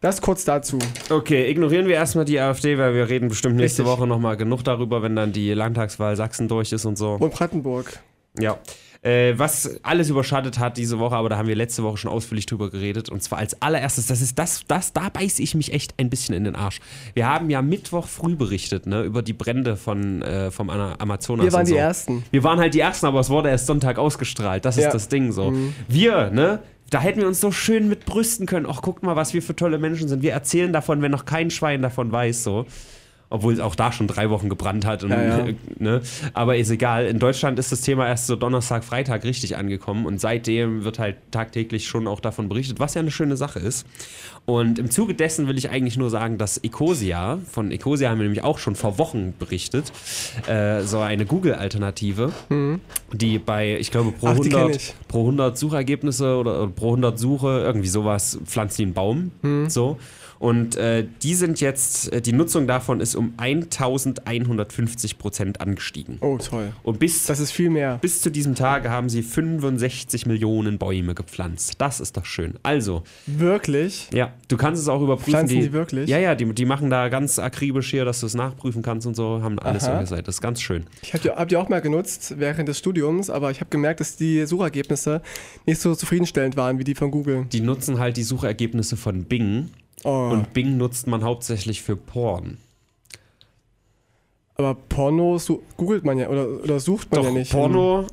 Das 0.00 0.20
kurz 0.20 0.44
dazu. 0.44 0.78
Okay, 1.08 1.48
ignorieren 1.48 1.86
wir 1.86 1.94
erstmal 1.94 2.24
die 2.26 2.38
AfD, 2.38 2.76
weil 2.76 2.94
wir 2.94 3.08
reden 3.08 3.28
bestimmt 3.28 3.56
nächste 3.56 3.82
Richtig. 3.82 3.98
Woche 3.98 4.06
nochmal 4.06 4.36
genug 4.36 4.62
darüber, 4.62 5.02
wenn 5.02 5.16
dann 5.16 5.32
die 5.32 5.54
Landtagswahl 5.54 6.14
Sachsen 6.16 6.46
durch 6.46 6.72
ist 6.72 6.84
und 6.84 6.98
so. 6.98 7.12
Und 7.12 7.32
Brandenburg. 7.32 8.00
Ja. 8.38 8.58
Äh, 9.04 9.38
was 9.38 9.78
alles 9.82 10.08
überschattet 10.08 10.58
hat 10.58 10.78
diese 10.78 10.98
Woche, 10.98 11.14
aber 11.14 11.28
da 11.28 11.36
haben 11.36 11.46
wir 11.46 11.54
letzte 11.54 11.82
Woche 11.82 11.98
schon 11.98 12.10
ausführlich 12.10 12.46
drüber 12.46 12.70
geredet. 12.70 13.10
Und 13.10 13.22
zwar 13.22 13.38
als 13.38 13.60
allererstes, 13.60 14.06
das 14.06 14.22
ist 14.22 14.38
das, 14.38 14.62
das, 14.66 14.94
da 14.94 15.10
beiße 15.10 15.42
ich 15.42 15.54
mich 15.54 15.74
echt 15.74 15.92
ein 15.98 16.08
bisschen 16.08 16.34
in 16.34 16.44
den 16.44 16.56
Arsch. 16.56 16.80
Wir 17.12 17.28
haben 17.28 17.50
ja 17.50 17.60
Mittwoch 17.60 18.06
früh 18.08 18.34
berichtet, 18.34 18.86
ne, 18.86 19.02
über 19.02 19.20
die 19.20 19.34
Brände 19.34 19.76
von, 19.76 20.22
äh, 20.22 20.50
vom 20.50 20.70
Amazonas. 20.70 21.44
Wir 21.44 21.52
waren 21.52 21.60
und 21.60 21.68
die 21.68 21.72
so. 21.72 21.78
Ersten. 21.78 22.24
Wir 22.30 22.42
waren 22.44 22.58
halt 22.58 22.72
die 22.72 22.80
Ersten, 22.80 23.04
aber 23.04 23.20
es 23.20 23.28
wurde 23.28 23.50
erst 23.50 23.66
Sonntag 23.66 23.98
ausgestrahlt. 23.98 24.64
Das 24.64 24.78
ist 24.78 24.84
Ja. 24.84 24.90
das 24.90 25.08
Ding 25.08 25.32
so. 25.32 25.52
Wir, 25.86 26.30
ne? 26.30 26.60
Da 26.88 27.00
hätten 27.00 27.20
wir 27.20 27.26
uns 27.28 27.40
so 27.40 27.50
schön 27.50 27.88
mit 27.90 28.06
brüsten 28.06 28.46
können. 28.46 28.66
Ach, 28.68 28.80
guckt 28.80 29.02
mal, 29.02 29.16
was 29.16 29.34
wir 29.34 29.42
für 29.42 29.54
tolle 29.56 29.78
Menschen 29.78 30.08
sind. 30.08 30.22
Wir 30.22 30.32
erzählen 30.32 30.72
davon, 30.72 31.02
wenn 31.02 31.10
noch 31.10 31.24
kein 31.26 31.50
Schwein 31.50 31.82
davon 31.82 32.10
weiß, 32.10 32.42
so. 32.44 32.64
Obwohl 33.34 33.52
es 33.52 33.58
auch 33.58 33.74
da 33.74 33.90
schon 33.90 34.06
drei 34.06 34.30
Wochen 34.30 34.48
gebrannt 34.48 34.86
hat. 34.86 35.02
Und, 35.02 35.10
Ja, 35.10 35.38
ja. 35.38 35.46
Ne? 35.80 36.02
Aber 36.34 36.56
ist 36.56 36.70
egal. 36.70 37.06
In 37.06 37.18
Deutschland 37.18 37.58
ist 37.58 37.72
das 37.72 37.80
Thema 37.80 38.06
erst 38.06 38.28
so 38.28 38.36
Donnerstag, 38.36 38.84
Freitag 38.84 39.24
richtig 39.24 39.56
angekommen. 39.56 40.06
Und 40.06 40.20
seitdem 40.20 40.84
wird 40.84 41.00
halt 41.00 41.16
tagtäglich 41.32 41.88
schon 41.88 42.06
auch 42.06 42.20
davon 42.20 42.48
berichtet, 42.48 42.78
was 42.78 42.94
ja 42.94 43.00
eine 43.00 43.10
schöne 43.10 43.36
Sache 43.36 43.58
ist. 43.58 43.88
Und 44.46 44.78
im 44.78 44.88
Zuge 44.88 45.14
dessen 45.14 45.48
will 45.48 45.58
ich 45.58 45.70
eigentlich 45.70 45.96
nur 45.96 46.10
sagen, 46.10 46.38
dass 46.38 46.58
Ecosia, 46.58 47.40
von 47.50 47.72
Ecosia 47.72 48.08
haben 48.08 48.18
wir 48.18 48.24
nämlich 48.24 48.44
auch 48.44 48.58
schon 48.58 48.76
vor 48.76 48.98
Wochen 48.98 49.34
berichtet, 49.36 49.90
äh, 50.46 50.82
so 50.82 51.00
eine 51.00 51.26
Google-Alternative, 51.26 52.30
die 53.12 53.38
bei, 53.38 53.76
ich 53.78 53.90
glaube, 53.90 54.12
pro 54.12 54.28
Ach, 54.28 54.38
die 54.38 54.50
kenn 54.50 54.58
100, 54.58 54.76
ich. 54.76 54.94
pro 55.08 55.20
100 55.20 55.58
Suchergebnisse 55.58 56.36
oder, 56.36 56.62
oder 56.62 56.72
pro 56.72 56.88
100 56.88 57.18
Suche, 57.18 57.62
irgendwie 57.64 57.88
sowas, 57.88 58.38
pflanzt 58.44 58.78
die 58.78 58.82
einen 58.84 58.92
Baum. 58.94 59.32
So. 59.68 59.98
Und 60.38 60.76
äh, 60.76 61.06
die 61.22 61.34
sind 61.34 61.60
jetzt, 61.60 62.12
äh, 62.12 62.20
die 62.20 62.32
Nutzung 62.32 62.66
davon 62.66 63.00
ist 63.00 63.14
um 63.14 63.34
1150 63.36 65.18
Prozent 65.18 65.60
angestiegen. 65.60 66.18
Oh, 66.20 66.38
toll. 66.38 66.72
Und 66.82 66.98
bis, 66.98 67.26
Das 67.26 67.40
ist 67.40 67.52
viel 67.52 67.70
mehr. 67.70 67.98
bis 68.00 68.20
zu 68.20 68.30
diesem 68.30 68.54
Tage 68.54 68.90
haben 68.90 69.08
sie 69.08 69.22
65 69.22 70.26
Millionen 70.26 70.78
Bäume 70.78 71.14
gepflanzt. 71.14 71.74
Das 71.78 72.00
ist 72.00 72.16
doch 72.16 72.24
schön. 72.24 72.54
Also, 72.62 73.02
Wirklich? 73.26 74.08
ja, 74.12 74.32
du 74.48 74.56
kannst 74.56 74.82
es 74.82 74.88
auch 74.88 75.00
überprüfen. 75.02 75.30
Pflanzen 75.32 75.60
die 75.60 75.72
wirklich? 75.72 76.08
Ja, 76.08 76.18
ja, 76.18 76.34
die, 76.34 76.52
die 76.52 76.64
machen 76.64 76.90
da 76.90 77.08
ganz 77.08 77.38
akribisch 77.38 77.90
hier, 77.90 78.04
dass 78.04 78.20
du 78.20 78.26
es 78.26 78.34
nachprüfen 78.34 78.82
kannst 78.82 79.06
und 79.06 79.14
so, 79.14 79.42
haben 79.42 79.58
alles 79.58 79.84
organisiert. 79.84 80.26
Das 80.28 80.36
ist 80.36 80.40
ganz 80.40 80.60
schön. 80.60 80.84
Ich 81.02 81.12
habe 81.14 81.22
die, 81.22 81.30
hab 81.30 81.48
die 81.48 81.56
auch 81.56 81.68
mal 81.68 81.80
genutzt 81.80 82.34
während 82.38 82.68
des 82.68 82.78
Studiums, 82.78 83.30
aber 83.30 83.50
ich 83.50 83.60
habe 83.60 83.70
gemerkt, 83.70 84.00
dass 84.00 84.16
die 84.16 84.44
Suchergebnisse 84.46 85.22
nicht 85.66 85.80
so 85.80 85.94
zufriedenstellend 85.94 86.56
waren 86.56 86.78
wie 86.78 86.84
die 86.84 86.94
von 86.94 87.10
Google. 87.10 87.46
Die 87.52 87.60
nutzen 87.60 87.98
halt 87.98 88.16
die 88.16 88.22
Suchergebnisse 88.22 88.96
von 88.96 89.24
Bing. 89.24 89.70
Oh, 90.02 90.30
Und 90.32 90.52
Bing 90.52 90.76
nutzt 90.76 91.06
man 91.06 91.22
hauptsächlich 91.24 91.82
für 91.82 91.96
Porn. 91.96 92.58
aber 94.56 94.74
Porno 94.74 95.38
su 95.38 95.62
googelt 95.76 96.04
man 96.04 96.18
ja 96.18 96.28
oder, 96.28 96.46
oder 96.62 96.78
sucht 96.80 97.10
man 97.10 97.20
Doch, 97.22 97.28
ja 97.28 97.32
nicht. 97.34 97.50
Porno, 97.52 98.06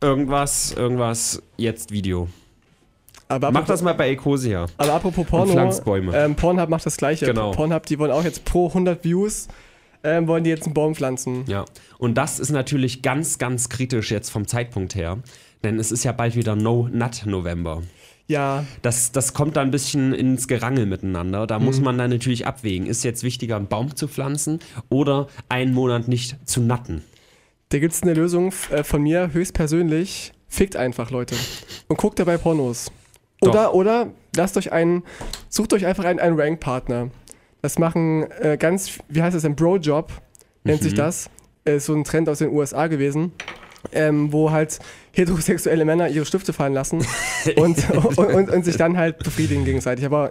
irgendwas, 0.00 0.72
irgendwas, 0.72 1.42
jetzt 1.56 1.90
Video. 1.90 2.28
Aber 3.30 3.50
Mach 3.50 3.66
das 3.66 3.82
mal 3.82 3.92
bei 3.94 4.10
Ecosia. 4.10 4.66
aber 4.78 4.92
apropos 4.94 5.26
Porno. 5.26 5.52
Ähm, 6.14 6.34
Pornhub 6.34 6.68
macht 6.70 6.86
das 6.86 6.96
gleiche. 6.96 7.26
Genau. 7.26 7.50
Pornhub, 7.50 7.84
die 7.86 7.98
wollen 7.98 8.10
auch 8.10 8.24
jetzt 8.24 8.44
pro 8.46 8.68
100 8.68 9.04
Views, 9.04 9.48
ähm, 10.02 10.26
wollen 10.28 10.44
die 10.44 10.50
jetzt 10.50 10.64
einen 10.64 10.72
Baum 10.74 10.94
pflanzen. 10.94 11.44
Ja. 11.46 11.64
Und 11.98 12.14
das 12.14 12.38
ist 12.40 12.50
natürlich 12.50 13.02
ganz, 13.02 13.36
ganz 13.38 13.68
kritisch 13.68 14.10
jetzt 14.10 14.30
vom 14.30 14.46
Zeitpunkt 14.46 14.94
her. 14.94 15.18
Denn 15.64 15.78
es 15.78 15.90
ist 15.92 16.04
ja 16.04 16.12
bald 16.12 16.36
wieder 16.36 16.54
No-Nut-November. 16.56 17.82
Ja, 18.30 18.64
Das, 18.82 19.10
das 19.10 19.32
kommt 19.32 19.56
da 19.56 19.62
ein 19.62 19.70
bisschen 19.70 20.12
ins 20.12 20.48
Gerangel 20.48 20.84
miteinander. 20.86 21.46
Da 21.46 21.58
Mhm. 21.58 21.64
muss 21.64 21.80
man 21.80 21.96
dann 21.96 22.10
natürlich 22.10 22.46
abwägen. 22.46 22.86
Ist 22.86 23.02
jetzt 23.02 23.22
wichtiger, 23.22 23.56
einen 23.56 23.68
Baum 23.68 23.96
zu 23.96 24.06
pflanzen 24.06 24.58
oder 24.90 25.28
einen 25.48 25.72
Monat 25.74 26.08
nicht 26.08 26.36
zu 26.46 26.60
natten? 26.60 27.02
da 27.70 27.78
gibt 27.78 27.92
es 27.92 28.02
eine 28.02 28.14
Lösung 28.14 28.50
äh, 28.70 28.82
von 28.82 29.02
mir 29.02 29.34
höchstpersönlich. 29.34 30.32
Fickt 30.48 30.74
einfach, 30.76 31.10
Leute. 31.10 31.34
Und 31.88 31.98
guckt 31.98 32.18
dabei 32.18 32.38
Pornos. 32.38 32.90
Doch. 33.42 33.50
Oder, 33.50 33.74
oder 33.74 34.10
lasst 34.36 34.56
euch 34.56 34.72
einen, 34.72 35.02
sucht 35.50 35.74
euch 35.74 35.84
einfach 35.84 36.04
einen, 36.04 36.18
einen 36.18 36.40
Rank-Partner. 36.40 37.10
Das 37.60 37.78
machen 37.78 38.22
äh, 38.40 38.56
ganz, 38.58 38.98
wie 39.10 39.20
heißt 39.22 39.36
das, 39.36 39.44
ein 39.44 39.54
Bro-Job, 39.54 40.10
nennt 40.64 40.80
Mhm. 40.80 40.84
sich 40.84 40.94
das. 40.94 41.28
Äh, 41.66 41.76
Ist 41.76 41.84
so 41.86 41.94
ein 41.94 42.04
Trend 42.04 42.28
aus 42.30 42.38
den 42.38 42.48
USA 42.50 42.86
gewesen. 42.86 43.32
Ähm, 43.92 44.32
wo 44.32 44.50
halt 44.50 44.78
heterosexuelle 45.12 45.84
Männer 45.84 46.08
ihre 46.08 46.26
Stifte 46.26 46.52
fallen 46.52 46.74
lassen 46.74 47.04
und, 47.56 47.90
und, 47.90 48.18
und, 48.18 48.50
und 48.50 48.64
sich 48.64 48.76
dann 48.76 48.96
halt 48.96 49.18
befriedigen 49.18 49.64
gegenseitig. 49.64 50.04
Aber 50.04 50.30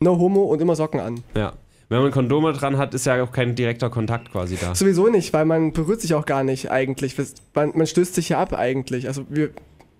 no 0.00 0.18
homo 0.18 0.42
und 0.44 0.60
immer 0.60 0.76
Socken 0.76 1.00
an. 1.00 1.24
Ja. 1.34 1.54
Wenn 1.88 2.00
man 2.00 2.10
Kondome 2.10 2.54
dran 2.54 2.78
hat, 2.78 2.94
ist 2.94 3.04
ja 3.04 3.22
auch 3.22 3.32
kein 3.32 3.54
direkter 3.54 3.90
Kontakt 3.90 4.32
quasi 4.32 4.56
da. 4.56 4.74
Sowieso 4.74 5.08
nicht, 5.08 5.34
weil 5.34 5.44
man 5.44 5.72
berührt 5.72 6.00
sich 6.00 6.14
auch 6.14 6.24
gar 6.24 6.42
nicht 6.42 6.70
eigentlich. 6.70 7.16
Man, 7.54 7.72
man 7.74 7.86
stößt 7.86 8.14
sich 8.14 8.30
ja 8.30 8.40
ab 8.40 8.54
eigentlich. 8.54 9.08
Also 9.08 9.26
wir 9.28 9.50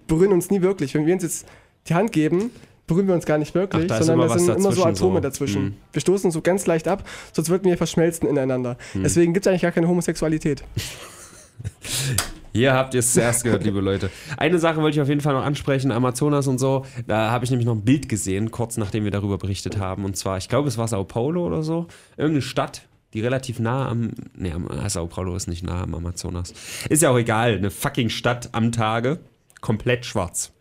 berühren 0.06 0.32
uns 0.32 0.50
nie 0.50 0.62
wirklich. 0.62 0.94
Wenn 0.94 1.04
wir 1.04 1.12
uns 1.12 1.22
jetzt 1.22 1.46
die 1.88 1.94
Hand 1.94 2.12
geben, 2.12 2.50
berühren 2.86 3.08
wir 3.08 3.14
uns 3.14 3.26
gar 3.26 3.38
nicht 3.38 3.54
wirklich, 3.54 3.84
Ach, 3.90 3.98
da 3.98 4.02
sondern 4.02 4.28
da 4.28 4.38
sind 4.38 4.56
immer 4.56 4.72
so 4.72 4.84
Atome 4.84 5.16
so. 5.16 5.20
dazwischen. 5.20 5.62
Hm. 5.62 5.74
Wir 5.92 6.00
stoßen 6.00 6.30
so 6.30 6.40
ganz 6.40 6.66
leicht 6.66 6.88
ab, 6.88 7.04
sonst 7.32 7.50
würden 7.50 7.64
wir 7.64 7.76
verschmelzen 7.76 8.28
ineinander. 8.28 8.76
Hm. 8.92 9.02
Deswegen 9.02 9.34
gibt 9.34 9.46
es 9.46 9.50
eigentlich 9.50 9.62
gar 9.62 9.72
keine 9.72 9.88
Homosexualität. 9.88 10.64
Hier 12.52 12.74
habt 12.74 12.94
ihr 12.94 13.00
es 13.00 13.12
zuerst 13.14 13.44
gehört, 13.44 13.64
liebe 13.64 13.80
Leute. 13.80 14.10
Eine 14.36 14.58
Sache 14.58 14.82
wollte 14.82 14.96
ich 14.96 15.00
auf 15.00 15.08
jeden 15.08 15.22
Fall 15.22 15.32
noch 15.34 15.44
ansprechen, 15.44 15.90
Amazonas 15.90 16.46
und 16.46 16.58
so. 16.58 16.84
Da 17.06 17.30
habe 17.30 17.44
ich 17.44 17.50
nämlich 17.50 17.66
noch 17.66 17.74
ein 17.74 17.84
Bild 17.84 18.08
gesehen, 18.08 18.50
kurz 18.50 18.76
nachdem 18.76 19.04
wir 19.04 19.10
darüber 19.10 19.38
berichtet 19.38 19.78
haben. 19.78 20.04
Und 20.04 20.16
zwar, 20.16 20.36
ich 20.36 20.48
glaube, 20.48 20.68
es 20.68 20.76
war 20.76 20.86
Sao 20.86 21.04
Paulo 21.04 21.46
oder 21.46 21.62
so. 21.62 21.86
Irgendeine 22.16 22.42
Stadt, 22.42 22.82
die 23.14 23.20
relativ 23.20 23.58
nah 23.58 23.88
am. 23.88 24.10
Nee, 24.34 24.52
ah, 24.68 24.88
Sao 24.88 25.06
Paulo 25.06 25.34
ist 25.34 25.46
nicht 25.46 25.64
nah 25.64 25.82
am 25.82 25.94
Amazonas. 25.94 26.52
Ist 26.90 27.02
ja 27.02 27.10
auch 27.10 27.18
egal. 27.18 27.56
Eine 27.56 27.70
fucking 27.70 28.10
Stadt 28.10 28.50
am 28.52 28.70
Tage, 28.70 29.20
komplett 29.60 30.04
schwarz. 30.04 30.52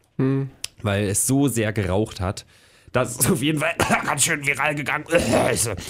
Weil 0.84 1.06
es 1.06 1.27
so 1.27 1.47
sehr 1.47 1.73
geraucht 1.73 2.21
hat. 2.21 2.45
Das 2.93 3.12
ist 3.12 3.32
auf 3.32 3.41
jeden 3.41 3.60
Fall 3.60 3.73
ganz 4.06 4.23
schön 4.23 4.45
viral 4.45 4.75
gegangen. 4.75 5.06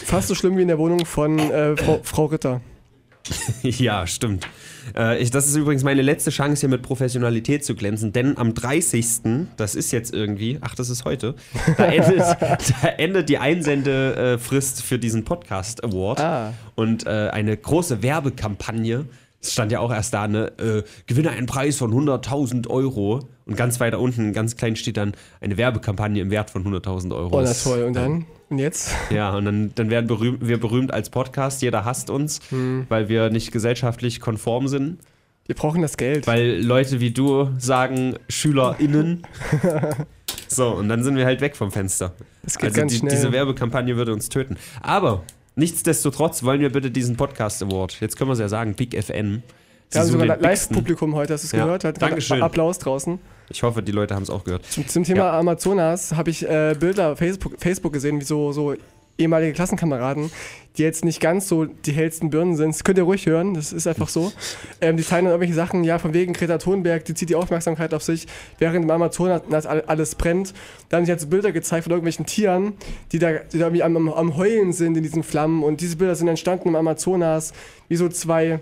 Fast 0.05 0.27
so 0.29 0.35
schlimm 0.35 0.57
wie 0.57 0.61
in 0.61 0.67
der 0.67 0.77
Wohnung 0.77 1.05
von 1.05 1.37
äh, 1.37 1.75
Frau, 1.75 1.99
Frau 2.03 2.25
Ritter. 2.25 2.61
Ja, 3.61 4.07
stimmt. 4.07 4.47
Äh, 4.95 5.21
ich, 5.21 5.32
das 5.32 5.47
ist 5.47 5.56
übrigens 5.56 5.84
meine 5.84 6.01
letzte 6.01 6.30
Chance, 6.30 6.62
hier 6.62 6.69
mit 6.69 6.82
Professionalität 6.82 7.65
zu 7.65 7.75
glänzen, 7.75 8.13
denn 8.13 8.38
am 8.38 8.54
30. 8.54 9.47
Das 9.58 9.75
ist 9.75 9.91
jetzt 9.91 10.13
irgendwie, 10.13 10.58
ach, 10.62 10.75
das 10.75 10.89
ist 10.89 11.06
heute, 11.06 11.36
da 11.77 11.86
endet, 11.91 12.19
da 12.19 12.88
endet 12.97 13.30
die 13.30 13.38
Einsendefrist 13.38 14.84
für 14.84 14.99
diesen 14.99 15.23
Podcast 15.23 15.84
Award. 15.84 16.19
Ah. 16.19 16.54
Und 16.75 17.06
äh, 17.06 17.30
eine 17.32 17.56
große 17.56 18.01
Werbekampagne, 18.01 19.06
es 19.41 19.54
stand 19.54 19.71
ja 19.71 19.80
auch 19.80 19.91
erst 19.91 20.13
da, 20.13 20.27
ne, 20.27 20.51
äh, 20.60 20.84
gewinne 21.08 21.32
einen 21.32 21.47
Preis 21.47 21.77
von 21.77 21.91
100.000 21.93 22.67
Euro. 22.69 23.27
Und 23.45 23.58
ganz 23.58 23.80
weiter 23.80 23.99
unten, 23.99 24.34
ganz 24.34 24.56
klein 24.56 24.75
steht 24.75 24.97
dann 24.97 25.13
eine 25.41 25.58
Werbekampagne 25.58 26.21
im 26.21 26.30
Wert 26.32 26.51
von 26.51 26.63
100.000 26.63 27.13
Euro. 27.15 27.36
Oh, 27.36 27.41
na 27.41 27.47
Das- 27.47 27.63
toll. 27.63 27.84
Und 27.84 27.93
dann? 27.95 28.25
Und 28.49 28.60
jetzt? 28.60 28.91
ja, 29.10 29.36
und 29.36 29.45
dann, 29.45 29.71
dann 29.75 29.89
werden 29.89 30.08
berühmt, 30.08 30.45
wir 30.47 30.60
berühmt 30.60 30.93
als 30.93 31.10
Podcast. 31.10 31.62
Jeder 31.62 31.86
hasst 31.86 32.10
uns, 32.10 32.39
Hm. 32.49 32.86
weil 32.89 33.10
wir 33.10 33.30
nicht 33.30 33.51
gesellschaftlich 33.51 34.19
konform 34.19 34.67
sind. 34.67 34.99
Wir 35.47 35.56
brauchen 35.56 35.82
das 35.82 35.97
Geld. 35.97 36.27
Weil 36.27 36.62
Leute 36.63 36.99
wie 36.99 37.12
du 37.12 37.49
sagen 37.58 38.15
SchülerInnen. 38.30 39.23
so, 40.47 40.69
und 40.69 40.88
dann 40.88 41.04
sind 41.04 41.15
wir 41.15 41.25
halt 41.25 41.41
weg 41.41 41.56
vom 41.56 41.71
Fenster. 41.71 42.13
Das 42.43 42.58
geht 42.58 42.69
Also 42.69 42.80
ganz 42.82 42.91
die, 42.93 42.99
schnell. 42.99 43.12
diese 43.12 43.32
Werbekampagne 43.32 43.97
würde 43.97 44.13
uns 44.13 44.30
töten. 44.30 44.58
Aber 44.82 45.23
Nichtsdestotrotz 45.62 46.41
wollen 46.41 46.60
wir 46.60 46.71
bitte 46.71 46.89
diesen 46.89 47.15
Podcast 47.17 47.62
Award, 47.62 48.02
jetzt 48.02 48.17
können 48.17 48.30
wir 48.32 48.34
es 48.34 48.39
ja 48.39 48.50
sagen, 48.50 48.74
Big 48.74 48.95
FN. 48.95 49.43
Sie 49.89 49.93
Wir 49.95 50.02
haben 50.02 50.08
suchen 50.08 50.21
sogar. 50.21 50.38
Live-Publikum 50.38 51.13
heute, 51.13 51.34
hast 51.34 51.43
du 51.43 51.45
es 51.45 51.52
Ja. 51.52 51.65
gehört? 51.65 51.84
Hat 51.84 52.02
Dankeschön. 52.02 52.41
Applaus 52.41 52.80
draußen. 52.80 53.19
Ich 53.52 53.62
hoffe, 53.62 53.84
die 53.84 53.91
Leute 53.91 54.15
haben 54.15 54.24
es 54.24 54.32
auch 54.32 54.43
gehört. 54.43 54.65
Zum, 54.65 54.88
zum 54.88 55.04
Thema 55.04 55.32
Amazonas 55.34 56.15
habe 56.15 56.32
ich 56.32 56.50
äh, 56.50 56.76
Bilder 56.80 57.12
auf 57.12 57.19
Facebook, 57.19 57.54
Facebook 57.60 57.93
gesehen, 57.93 58.19
wie 58.19 58.24
so, 58.26 58.52
so 58.54 58.74
ehemalige 59.21 59.53
Klassenkameraden, 59.53 60.31
die 60.77 60.84
jetzt 60.84 61.03
nicht 61.05 61.19
ganz 61.19 61.47
so 61.47 61.65
die 61.65 61.91
hellsten 61.91 62.29
Birnen 62.29 62.55
sind. 62.55 62.73
Das 62.73 62.84
könnt 62.84 62.97
ihr 62.97 63.03
ruhig 63.03 63.25
hören, 63.25 63.53
das 63.53 63.73
ist 63.73 63.88
einfach 63.88 64.10
so. 64.10 64.31
Ähm, 64.84 64.97
die 64.97 65.03
teilen 65.03 65.25
dann 65.25 65.34
irgendwelche 65.34 65.53
Sachen, 65.53 65.84
ja, 65.84 65.99
von 65.99 66.12
wegen 66.15 66.34
Greta 66.34 66.57
Thunberg, 66.57 67.05
die 67.05 67.13
zieht 67.13 67.29
die 67.29 67.36
Aufmerksamkeit 67.36 67.93
auf 67.93 68.01
sich, 68.01 68.25
während 68.57 68.84
im 68.84 68.89
Amazonas 68.89 69.67
all- 69.67 69.81
alles 69.86 70.15
brennt. 70.15 70.55
Da 70.89 70.97
haben 70.97 71.05
sie 71.05 71.12
jetzt 71.12 71.29
Bilder 71.29 71.51
gezeigt 71.51 71.84
von 71.84 71.91
irgendwelchen 71.91 72.25
Tieren, 72.25 72.73
die 73.12 73.19
da, 73.19 73.34
die 73.34 73.60
da 73.60 73.65
irgendwie 73.65 73.84
am, 73.84 73.95
am, 73.95 74.10
am 74.10 74.38
Heulen 74.38 74.73
sind 74.73 74.97
in 74.97 75.03
diesen 75.03 75.21
Flammen. 75.21 75.62
Und 75.62 75.81
diese 75.81 75.97
Bilder 75.97 76.15
sind 76.15 76.27
entstanden 76.29 76.69
im 76.69 76.75
Amazonas, 76.75 77.53
wie 77.89 77.95
so 77.95 78.10
zwei 78.10 78.60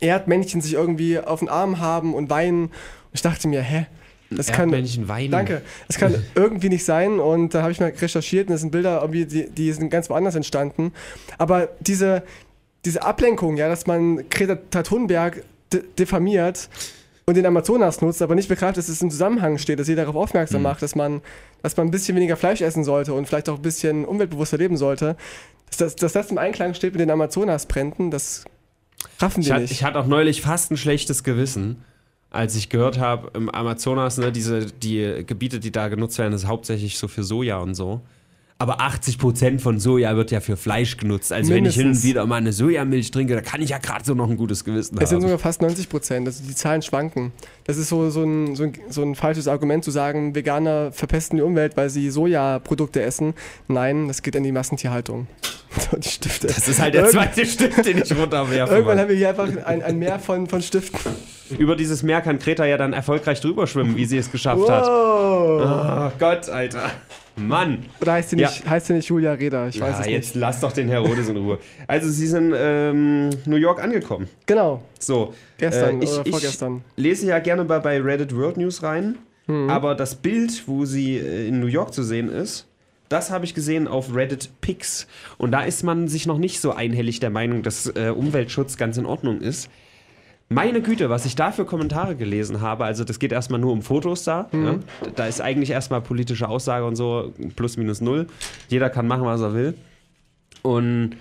Erdmännchen 0.00 0.60
sich 0.60 0.74
irgendwie 0.74 1.20
auf 1.20 1.38
den 1.38 1.48
Arm 1.48 1.78
haben 1.78 2.14
und 2.14 2.30
weinen. 2.30 2.64
Und 2.64 2.72
ich 3.12 3.22
dachte 3.22 3.46
mir, 3.46 3.62
hä? 3.62 3.86
Das 4.36 4.48
kann, 4.48 4.70
Erdmännchen 4.70 5.08
weinen. 5.08 5.32
Danke. 5.32 5.62
Das 5.86 5.98
kann 5.98 6.14
irgendwie 6.34 6.68
nicht 6.68 6.84
sein 6.84 7.18
und 7.18 7.54
da 7.54 7.62
habe 7.62 7.72
ich 7.72 7.80
mal 7.80 7.90
recherchiert 7.90 8.48
und 8.48 8.52
das 8.52 8.60
sind 8.60 8.70
Bilder, 8.70 9.00
irgendwie, 9.00 9.26
die, 9.26 9.50
die 9.50 9.72
sind 9.72 9.90
ganz 9.90 10.10
woanders 10.10 10.34
entstanden. 10.34 10.92
Aber 11.38 11.68
diese, 11.80 12.22
diese 12.84 13.02
Ablenkung, 13.02 13.56
ja, 13.56 13.68
dass 13.68 13.86
man 13.86 14.28
Greta 14.28 14.82
Thunberg 14.82 15.42
diffamiert 15.98 16.68
und 17.26 17.36
den 17.36 17.46
Amazonas 17.46 18.02
nutzt, 18.02 18.20
aber 18.22 18.34
nicht 18.34 18.48
begreift, 18.48 18.76
dass 18.76 18.88
es 18.88 19.00
im 19.00 19.10
Zusammenhang 19.10 19.58
steht, 19.58 19.78
dass 19.78 19.86
sie 19.86 19.94
darauf 19.94 20.14
aufmerksam 20.14 20.62
macht, 20.62 20.82
dass 20.82 20.94
man, 20.94 21.22
dass 21.62 21.76
man 21.76 21.88
ein 21.88 21.90
bisschen 21.90 22.16
weniger 22.16 22.36
Fleisch 22.36 22.60
essen 22.60 22.84
sollte 22.84 23.14
und 23.14 23.26
vielleicht 23.26 23.48
auch 23.48 23.56
ein 23.56 23.62
bisschen 23.62 24.04
umweltbewusster 24.04 24.58
leben 24.58 24.76
sollte. 24.76 25.16
Dass 25.68 25.78
das, 25.78 25.96
dass 25.96 26.12
das 26.12 26.30
im 26.30 26.38
Einklang 26.38 26.74
steht 26.74 26.92
mit 26.92 27.00
den 27.00 27.10
Amazonasbränden, 27.10 28.10
das 28.10 28.44
raffen 29.18 29.40
Ich, 29.40 29.46
die 29.46 29.52
hat, 29.52 29.62
nicht. 29.62 29.70
ich 29.70 29.84
hatte 29.84 29.98
auch 29.98 30.06
neulich 30.06 30.42
fast 30.42 30.70
ein 30.70 30.76
schlechtes 30.76 31.24
Gewissen, 31.24 31.82
als 32.34 32.56
ich 32.56 32.68
gehört 32.68 32.98
habe, 32.98 33.30
im 33.34 33.48
Amazonas, 33.48 34.18
ne, 34.18 34.32
diese, 34.32 34.66
die 34.66 35.24
Gebiete, 35.26 35.60
die 35.60 35.70
da 35.70 35.88
genutzt 35.88 36.18
werden, 36.18 36.32
ist 36.32 36.46
hauptsächlich 36.46 36.98
so 36.98 37.06
für 37.06 37.22
Soja 37.22 37.58
und 37.58 37.74
so. 37.74 38.00
Aber 38.56 38.80
80% 38.80 39.58
von 39.58 39.80
Soja 39.80 40.16
wird 40.16 40.30
ja 40.30 40.38
für 40.40 40.56
Fleisch 40.56 40.96
genutzt. 40.96 41.32
Also 41.32 41.52
wenn 41.52 41.66
ich 41.66 41.74
hin 41.74 41.82
und 41.82 41.88
Mindestens. 41.88 42.08
wieder 42.08 42.24
mal 42.24 42.36
eine 42.36 42.52
Sojamilch 42.52 43.10
trinke, 43.10 43.34
da 43.34 43.40
kann 43.40 43.60
ich 43.60 43.70
ja 43.70 43.78
gerade 43.78 44.04
so 44.04 44.14
noch 44.14 44.30
ein 44.30 44.36
gutes 44.36 44.64
Gewissen 44.64 44.96
Es 45.00 45.08
sind 45.08 45.16
haben. 45.16 45.22
sogar 45.22 45.38
fast 45.38 45.60
90 45.60 45.88
Prozent, 45.88 46.26
also 46.28 46.42
die 46.46 46.54
Zahlen 46.54 46.80
schwanken. 46.80 47.32
Das 47.64 47.76
ist 47.76 47.88
so, 47.88 48.10
so, 48.10 48.22
ein, 48.22 48.54
so, 48.54 48.62
ein, 48.64 48.72
so 48.88 49.02
ein 49.02 49.16
falsches 49.16 49.48
Argument 49.48 49.82
zu 49.84 49.90
sagen, 49.90 50.36
Veganer 50.36 50.92
verpesten 50.92 51.36
die 51.36 51.42
Umwelt, 51.42 51.76
weil 51.76 51.90
sie 51.90 52.08
Sojaprodukte 52.10 53.02
essen. 53.02 53.34
Nein, 53.66 54.06
das 54.06 54.22
geht 54.22 54.36
in 54.36 54.44
die 54.44 54.52
Massentierhaltung. 54.52 55.26
Die 55.98 56.08
Stifte. 56.08 56.46
Das 56.46 56.68
ist 56.68 56.80
halt 56.80 56.94
der 56.94 57.06
Irgend- 57.06 57.14
zweite 57.34 57.44
Stift, 57.46 57.84
den 57.84 57.98
ich 57.98 58.16
runterwerfe. 58.16 58.72
Irgendwann 58.74 58.94
Mann. 58.96 58.98
haben 59.02 59.08
wir 59.08 59.16
hier 59.16 59.30
einfach 59.30 59.48
ein, 59.66 59.82
ein 59.82 59.98
Meer 59.98 60.20
von, 60.20 60.46
von 60.46 60.62
Stiften. 60.62 61.00
Über 61.58 61.74
dieses 61.74 62.04
Meer 62.04 62.20
kann 62.20 62.38
Greta 62.38 62.64
ja 62.64 62.76
dann 62.76 62.92
erfolgreich 62.92 63.40
drüber 63.40 63.66
schwimmen, 63.66 63.96
wie 63.96 64.04
sie 64.04 64.16
es 64.18 64.30
geschafft 64.30 64.68
hat. 64.70 64.86
Wow. 64.86 66.10
Oh 66.12 66.16
Gott, 66.20 66.48
Alter. 66.48 66.92
Mann. 67.36 67.84
Oder 68.00 68.12
heißt 68.14 68.30
sie 68.30 68.36
nicht, 68.36 68.68
heißt 68.68 68.86
sie 68.86 68.92
nicht 68.94 69.08
Julia 69.08 69.32
Reda? 69.32 69.68
Ich 69.68 69.80
weiß 69.80 69.96
Ja, 69.96 70.00
es 70.02 70.06
jetzt 70.06 70.34
nicht. 70.34 70.40
lass 70.40 70.60
doch 70.60 70.72
den 70.72 70.88
Herodes 70.88 71.28
in 71.28 71.36
Ruhe. 71.36 71.58
Also, 71.86 72.08
sie 72.10 72.26
sind 72.26 72.54
ähm, 72.56 73.30
New 73.46 73.56
York 73.56 73.82
angekommen. 73.82 74.28
Genau, 74.46 74.82
So. 74.98 75.34
gestern 75.58 76.00
äh, 76.00 76.04
ich, 76.04 76.10
oder 76.12 76.22
ich 76.26 76.30
vorgestern. 76.30 76.84
lese 76.96 77.26
ja 77.26 77.38
gerne 77.40 77.64
bei, 77.64 77.78
bei 77.80 78.00
Reddit 78.00 78.34
World 78.36 78.56
News 78.56 78.82
rein, 78.82 79.16
Mhm. 79.46 79.68
aber 79.68 79.94
das 79.94 80.14
Bild, 80.14 80.62
wo 80.66 80.86
sie 80.86 81.16
äh, 81.18 81.48
in 81.48 81.60
New 81.60 81.66
York 81.66 81.92
zu 81.92 82.02
sehen 82.02 82.30
ist, 82.30 82.66
das 83.10 83.30
habe 83.30 83.44
ich 83.44 83.52
gesehen 83.54 83.86
auf 83.86 84.14
Reddit 84.14 84.48
Pics. 84.62 85.06
Und 85.36 85.52
da 85.52 85.62
ist 85.64 85.82
man 85.82 86.08
sich 86.08 86.26
noch 86.26 86.38
nicht 86.38 86.60
so 86.62 86.72
einhellig 86.72 87.20
der 87.20 87.28
Meinung, 87.28 87.62
dass 87.62 87.86
äh, 87.94 88.08
Umweltschutz 88.08 88.78
ganz 88.78 88.96
in 88.96 89.04
Ordnung 89.04 89.42
ist. 89.42 89.68
Meine 90.50 90.82
Güte, 90.82 91.08
was 91.10 91.24
ich 91.24 91.34
da 91.36 91.52
für 91.52 91.64
Kommentare 91.64 92.16
gelesen 92.16 92.60
habe, 92.60 92.84
also 92.84 93.02
das 93.02 93.18
geht 93.18 93.32
erstmal 93.32 93.58
nur 93.58 93.72
um 93.72 93.82
Fotos 93.82 94.24
da. 94.24 94.48
Mhm. 94.52 94.64
Ja? 94.66 94.78
Da 95.16 95.26
ist 95.26 95.40
eigentlich 95.40 95.70
erstmal 95.70 96.00
politische 96.02 96.48
Aussage 96.48 96.84
und 96.84 96.96
so 96.96 97.32
plus 97.56 97.76
minus 97.76 98.00
null. 98.00 98.26
Jeder 98.68 98.90
kann 98.90 99.06
machen, 99.08 99.24
was 99.24 99.40
er 99.40 99.54
will. 99.54 99.74
Und 100.62 101.16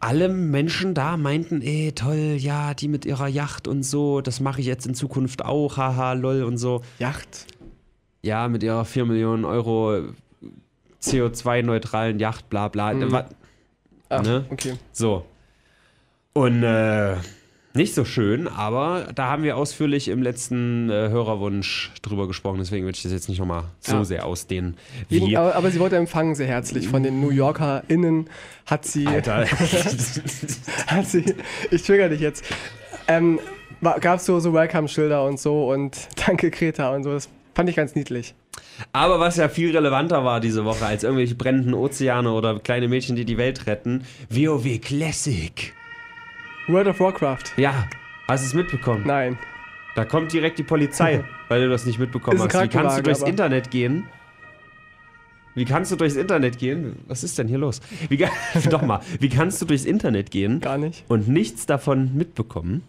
alle 0.00 0.28
Menschen 0.28 0.94
da 0.94 1.16
meinten, 1.16 1.62
ey, 1.62 1.92
toll, 1.94 2.34
ja, 2.38 2.74
die 2.74 2.88
mit 2.88 3.04
ihrer 3.04 3.28
Yacht 3.28 3.68
und 3.68 3.82
so, 3.84 4.20
das 4.20 4.40
mache 4.40 4.60
ich 4.60 4.66
jetzt 4.66 4.86
in 4.86 4.94
Zukunft 4.94 5.44
auch, 5.44 5.76
haha, 5.76 6.14
lol 6.14 6.42
und 6.42 6.56
so. 6.58 6.82
Yacht. 6.98 7.46
Ja, 8.22 8.48
mit 8.48 8.62
ihrer 8.62 8.84
4 8.84 9.04
Millionen 9.04 9.44
Euro 9.44 10.00
CO2-neutralen 11.02 12.18
Yacht, 12.18 12.48
bla 12.50 12.68
bla. 12.68 12.92
Mhm. 12.94 13.12
Wa- 13.12 13.26
Ah, 14.08 14.20
Ne? 14.22 14.44
okay. 14.50 14.74
So. 14.92 15.24
Und 16.34 16.62
äh, 16.64 17.14
nicht 17.74 17.94
so 17.94 18.04
schön, 18.04 18.48
aber 18.48 19.08
da 19.14 19.28
haben 19.28 19.42
wir 19.42 19.56
ausführlich 19.56 20.08
im 20.08 20.22
letzten 20.22 20.90
äh, 20.90 21.08
Hörerwunsch 21.08 21.90
drüber 22.02 22.26
gesprochen, 22.26 22.58
deswegen 22.58 22.84
würde 22.84 22.96
ich 22.96 23.02
das 23.02 23.12
jetzt 23.12 23.28
nicht 23.28 23.38
nochmal 23.38 23.64
so 23.80 23.96
Ja. 23.96 24.04
sehr 24.04 24.26
ausdehnen. 24.26 24.76
Wie, 25.08 25.36
aber, 25.36 25.54
aber 25.54 25.70
sie 25.70 25.80
wurde 25.80 25.96
empfangen 25.96 26.34
sehr 26.34 26.46
herzlich. 26.48 26.88
Von 26.88 27.02
den 27.02 27.20
New 27.20 27.30
YorkerInnen 27.30 28.28
hat 28.66 28.84
sie, 28.84 29.06
Alter. 29.06 29.46
hat 30.86 31.06
sie, 31.06 31.34
ich 31.70 31.82
trigger 31.82 32.08
dich 32.08 32.20
jetzt, 32.20 32.44
ähm, 33.08 33.40
gab 34.00 34.18
es 34.18 34.26
so, 34.26 34.38
so 34.40 34.52
Welcome-Schilder 34.52 35.24
und 35.24 35.40
so 35.40 35.70
und 35.70 35.96
Danke 36.26 36.50
Greta 36.50 36.94
und 36.94 37.04
so. 37.04 37.12
Das 37.12 37.28
fand 37.54 37.68
ich 37.70 37.76
ganz 37.76 37.94
niedlich. 37.94 38.34
Aber 38.92 39.20
was 39.20 39.36
ja 39.36 39.48
viel 39.48 39.74
relevanter 39.74 40.24
war 40.24 40.40
diese 40.40 40.64
Woche 40.64 40.84
als 40.84 41.04
irgendwelche 41.04 41.34
brennenden 41.34 41.74
Ozeane 41.74 42.32
oder 42.32 42.58
kleine 42.58 42.88
Mädchen, 42.88 43.16
die 43.16 43.24
die 43.24 43.38
Welt 43.38 43.66
retten, 43.66 44.04
WoW 44.30 44.80
Classic. 44.80 45.74
World 46.72 46.88
of 46.88 47.00
Warcraft. 47.00 47.44
Ja, 47.56 47.86
hast 48.28 48.42
du 48.44 48.48
es 48.48 48.54
mitbekommen? 48.54 49.04
Nein. 49.06 49.38
Da 49.94 50.04
kommt 50.04 50.32
direkt 50.32 50.58
die 50.58 50.62
Polizei, 50.62 51.22
weil 51.48 51.60
du 51.62 51.68
das 51.68 51.84
nicht 51.84 51.98
mitbekommen 51.98 52.38
hast. 52.40 52.54
Wie 52.62 52.68
kannst 52.68 52.98
du 52.98 53.02
durchs 53.02 53.20
aber- 53.20 53.30
Internet 53.30 53.70
gehen? 53.70 54.04
Wie 55.54 55.66
kannst 55.66 55.92
du 55.92 55.96
durchs 55.96 56.16
Internet 56.16 56.58
gehen? 56.58 56.96
Was 57.08 57.22
ist 57.22 57.38
denn 57.38 57.46
hier 57.46 57.58
los? 57.58 57.80
Wie, 58.08 58.16
doch 58.70 58.80
mal, 58.82 59.00
wie 59.20 59.28
kannst 59.28 59.60
du 59.60 59.66
durchs 59.66 59.84
Internet 59.84 60.30
gehen 60.30 60.60
Gar 60.60 60.78
nicht. 60.78 61.04
und 61.08 61.28
nichts 61.28 61.66
davon 61.66 62.16
mitbekommen, 62.16 62.82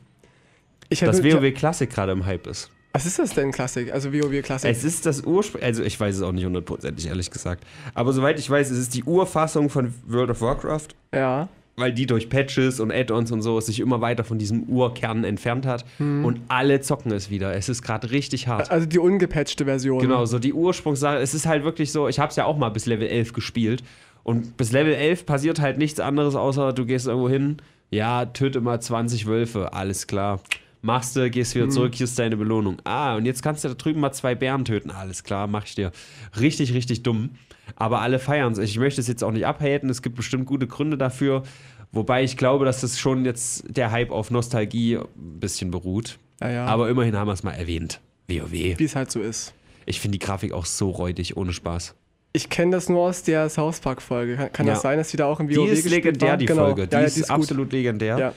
Ich 0.88 1.02
dass 1.02 1.22
WoW 1.22 1.54
Classic 1.54 1.90
gerade 1.90 2.14
im 2.14 2.26
Hype 2.26 2.48
ist? 2.48 2.72
Was 2.94 3.06
ist 3.06 3.20
das 3.20 3.32
denn, 3.34 3.52
Klassik? 3.52 3.92
Also 3.92 4.14
WoW 4.14 4.42
Klassik. 4.44 4.70
Es 4.72 4.84
ist 4.86 5.06
das 5.06 5.24
Ursprung, 5.26 5.62
also 5.62 5.84
ich 5.84 6.00
weiß 6.00 6.16
es 6.16 6.22
auch 6.22 6.32
nicht 6.32 6.46
hundertprozentig, 6.46 7.08
ehrlich 7.08 7.32
gesagt. 7.32 7.66
Aber 7.96 8.14
soweit 8.14 8.40
ich 8.40 8.50
weiß, 8.50 8.70
es 8.70 8.78
ist 8.78 8.94
die 8.94 9.04
Urfassung 9.04 9.70
von 9.70 9.94
World 10.08 10.30
of 10.30 10.40
Warcraft, 10.40 10.88
ja. 11.14 11.50
Weil 11.76 11.92
die 11.92 12.06
durch 12.06 12.30
Patches 12.30 12.80
und 12.80 12.92
Add-ons 12.92 13.32
und 13.32 13.42
so 13.42 13.60
sich 13.60 13.80
immer 13.80 14.02
weiter 14.02 14.24
von 14.24 14.38
diesem 14.38 14.64
Urkern 14.64 15.24
entfernt 15.24 15.66
hat. 15.66 15.86
Und 16.00 16.40
alle 16.48 16.82
zocken 16.82 17.12
es 17.12 17.30
wieder. 17.30 17.56
Es 17.56 17.70
ist 17.70 17.82
gerade 17.82 18.12
richtig 18.12 18.48
hart. 18.48 18.70
Also 18.70 18.86
die 18.86 19.00
ungepatchte 19.00 19.66
Version. 19.66 20.00
Genau, 20.00 20.26
so 20.26 20.40
die 20.40 20.54
Ursprungssache. 20.54 21.18
Es 21.18 21.34
ist 21.34 21.46
halt 21.46 21.64
wirklich 21.64 21.92
so, 21.92 22.08
ich 22.08 22.20
habe 22.20 22.30
es 22.30 22.36
ja 22.36 22.46
auch 22.46 22.58
mal 22.58 22.70
bis 22.70 22.86
Level 22.86 23.08
11 23.08 23.34
gespielt. 23.34 23.84
Und 24.24 24.56
bis 24.56 24.72
Level 24.72 24.94
11 24.94 25.26
passiert 25.26 25.60
halt 25.60 25.78
nichts 25.78 26.00
anderes, 26.00 26.36
außer 26.36 26.74
du 26.74 26.86
gehst 26.86 27.08
irgendwo 27.08 27.30
hin, 27.30 27.58
ja, 27.92 28.26
töte 28.26 28.62
mal 28.62 28.80
20 28.80 29.28
Wölfe, 29.28 29.74
alles 29.74 30.08
klar. 30.08 30.40
Machst 30.82 31.16
du, 31.16 31.30
gehst 31.30 31.56
wieder 31.56 31.70
zurück, 31.70 31.96
hier 31.96 32.06
ist 32.06 32.18
deine 32.20 32.36
Belohnung. 32.36 32.78
Ah, 32.84 33.16
und 33.16 33.26
jetzt 33.26 33.42
kannst 33.42 33.64
du 33.64 33.70
da 33.70 33.74
drüben 33.74 34.00
mal 34.00 34.12
zwei 34.12 34.36
Bären 34.36 34.66
töten, 34.66 34.92
alles 34.92 35.24
klar, 35.24 35.48
mach 35.48 35.66
ich 35.66 35.76
dir. 35.76 35.92
Richtig, 36.40 36.74
richtig 36.74 37.04
dumm. 37.04 37.32
Aber 37.76 38.02
alle 38.02 38.20
feiern 38.20 38.54
es. 38.54 38.60
Ich 38.60 38.78
möchte 38.78 39.02
es 39.02 39.08
jetzt 39.08 39.24
auch 39.24 39.32
nicht 39.32 39.46
abhaten, 39.46 39.90
es 39.90 40.02
gibt 40.02 40.16
bestimmt 40.16 40.46
gute 40.46 40.68
Gründe 40.68 40.98
dafür. 40.98 41.44
Wobei 41.92 42.24
ich 42.24 42.38
glaube, 42.38 42.66
dass 42.66 42.82
das 42.82 43.00
schon 43.00 43.24
jetzt 43.26 43.64
der 43.68 43.92
Hype 43.92 44.12
auf 44.12 44.32
Nostalgie 44.32 44.98
ein 44.98 45.40
bisschen 45.40 45.72
beruht. 45.72 46.18
Ja, 46.42 46.50
ja. 46.50 46.66
Aber 46.66 46.90
immerhin 46.90 47.16
haben 47.16 47.28
wir 47.28 47.34
es 47.34 47.44
mal 47.44 47.52
erwähnt. 47.54 48.02
WoW. 48.28 48.52
Wie 48.52 48.84
es 48.84 48.96
halt 48.96 49.12
so 49.12 49.20
ist. 49.22 49.54
Ich 49.86 50.00
finde 50.00 50.18
die 50.18 50.26
Grafik 50.26 50.54
auch 50.54 50.66
so 50.66 50.90
räudig, 50.90 51.38
ohne 51.38 51.54
Spaß. 51.54 51.94
Ich 52.32 52.50
kenne 52.50 52.72
das 52.72 52.90
nur 52.90 53.02
aus 53.02 53.22
der 53.22 53.48
South 53.50 53.80
Park-Folge. 53.80 54.38
Kann, 54.38 54.52
kann 54.52 54.66
Ja. 54.68 54.74
das 54.74 54.82
sein, 54.82 54.98
dass 54.98 55.10
die 55.10 55.18
da 55.18 55.26
auch 55.28 55.40
im 55.40 55.50
WoW 55.50 55.66
Die 55.68 55.72
ist 55.72 55.88
legendär, 55.90 56.30
war? 56.32 56.38
die 56.38 56.46
genau. 56.48 56.66
Folge. 56.66 56.88
Die, 56.88 56.94
ja, 56.96 57.02
ja, 57.02 57.06
ist, 57.08 57.22
gut. 57.22 57.30
absolut 57.30 57.72
legendär. 57.72 58.34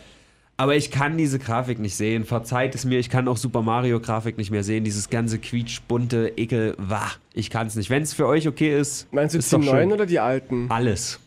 Ja. 0.58 0.62
Aber 0.64 0.74
ich 0.76 0.90
kann 0.90 1.18
diese 1.18 1.38
Grafik 1.38 1.78
nicht 1.78 1.94
sehen. 1.96 2.24
Verzeiht 2.24 2.74
es 2.74 2.84
mir, 2.84 2.98
ich 2.98 3.10
kann 3.10 3.28
auch 3.28 3.36
Super 3.36 3.60
Mario 3.62 4.00
Grafik 4.00 4.38
nicht 4.38 4.50
mehr 4.50 4.64
sehen. 4.64 4.84
Dieses 4.84 5.10
ganze 5.10 5.38
quietschbunte 5.38 6.32
Ekel, 6.36 6.74
wah, 6.78 7.10
ich 7.34 7.50
kann 7.50 7.66
es 7.66 7.76
nicht. 7.76 7.90
Wenn 7.90 8.02
es 8.02 8.14
für 8.14 8.26
euch 8.26 8.48
okay 8.48 8.78
ist, 8.78 9.12
Meinst 9.12 9.34
du 9.34 9.38
ist 9.38 9.52
die 9.52 9.56
doch 9.56 9.64
neuen 9.64 9.92
oder 9.92 10.06
die 10.06 10.18
alten? 10.18 10.66
Alles. 10.70 11.20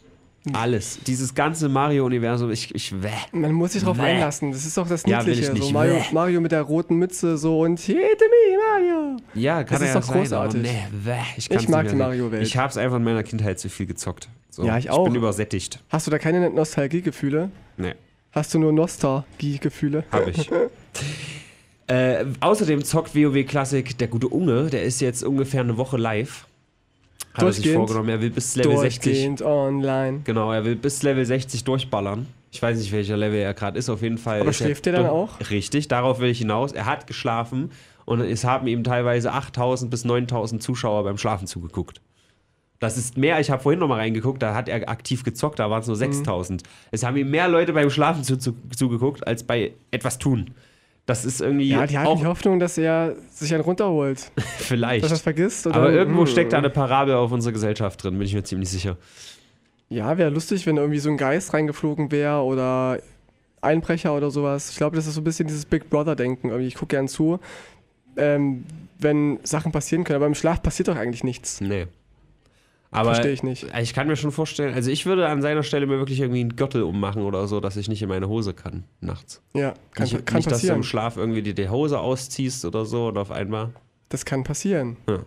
Alles. 0.53 0.99
Dieses 1.05 1.35
ganze 1.35 1.69
Mario-Universum, 1.69 2.49
ich, 2.49 2.73
ich 2.73 3.03
wäh. 3.03 3.09
Man 3.33 3.51
muss 3.51 3.73
sich 3.73 3.83
drauf 3.83 3.97
Bäh. 3.97 4.03
einlassen. 4.03 4.51
Das 4.51 4.65
ist 4.65 4.75
doch 4.77 4.87
das 4.87 5.03
Ja, 5.05 5.19
Niedliche. 5.19 5.43
ich 5.43 5.53
nicht. 5.53 5.63
So 5.65 5.71
Mario. 5.73 6.01
Mario 6.11 6.41
mit 6.41 6.51
der 6.51 6.61
roten 6.63 6.95
Mütze 6.95 7.37
so 7.37 7.59
und 7.59 7.79
Hit 7.81 7.97
me, 7.97 8.57
Mario. 8.71 9.17
Ja, 9.35 9.63
kann 9.63 9.73
Das 9.79 9.81
ist 9.89 9.93
ja 9.93 9.99
doch 9.99 10.07
sein, 10.07 10.17
großartig. 10.21 10.61
Nee, 10.63 10.83
wäh, 11.03 11.17
ich, 11.37 11.51
Ich 11.51 11.67
mag 11.69 11.87
die 11.89 11.95
Mario-Welt. 11.95 12.41
Ich 12.41 12.57
habe 12.57 12.69
es 12.69 12.77
einfach 12.77 12.97
in 12.97 13.03
meiner 13.03 13.21
Kindheit 13.23 13.59
zu 13.59 13.69
viel 13.69 13.85
gezockt. 13.85 14.29
So. 14.49 14.63
Ja, 14.65 14.77
ich 14.77 14.85
Ich 14.85 14.91
auch. 14.91 15.03
bin 15.03 15.13
übersättigt. 15.15 15.83
Hast 15.89 16.07
du 16.07 16.11
da 16.11 16.17
keine 16.17 16.49
Nostalgiegefühle? 16.49 17.51
Nee. 17.77 17.93
Hast 18.31 18.53
du 18.53 18.59
nur 18.59 18.71
Nostalgiegefühle? 18.71 20.03
Habe 20.11 20.31
ich. 20.31 20.49
äh, 21.87 22.25
außerdem 22.39 22.83
zockt 22.83 23.15
WoW 23.15 23.43
Classic 23.45 23.97
der 23.97 24.07
gute 24.07 24.27
Unge, 24.27 24.69
der 24.69 24.83
ist 24.83 25.01
jetzt 25.01 25.23
ungefähr 25.23 25.61
eine 25.61 25.77
Woche 25.77 25.97
live. 25.97 26.45
Hat 27.33 27.43
er 27.43 27.53
sich 27.53 27.71
vorgenommen. 27.71 28.09
Er 28.09 28.21
will 28.21 28.29
bis 28.31 28.55
Level 28.55 28.77
60. 28.77 29.03
Durchgehend 29.03 29.41
online. 29.41 30.21
Genau, 30.23 30.51
er 30.51 30.65
will 30.65 30.75
bis 30.75 31.03
Level 31.03 31.25
60 31.25 31.63
durchballern. 31.63 32.27
Ich 32.51 32.61
weiß 32.61 32.77
nicht, 32.77 32.91
welcher 32.91 33.17
Level 33.17 33.39
er 33.39 33.53
gerade 33.53 33.77
ist. 33.77 33.89
Auf 33.89 34.01
jeden 34.01 34.17
Fall. 34.17 34.41
Aber 34.41 34.53
schläft 34.53 34.87
er 34.87 34.93
der 34.93 35.03
dann 35.03 35.11
auch? 35.11 35.39
Richtig, 35.49 35.87
darauf 35.87 36.19
will 36.19 36.29
ich 36.29 36.39
hinaus. 36.39 36.71
Er 36.71 36.85
hat 36.85 37.07
geschlafen 37.07 37.71
und 38.05 38.21
es 38.21 38.43
haben 38.43 38.67
ihm 38.67 38.83
teilweise 38.83 39.31
8000 39.31 39.91
bis 39.91 40.05
9000 40.05 40.61
Zuschauer 40.61 41.03
beim 41.03 41.17
Schlafen 41.17 41.47
zugeguckt. 41.47 42.01
Das 42.79 42.97
ist 42.97 43.17
mehr, 43.17 43.39
ich 43.41 43.51
habe 43.51 43.61
vorhin 43.61 43.79
noch 43.79 43.89
mal 43.89 43.95
reingeguckt, 43.97 44.41
da 44.41 44.55
hat 44.55 44.69
er 44.69 44.87
aktiv 44.89 45.23
gezockt, 45.23 45.59
da 45.59 45.69
waren 45.69 45.81
es 45.81 45.87
Mhm. 45.87 45.91
nur 45.91 45.97
6000. 45.97 46.63
Es 46.91 47.03
haben 47.03 47.17
ihm 47.17 47.29
mehr 47.29 47.47
Leute 47.49 47.73
beim 47.73 47.89
Schlafen 47.89 48.23
zu, 48.23 48.37
zu, 48.37 48.55
zugeguckt, 48.75 49.27
als 49.27 49.43
bei 49.43 49.73
etwas 49.91 50.17
tun. 50.17 50.51
Das 51.05 51.25
ist 51.25 51.41
irgendwie 51.41 51.69
Ja, 51.69 51.85
die 51.87 51.97
auch 51.97 52.19
die 52.19 52.25
Hoffnung, 52.27 52.59
dass 52.59 52.77
er 52.77 53.15
sich 53.31 53.53
einen 53.53 53.63
runterholt. 53.63 54.31
vielleicht. 54.59 55.03
Dass 55.03 55.11
er 55.11 55.15
es 55.15 55.21
vergisst. 55.21 55.67
Aber 55.67 55.91
irgendwo 55.91 56.21
Hm. 56.21 56.27
steckt 56.27 56.53
da 56.53 56.57
eine 56.59 56.69
Parabel 56.69 57.15
auf 57.15 57.31
unsere 57.31 57.51
Gesellschaft 57.51 58.03
drin, 58.03 58.13
bin 58.17 58.25
ich 58.27 58.33
mir 58.33 58.43
ziemlich 58.43 58.69
sicher. 58.69 58.95
Ja, 59.89 60.17
wäre 60.17 60.29
lustig, 60.29 60.65
wenn 60.67 60.77
irgendwie 60.77 60.99
so 60.99 61.09
ein 61.09 61.17
Geist 61.17 61.53
reingeflogen 61.53 62.11
wäre 62.11 62.43
oder 62.43 62.99
Einbrecher 63.59 64.15
oder 64.15 64.29
sowas. 64.31 64.69
Ich 64.69 64.77
glaube, 64.77 64.95
das 64.95 65.07
ist 65.07 65.15
so 65.15 65.21
ein 65.21 65.23
bisschen 65.25 65.47
dieses 65.47 65.65
Big 65.65 65.89
Brother-Denken. 65.89 66.57
Ich 66.61 66.75
gucke 66.75 66.95
gern 66.95 67.07
zu, 67.09 67.39
ähm, 68.15 68.63
wenn 68.99 69.39
Sachen 69.43 69.71
passieren 69.71 70.03
können. 70.05 70.17
Aber 70.17 70.27
im 70.27 70.35
Schlaf 70.35 70.61
passiert 70.61 70.87
doch 70.89 70.95
eigentlich 70.95 71.23
nichts. 71.25 71.59
Nee. 71.59 71.87
Aber 72.91 73.13
Verstehe 73.13 73.33
ich 73.33 73.43
nicht. 73.43 73.67
ich 73.79 73.93
kann 73.93 74.07
mir 74.07 74.15
schon 74.15 74.31
vorstellen, 74.31 74.73
also 74.73 74.89
ich 74.89 75.05
würde 75.05 75.27
an 75.27 75.43
seiner 75.43 75.61
Stelle 75.61 75.85
mir 75.85 75.99
wirklich 75.99 76.19
irgendwie 76.19 76.39
einen 76.41 76.55
Gürtel 76.55 76.81
ummachen 76.81 77.21
oder 77.21 77.47
so, 77.47 77.59
dass 77.59 77.77
ich 77.77 77.87
nicht 77.87 78.01
in 78.01 78.09
meine 78.09 78.27
Hose 78.27 78.53
kann 78.55 78.83
nachts. 78.99 79.43
Ja, 79.53 79.73
kann, 79.93 80.05
nicht, 80.05 80.25
kann 80.25 80.37
nicht 80.37 80.47
dass 80.47 80.61
du 80.61 80.67
passieren. 80.67 80.75
im 80.77 80.83
Schlaf 80.83 81.15
irgendwie 81.15 81.43
die, 81.43 81.53
die 81.53 81.69
Hose 81.69 81.99
ausziehst 81.99 82.65
oder 82.65 82.85
so 82.85 83.07
und 83.09 83.17
auf 83.17 83.29
einmal. 83.29 83.69
Das 84.09 84.25
kann 84.25 84.43
passieren. 84.43 84.97
Ja. 85.07 85.19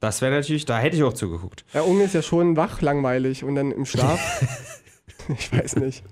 Das 0.00 0.20
wäre 0.20 0.34
natürlich, 0.34 0.66
da 0.66 0.78
hätte 0.78 0.96
ich 0.96 1.02
auch 1.04 1.14
zugeguckt. 1.14 1.64
Ja, 1.72 1.80
Unge 1.82 2.04
ist 2.04 2.14
ja 2.14 2.20
schon 2.20 2.54
wach 2.56 2.82
langweilig 2.82 3.44
und 3.44 3.54
dann 3.54 3.72
im 3.72 3.86
Schlaf. 3.86 4.20
ich 5.38 5.50
weiß 5.50 5.76
nicht. 5.76 6.04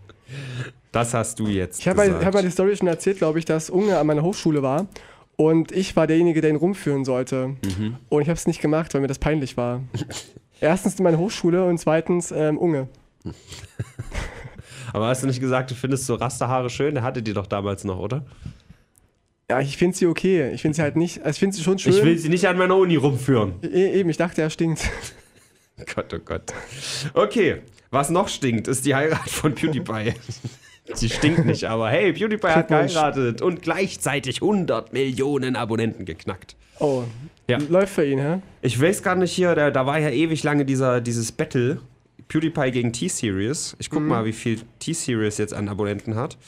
Das 0.90 1.12
hast 1.12 1.38
du 1.38 1.48
jetzt. 1.48 1.80
Ich 1.80 1.88
habe 1.88 1.98
mal, 2.08 2.24
hab 2.24 2.32
mal 2.32 2.42
die 2.42 2.50
Story 2.50 2.74
schon 2.76 2.88
erzählt, 2.88 3.18
glaube 3.18 3.38
ich, 3.38 3.44
dass 3.44 3.68
Unge 3.68 3.98
an 3.98 4.06
meiner 4.06 4.22
Hochschule 4.22 4.62
war 4.62 4.86
und 5.36 5.70
ich 5.70 5.96
war 5.96 6.06
derjenige, 6.06 6.40
der 6.40 6.50
ihn 6.50 6.56
rumführen 6.56 7.04
sollte. 7.04 7.48
Mhm. 7.48 7.96
Und 8.08 8.22
ich 8.22 8.28
habe 8.28 8.38
es 8.38 8.46
nicht 8.46 8.62
gemacht, 8.62 8.94
weil 8.94 9.02
mir 9.02 9.06
das 9.06 9.18
peinlich 9.18 9.58
war. 9.58 9.82
Erstens 10.60 10.98
meine 10.98 11.18
Hochschule 11.18 11.64
und 11.64 11.78
zweitens 11.78 12.30
ähm, 12.30 12.58
Unge. 12.58 12.88
Aber 14.92 15.08
hast 15.08 15.22
du 15.22 15.26
nicht 15.26 15.40
gesagt, 15.40 15.70
du 15.70 15.74
findest 15.74 16.06
so 16.06 16.14
Rasterhaare 16.14 16.70
schön? 16.70 16.94
Der 16.94 17.02
hatte 17.02 17.22
die 17.22 17.32
doch 17.32 17.46
damals 17.46 17.84
noch, 17.84 17.98
oder? 17.98 18.24
Ja, 19.50 19.60
ich 19.60 19.76
finde 19.76 19.96
sie 19.96 20.06
okay. 20.06 20.52
Ich 20.52 20.62
finde 20.62 20.76
sie 20.76 20.82
halt 20.82 20.96
nicht. 20.96 21.18
Also 21.18 21.30
ich 21.30 21.38
finde 21.38 21.56
sie 21.56 21.62
schon 21.62 21.78
schön. 21.78 21.92
Ich 21.92 22.02
will 22.02 22.18
sie 22.18 22.28
nicht 22.28 22.46
an 22.48 22.56
meiner 22.56 22.76
Uni 22.76 22.96
rumführen. 22.96 23.54
E 23.62 23.98
eben, 23.98 24.08
ich 24.08 24.16
dachte, 24.16 24.40
er 24.40 24.50
stinkt. 24.50 24.88
Gott, 25.94 26.14
oh 26.14 26.18
Gott. 26.24 26.52
Okay, 27.12 27.62
was 27.90 28.08
noch 28.08 28.28
stinkt, 28.28 28.68
ist 28.68 28.86
die 28.86 28.94
Heirat 28.94 29.28
von 29.28 29.54
PewDiePie. 29.54 30.14
Sie 30.94 31.08
stinkt 31.08 31.46
nicht, 31.46 31.64
aber 31.64 31.88
hey, 31.88 32.12
PewDiePie 32.12 32.48
hat 32.48 32.68
geheiratet 32.68 33.42
und 33.42 33.62
gleichzeitig 33.62 34.42
100 34.42 34.92
Millionen 34.92 35.56
Abonnenten 35.56 36.04
geknackt. 36.04 36.56
Oh, 36.78 37.04
Ja. 37.48 37.58
läuft 37.68 37.94
für 37.94 38.04
ihn, 38.06 38.18
hä? 38.18 38.40
Ich 38.62 38.80
weiß 38.80 39.02
gar 39.02 39.14
nicht 39.16 39.32
hier, 39.32 39.54
da, 39.54 39.70
da 39.70 39.84
war 39.86 39.98
ja 39.98 40.08
ewig 40.10 40.42
lange 40.44 40.64
dieser, 40.64 41.00
dieses 41.00 41.30
Battle. 41.32 41.78
PewDiePie 42.28 42.70
gegen 42.70 42.92
T-Series. 42.92 43.76
Ich 43.78 43.90
guck 43.90 44.00
Mhm. 44.02 44.08
mal, 44.08 44.24
wie 44.24 44.32
viel 44.32 44.60
T-Series 44.78 45.36
jetzt 45.38 45.52
an 45.52 45.68
Abonnenten 45.68 46.14
hat. 46.16 46.38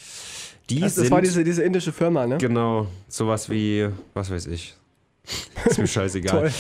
Die 0.70 0.80
Das, 0.80 0.94
sind 0.94 1.04
das 1.04 1.10
war 1.10 1.20
diese, 1.20 1.44
diese 1.44 1.62
indische 1.62 1.92
Firma, 1.92 2.26
ne? 2.26 2.38
genau 2.38 2.86
sowas 3.08 3.50
wie, 3.50 3.88
was 4.14 4.30
weiß 4.30 4.46
ich. 4.46 4.74
Ist 5.66 5.78
mir 5.78 5.86
scheißegal. 5.86 6.50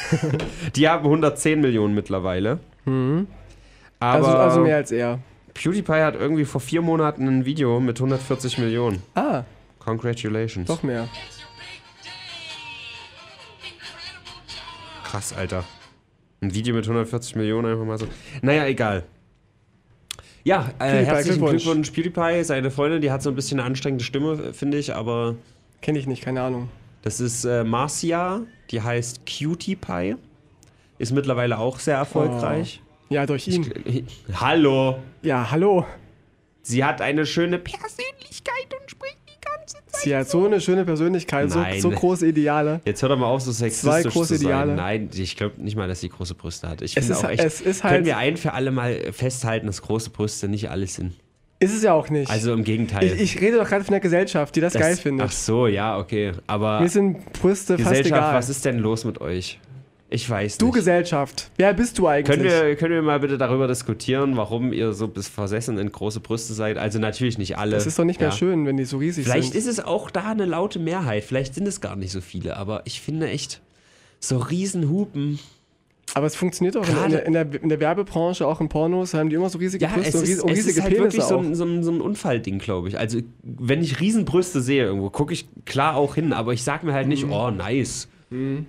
Die 0.76 0.88
haben 0.88 1.04
110 1.04 1.60
Millionen 1.60 1.94
mittlerweile. 1.94 2.58
Aber 2.84 2.90
Mhm. 2.92 3.26
Also, 4.00 4.26
also 4.28 4.60
mehr 4.60 4.76
als 4.76 4.90
er. 4.90 5.20
PewDiePie 5.54 5.92
hat 6.02 6.14
irgendwie 6.16 6.44
vor 6.44 6.60
vier 6.60 6.82
Monaten 6.82 7.28
ein 7.28 7.44
Video 7.44 7.78
mit 7.80 7.98
140 8.00 8.58
Millionen. 8.58 9.02
Ah, 9.14 9.44
Congratulations. 9.78 10.66
doch 10.66 10.82
mehr. 10.82 11.08
Krass, 15.12 15.34
Alter. 15.34 15.62
Ein 16.40 16.54
Video 16.54 16.74
mit 16.74 16.84
140 16.84 17.36
Millionen 17.36 17.70
einfach 17.70 17.84
mal 17.84 17.98
so. 17.98 18.08
Naja, 18.40 18.64
egal. 18.64 19.04
Ja, 20.42 20.70
äh, 20.78 21.04
herzlichen 21.04 21.38
Glückwunsch. 21.38 21.64
Glückwunsch. 21.64 21.90
PewDiePie, 21.90 22.44
seine 22.44 22.70
Freundin, 22.70 23.02
die 23.02 23.10
hat 23.10 23.22
so 23.22 23.28
ein 23.28 23.34
bisschen 23.34 23.60
eine 23.60 23.66
anstrengende 23.66 24.02
Stimme, 24.04 24.54
finde 24.54 24.78
ich, 24.78 24.94
aber 24.94 25.36
Kenne 25.82 25.98
ich 25.98 26.06
nicht, 26.06 26.24
keine 26.24 26.40
Ahnung. 26.40 26.70
das 27.02 27.20
ist 27.20 27.44
äh, 27.44 27.62
Marcia, 27.62 28.40
die 28.70 28.80
heißt 28.80 29.26
Cutie 29.26 29.76
Pie. 29.76 30.16
Ist 30.96 31.12
mittlerweile 31.12 31.58
auch 31.58 31.78
sehr 31.78 31.98
erfolgreich. 31.98 32.80
Ja, 33.10 33.26
durch 33.26 33.48
ihn. 33.48 33.70
Hallo. 34.32 34.96
Ja, 35.20 35.50
hallo. 35.50 35.84
Sie 36.62 36.82
hat 36.84 37.02
eine 37.02 37.26
schöne 37.26 37.58
Persönlichkeit 37.58 38.74
und 38.80 38.90
spricht. 38.90 39.21
Sie 39.88 40.16
hat 40.16 40.28
so 40.28 40.46
eine 40.46 40.60
schöne 40.60 40.84
Persönlichkeit, 40.84 41.50
so, 41.50 41.62
so 41.78 41.90
große 41.90 42.26
Ideale. 42.26 42.80
Jetzt 42.84 43.02
hör 43.02 43.10
doch 43.10 43.18
mal 43.18 43.26
auf, 43.26 43.42
so 43.42 43.52
sexistisch 43.52 43.90
Zwei 43.90 44.02
große 44.02 44.34
zu 44.36 44.40
sein. 44.42 44.46
Ideale. 44.46 44.74
Nein, 44.74 45.10
ich 45.14 45.36
glaube 45.36 45.60
nicht 45.62 45.76
mal, 45.76 45.86
dass 45.86 46.00
sie 46.00 46.08
große 46.08 46.34
Brüste 46.34 46.68
hat. 46.68 46.82
Ich 46.82 46.96
Es 46.96 47.06
finde 47.06 47.18
ist, 47.18 47.24
auch 47.24 47.30
echt, 47.30 47.44
es 47.44 47.60
ist 47.60 47.82
können 47.82 47.92
halt. 47.94 48.04
wir 48.06 48.16
ein 48.16 48.36
für 48.36 48.52
alle 48.54 48.70
mal 48.70 49.12
festhalten, 49.12 49.66
dass 49.66 49.82
große 49.82 50.10
Brüste 50.10 50.48
nicht 50.48 50.70
alles 50.70 50.94
sind. 50.94 51.12
Ist 51.60 51.74
es 51.76 51.82
ja 51.84 51.92
auch 51.92 52.08
nicht. 52.10 52.28
Also 52.30 52.52
im 52.52 52.64
Gegenteil. 52.64 53.04
ich, 53.04 53.20
ich 53.20 53.40
rede 53.40 53.58
doch 53.58 53.68
gerade 53.68 53.84
von 53.84 53.92
der 53.92 54.00
Gesellschaft, 54.00 54.56
die 54.56 54.60
das, 54.60 54.72
geil 54.72 54.96
findet. 54.96 55.28
Ach 55.28 55.32
so, 55.32 55.68
ja, 55.68 55.96
okay. 55.96 56.32
Aber 56.48 56.80
Mir 56.80 56.88
sind 56.88 57.32
Brüste 57.34 57.74
fast 57.78 57.88
Gesellschaft, 57.90 58.20
egal. 58.20 58.34
was 58.34 58.48
ist 58.48 58.64
denn 58.64 58.78
los 58.80 59.04
mit 59.04 59.20
euch? 59.20 59.60
Ich 60.12 60.28
weiß 60.28 60.58
du 60.58 60.66
nicht. 60.66 60.74
Gesellschaft, 60.74 61.50
wer 61.56 61.72
bist 61.74 61.98
du 61.98 62.06
eigentlich? 62.06 62.36
können 62.38 62.44
wir, 62.48 62.76
können 62.76 62.94
wir 62.94 63.02
mal 63.02 63.18
bitte 63.20 63.38
darüber 63.38 63.66
diskutieren, 63.66 64.36
warum 64.36 64.72
ihr 64.72 64.92
so 64.92 65.08
bis 65.08 65.28
versessen 65.28 65.78
in 65.78 65.90
große 65.90 66.20
Brüste 66.20 66.52
seid? 66.54 66.76
Also 66.76 66.98
natürlich 66.98 67.38
nicht 67.38 67.56
alle. 67.58 67.72
das 67.76 67.86
ist 67.86 67.98
doch 67.98 68.04
nicht 68.04 68.20
mehr 68.20 68.28
ja. 68.28 68.34
schön, 68.36 68.66
wenn 68.66 68.76
die 68.76 68.84
so 68.84 68.98
riesig 68.98 69.24
Vielleicht 69.24 69.52
sind. 69.52 69.58
ist 69.58 69.66
es 69.66 69.80
auch 69.80 70.10
da 70.10 70.30
eine 70.30 70.44
laute 70.44 70.78
Mehrheit. 70.78 71.24
Vielleicht 71.24 71.54
sind 71.54 71.66
es 71.66 71.80
gar 71.80 71.96
nicht 71.96 72.12
so 72.12 72.20
viele. 72.20 72.56
Aber 72.58 72.82
ich 72.84 73.00
finde 73.00 73.28
echt, 73.28 73.60
so 74.20 74.36
Riesenhupen. 74.38 75.38
Aber 76.14 76.26
es 76.26 76.36
funktioniert 76.36 76.76
auch 76.76 76.82
in, 76.86 76.90
in, 76.90 76.94
Gerade- 76.94 77.10
der, 77.12 77.26
in, 77.26 77.32
der, 77.32 77.62
in 77.62 77.68
der 77.70 77.80
Werbebranche, 77.80 78.46
auch 78.46 78.60
in 78.60 78.68
Pornos, 78.68 79.14
haben 79.14 79.30
die 79.30 79.36
immer 79.36 79.48
so 79.48 79.56
riesige 79.58 79.86
Ja, 79.86 79.92
Brüste 79.92 80.08
es 80.10 80.14
und, 80.16 80.22
ist, 80.24 80.28
ries- 80.30 80.40
und 80.42 80.50
es 80.50 80.56
riesige 80.58 80.78
ist 80.78 80.82
halt 80.82 80.94
Penisse 80.94 81.16
wirklich 81.16 81.24
so 81.24 81.38
ein, 81.38 81.54
so, 81.54 81.64
ein, 81.64 81.82
so 81.82 81.90
ein 81.90 82.00
Unfallding, 82.02 82.58
glaube 82.58 82.88
ich. 82.88 82.98
Also, 82.98 83.20
wenn 83.42 83.80
ich 83.82 83.98
Riesenbrüste 83.98 84.60
sehe 84.60 84.84
irgendwo, 84.84 85.08
gucke 85.08 85.32
ich 85.32 85.46
klar 85.64 85.96
auch 85.96 86.14
hin, 86.16 86.34
aber 86.34 86.52
ich 86.52 86.62
sage 86.64 86.84
mir 86.84 86.92
halt 86.92 87.06
Mhm. 87.06 87.12
nicht, 87.12 87.24
oh, 87.30 87.50
nice. 87.50 88.08
Hm, 88.28 88.66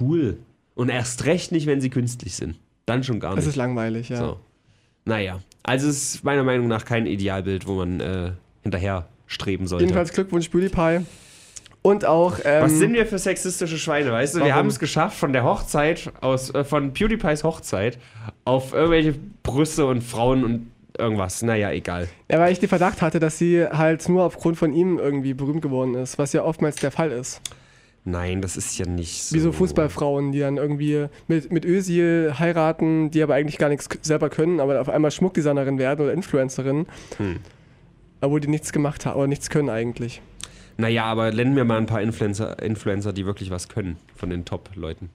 cool. 0.00 0.36
Und 0.76 0.88
erst 0.90 1.24
recht 1.24 1.50
nicht, 1.50 1.66
wenn 1.66 1.80
sie 1.80 1.90
künstlich 1.90 2.36
sind. 2.36 2.56
Dann 2.84 3.02
schon 3.02 3.18
gar 3.18 3.34
Das 3.34 3.44
nicht. 3.44 3.48
ist 3.54 3.56
langweilig, 3.56 4.08
ja. 4.10 4.18
So. 4.18 4.40
Naja, 5.04 5.40
also 5.64 5.88
es 5.88 6.14
ist 6.14 6.24
meiner 6.24 6.44
Meinung 6.44 6.68
nach 6.68 6.84
kein 6.84 7.06
Idealbild, 7.06 7.66
wo 7.66 7.74
man 7.74 7.98
äh, 7.98 8.30
hinterher 8.62 9.08
streben 9.26 9.66
sollte. 9.66 9.84
Jedenfalls 9.84 10.12
Glückwunsch, 10.12 10.48
PewDiePie. 10.50 11.04
Und 11.82 12.04
auch. 12.04 12.38
Ähm, 12.44 12.62
Was 12.64 12.72
sind 12.78 12.92
wir 12.94 13.06
für 13.06 13.18
sexistische 13.18 13.78
Schweine, 13.78 14.10
weißt 14.12 14.34
du? 14.34 14.38
Wir 14.38 14.46
warum? 14.46 14.56
haben 14.56 14.66
es 14.68 14.78
geschafft, 14.78 15.16
von 15.18 15.32
der 15.32 15.44
Hochzeit, 15.44 16.12
aus, 16.20 16.52
äh, 16.54 16.62
von 16.64 16.92
PewDiePies 16.92 17.42
Hochzeit, 17.44 17.98
auf 18.44 18.72
irgendwelche 18.72 19.14
Brüste 19.42 19.86
und 19.86 20.02
Frauen 20.02 20.44
und 20.44 20.70
irgendwas. 20.98 21.42
Naja, 21.42 21.70
egal. 21.72 22.08
Ja, 22.30 22.38
weil 22.40 22.52
ich 22.52 22.58
den 22.60 22.68
Verdacht 22.68 23.02
hatte, 23.02 23.18
dass 23.20 23.38
sie 23.38 23.64
halt 23.66 24.08
nur 24.08 24.24
aufgrund 24.24 24.56
von 24.58 24.72
ihm 24.72 24.98
irgendwie 24.98 25.34
berühmt 25.34 25.62
geworden 25.62 25.94
ist, 25.94 26.18
was 26.18 26.32
ja 26.32 26.42
oftmals 26.44 26.76
der 26.76 26.90
Fall 26.90 27.12
ist. 27.12 27.40
Nein, 28.08 28.40
das 28.40 28.56
ist 28.56 28.78
ja 28.78 28.86
nicht 28.86 29.24
so. 29.24 29.34
Wie 29.34 29.40
so 29.40 29.50
Fußballfrauen, 29.50 30.30
die 30.30 30.38
dann 30.38 30.58
irgendwie 30.58 31.06
mit, 31.26 31.50
mit 31.50 31.64
Özil 31.64 32.34
heiraten, 32.38 33.10
die 33.10 33.20
aber 33.20 33.34
eigentlich 33.34 33.58
gar 33.58 33.68
nichts 33.68 33.88
selber 34.02 34.30
können, 34.30 34.60
aber 34.60 34.80
auf 34.80 34.88
einmal 34.88 35.10
Schmuckdesignerin 35.10 35.78
werden 35.78 36.02
oder 36.06 36.12
Influencerin. 36.14 36.86
Hm. 37.16 37.38
Obwohl 38.20 38.38
die 38.40 38.46
nichts 38.48 38.72
gemacht 38.72 39.04
haben 39.06 39.18
oder 39.18 39.26
nichts 39.26 39.50
können 39.50 39.68
eigentlich. 39.70 40.22
Naja, 40.76 41.04
aber 41.04 41.32
nennen 41.32 41.54
mir 41.54 41.64
mal 41.64 41.78
ein 41.78 41.86
paar 41.86 42.00
Influencer, 42.00 42.62
Influencer, 42.62 43.12
die 43.12 43.26
wirklich 43.26 43.50
was 43.50 43.68
können 43.68 43.96
von 44.14 44.30
den 44.30 44.44
Top-Leuten. 44.44 45.10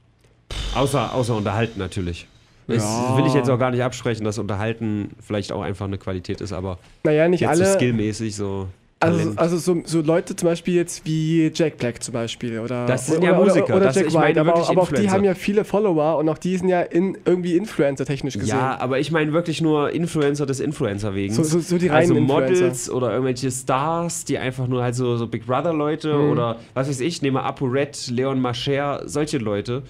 Außer, 0.75 1.13
außer 1.13 1.35
Unterhalten 1.35 1.79
natürlich. 1.79 2.27
Das 2.67 2.83
Ja. 2.83 3.17
will 3.17 3.25
ich 3.25 3.33
jetzt 3.33 3.49
auch 3.49 3.57
gar 3.59 3.71
nicht 3.71 3.83
absprechen, 3.83 4.25
dass 4.25 4.37
Unterhalten 4.37 5.11
vielleicht 5.21 5.51
auch 5.53 5.61
einfach 5.61 5.85
eine 5.85 5.97
Qualität 5.97 6.41
ist, 6.41 6.51
aber 6.51 6.77
Naja, 7.03 7.27
nicht 7.29 7.39
jetzt 7.41 7.55
so 7.57 7.63
alle. 7.63 7.73
skillmäßig 7.73 8.35
so. 8.35 8.67
Also, 9.01 9.33
also 9.35 9.57
so, 9.57 9.81
so 9.83 10.01
Leute 10.01 10.35
zum 10.35 10.47
Beispiel 10.49 10.75
jetzt 10.75 11.03
wie 11.05 11.51
Jack 11.53 11.77
Black 11.77 12.03
zum 12.03 12.13
Beispiel 12.13 12.59
oder 12.59 12.85
Das 12.85 13.07
sind 13.07 13.17
oder, 13.17 13.25
ja 13.27 13.37
oder- 13.39 13.47
Musiker, 13.53 13.75
oder 13.75 13.85
das- 13.85 13.95
Jack 13.95 14.07
ich 14.07 14.13
meine 14.13 14.27
White, 14.27 14.39
aber, 14.41 14.69
aber 14.69 14.81
auch 14.81 14.91
die 14.91 15.09
haben 15.09 15.23
ja 15.23 15.33
viele 15.33 15.63
Follower 15.65 16.17
und 16.17 16.29
auch 16.29 16.37
die 16.37 16.55
sind 16.55 16.69
ja 16.69 16.81
in, 16.81 17.17
irgendwie 17.25 17.57
Influencer 17.57 18.05
technisch 18.05 18.35
gesehen. 18.35 18.49
Ja, 18.49 18.77
aber 18.79 18.99
ich 18.99 19.11
meine 19.11 19.33
wirklich 19.33 19.59
nur 19.61 19.91
Influencer 19.91 20.45
des 20.45 20.59
Influencer 20.59 21.15
wegen. 21.15 21.33
So- 21.33 21.43
so- 21.43 21.59
so 21.59 21.77
die 21.77 21.89
also 21.89 22.13
reinen 22.13 22.25
Models 22.27 22.51
Influencer. 22.51 22.93
oder 22.95 23.11
irgendwelche 23.11 23.49
Stars, 23.51 24.23
die 24.25 24.37
einfach 24.37 24.67
nur 24.67 24.83
halt 24.83 24.93
so, 24.95 25.17
so 25.17 25.25
Big 25.27 25.47
Brother 25.47 25.73
Leute 25.73 26.13
Mhm. 26.13 26.29
oder 26.31 26.57
was 26.75 26.87
weiß 26.87 26.99
ich, 27.01 27.21
nehme 27.21 27.41
ApoRed, 27.43 28.07
Leon 28.11 28.39
Mascher, 28.39 29.01
solche 29.05 29.39
Leute. 29.39 29.83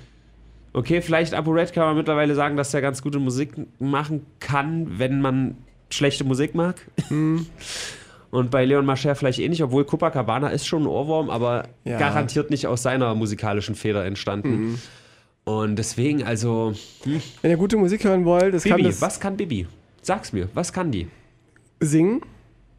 Okay, 0.73 1.01
vielleicht 1.01 1.33
ApoRed 1.33 1.73
kann 1.73 1.83
man 1.85 1.97
mittlerweile 1.97 2.33
sagen, 2.33 2.55
dass 2.55 2.73
er 2.73 2.79
ganz 2.79 3.01
gute 3.01 3.19
Musik 3.19 3.49
machen 3.79 4.25
kann, 4.39 4.87
wenn 4.99 5.19
man 5.19 5.57
schlechte 5.89 6.23
Musik 6.23 6.55
mag. 6.55 6.75
Mhm. 7.09 7.45
Und 8.31 8.49
bei 8.49 8.63
Leon 8.65 8.85
Mascher 8.85 9.13
vielleicht 9.15 9.39
ähnlich, 9.39 9.61
obwohl 9.61 9.83
Copacabana 9.85 10.49
ist 10.49 10.65
schon 10.65 10.83
ein 10.83 10.87
Ohrwurm, 10.87 11.29
aber 11.29 11.65
Ja. 11.83 11.97
garantiert 11.99 12.49
nicht 12.49 12.65
aus 12.67 12.81
seiner 12.83 13.13
musikalischen 13.13 13.75
Feder 13.75 14.05
entstanden. 14.05 14.49
Mhm. 14.71 14.79
Und 15.43 15.75
deswegen, 15.75 16.23
also, 16.23 16.73
Wenn 17.41 17.51
ihr 17.51 17.57
gute 17.57 17.75
Musik 17.77 18.03
hören 18.03 18.23
wollt, 18.25 18.53
das 18.53 18.63
kann 18.63 18.77
Bibi, 18.77 18.89
das 18.89 19.01
was 19.01 19.19
kann 19.19 19.35
Bibi? 19.37 19.67
Sag's 20.01 20.31
mir, 20.33 20.47
was 20.53 20.71
kann 20.71 20.91
die? 20.91 21.07
singen. 21.79 22.21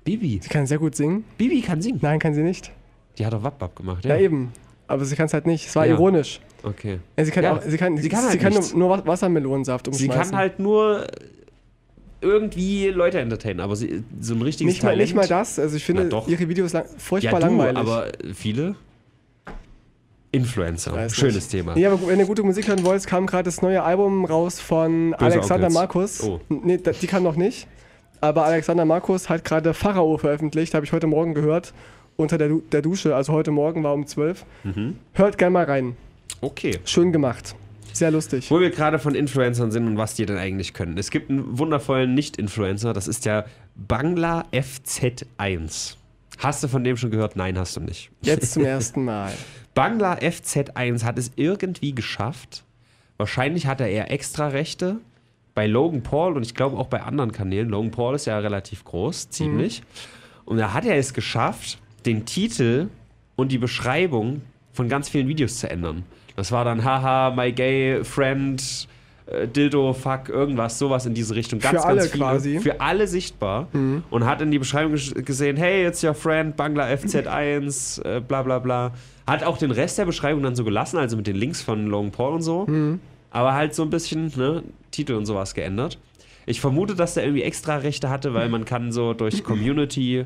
Bibi. 0.05 0.41
Sie 0.43 0.49
kann 0.49 0.67
sehr 0.67 0.79
gut 0.79 0.95
singen. 0.97 1.25
Bibi 1.39 1.61
kann 1.61 1.83
singen. 1.83 1.99
Nein, 2.03 2.19
kann 2.19 2.35
sie 2.35 2.43
nicht. 2.43 2.73
Die 3.19 3.27
hat 3.27 3.33
doch 3.33 3.43
Wappab 3.43 3.77
gemacht, 3.77 4.05
Ja, 4.05 4.15
ja. 4.17 4.23
eben. 4.23 4.53
Aber 4.89 5.05
sie 5.05 5.15
kann 5.17 5.27
es 5.27 5.35
halt 5.35 5.47
nicht. 5.47 5.67
Es 5.69 5.77
war 5.77 5.87
Ja. 5.87 5.93
ironisch. 5.95 6.41
Okay. 6.63 6.99
Ja, 7.17 7.25
sie 7.25 7.31
kann, 7.31 7.45
Ja, 7.45 7.57
auch, 7.57 7.63
sie 7.63 7.77
kann, 7.77 7.97
sie 7.97 8.03
sie 8.05 8.09
kann 8.09 8.21
kann, 8.21 8.29
halt 8.31 8.41
sie 8.63 8.71
kann 8.73 8.79
nur, 8.79 9.07
Wassermelonensaft 9.07 9.87
Sie 9.87 9.91
umschmeißen. 10.07 10.31
kann 10.33 10.37
halt 10.39 10.59
nur 10.61 11.07
irgendwie 12.23 12.89
Leute 12.89 13.19
entertainen, 13.21 13.61
aber 13.61 13.77
sie, 13.77 14.03
so 14.21 14.35
ein 14.35 14.43
richtiges 14.43 14.73
nicht 14.75 14.83
mal, 14.83 14.91
Talent. 14.91 15.03
nicht 15.09 15.15
mal 15.15 15.27
das. 15.29 15.59
Also 15.59 15.77
ich 15.77 15.85
finde 15.85 16.09
ihre 16.27 16.49
Videos 16.49 16.73
lang, 16.73 16.85
ja, 16.85 16.91
furchtbar 16.99 17.41
du, 17.41 17.47
langweilig. 17.47 17.77
aber 17.79 18.09
viele 18.35 18.77
Influencer. 20.31 21.11
Schönes 21.11 21.35
nicht. 21.35 21.51
Thema. 21.51 21.75
Nee, 21.75 21.85
aber 21.87 22.07
wenn 22.09 22.19
ihr 22.19 22.25
gute 22.25 22.43
Musik 22.43 22.67
hören 22.69 22.85
wollt, 22.85 22.99
es 23.01 23.07
kam 23.07 23.27
gerade 23.27 23.45
das 23.45 23.61
neue 23.61 23.83
Album 23.83 24.25
raus 24.25 24.59
von 24.61 25.13
Alexander 25.15 25.67
Onkels. 25.67 25.75
Markus. 25.75 26.23
Oh. 26.23 26.41
Nee, 26.49 26.79
die 26.79 27.07
kam 27.07 27.23
noch 27.23 27.37
nicht. 27.37 27.67
Aber 28.23 28.45
Alexander 28.45 28.85
Markus 28.85 29.29
hat 29.29 29.45
gerade 29.45 29.75
Pharao 29.75 30.17
veröffentlicht, 30.17 30.75
habe 30.75 30.87
ich 30.87 30.93
heute 30.93 31.07
Morgen 31.07 31.35
gehört. 31.35 31.75
Unter 32.17 32.39
der, 32.39 32.49
Du- 32.49 32.63
der 32.73 32.83
Dusche, 32.83 33.15
also 33.17 33.33
heute 33.33 33.51
Morgen 33.51 33.83
war 33.85 33.93
um 33.95 34.07
12. 34.07 34.45
Mhm. 34.65 34.97
Hört 35.13 35.37
gerne 35.39 35.53
mal 35.53 35.65
rein. 35.65 35.97
Okay. 36.41 36.79
Schön 36.85 37.13
gemacht. 37.13 37.55
Sehr 37.93 38.11
lustig. 38.11 38.51
Wo 38.51 38.61
wir 38.61 38.71
gerade 38.71 38.99
von 38.99 39.15
Influencern 39.15 39.71
sind 39.71 39.87
und 39.87 39.97
was 39.97 40.15
die 40.15 40.27
denn 40.27 40.39
eigentlich 40.39 40.73
können. 40.73 40.97
Es 40.99 41.11
gibt 41.11 41.31
einen 41.31 41.59
wundervollen 41.59 42.15
Nicht-Influencer, 42.15 42.93
das 42.93 43.09
ist 43.09 43.27
der 43.27 43.47
Bangla 43.75 44.47
FZ1. 44.53 45.97
Hast 46.39 46.63
du 46.63 46.69
von 46.69 46.83
dem 46.83 46.97
schon 46.97 47.11
gehört? 47.11 47.37
Nein, 47.37 47.59
hast 47.59 47.77
du 47.77 47.81
nicht. 47.81 48.11
Jetzt 48.23 48.53
zum 48.53 48.65
ersten 48.67 49.05
Mal. 49.05 49.33
Bangla 49.75 50.15
FZ1 50.15 51.05
hat 51.05 51.19
es 51.19 51.33
irgendwie 51.37 51.95
geschafft. 51.95 52.65
Wahrscheinlich 53.17 53.67
hat 53.67 53.81
er 53.81 53.89
eher 53.89 54.11
extra 54.11 54.49
Rechte 54.49 54.97
bei 55.55 55.67
Logan 55.67 56.03
Paul 56.03 56.37
und 56.37 56.43
ich 56.43 56.55
glaube 56.55 56.79
auch 56.79 56.87
bei 56.87 57.03
anderen 57.03 57.33
Kanälen. 57.33 57.69
Logan 57.69 57.91
Paul 57.91 58.15
ist 58.15 58.27
ja 58.27 58.39
relativ 58.39 58.85
groß, 58.85 59.31
ziemlich. 59.31 59.83
Und 60.45 60.57
da 60.59 60.73
hat 60.73 60.85
er 60.85 60.97
es 60.97 61.15
geschafft, 61.15 61.79
den 62.05 62.25
Titel 62.25 62.89
und 63.37 63.53
die 63.53 63.59
Beschreibung 63.59 64.43
von 64.73 64.89
ganz 64.89 65.09
vielen 65.09 65.29
Videos 65.29 65.59
zu 65.59 65.71
ändern. 65.71 66.05
Das 66.37 66.53
war 66.53 66.65
dann 66.65 66.85
haha, 66.85 67.31
my 67.35 67.53
gay 67.53 68.03
friend, 68.05 68.89
äh, 69.27 69.47
Dildo, 69.49 69.93
fuck, 69.93 70.29
irgendwas, 70.29 70.79
sowas 70.79 71.07
in 71.07 71.15
diese 71.15 71.35
Richtung. 71.35 71.59
Ganz, 71.59 71.81
Für 71.81 71.87
alle 71.87 71.99
ganz 71.99 72.11
viele. 72.13 72.25
quasi. 72.25 72.59
Für 72.61 72.81
alle 72.81 73.07
sichtbar. 73.07 73.69
Und 74.11 74.25
hat 74.27 74.41
in 74.41 74.51
die 74.51 74.59
Beschreibung 74.59 74.93
gesehen, 75.25 75.57
hey, 75.57 75.87
it's 75.87 76.03
your 76.03 76.15
friend, 76.15 76.57
Bangla 76.57 76.87
FZ1, 76.87 78.03
äh, 78.05 78.21
bla 78.21 78.43
bla 78.43 78.59
bla. 78.59 78.93
Hat 79.27 79.45
auch 79.45 79.59
den 79.59 79.71
Rest 79.71 79.99
der 79.99 80.07
Beschreibung 80.07 80.43
dann 80.43 80.57
so 80.57 80.65
gelassen, 80.65 80.99
also 80.99 81.17
mit 81.17 81.27
den 81.27 81.37
Links 81.37 81.63
von 81.63 81.87
Logan 81.87 82.11
Paul 82.11 82.35
und 82.35 82.43
so. 82.43 82.67
Aber 83.31 83.55
halt 83.55 83.75
so 83.75 83.83
ein 83.83 83.91
bisschen, 83.91 84.33
ne, 84.37 84.63
Titel 84.91 85.15
und 85.15 85.27
sowas 85.27 85.55
geändert. 85.55 85.99
Ich 86.45 86.61
vermute, 86.61 86.95
dass 86.97 87.15
der 87.15 87.25
irgendwie 87.25 87.43
extra 87.45 87.77
Rechte 87.77 88.11
hatte, 88.11 88.35
weil 88.35 88.49
man 88.49 88.65
kann 88.65 88.91
so 88.91 89.15
durch 89.15 89.45
Community 89.45 90.25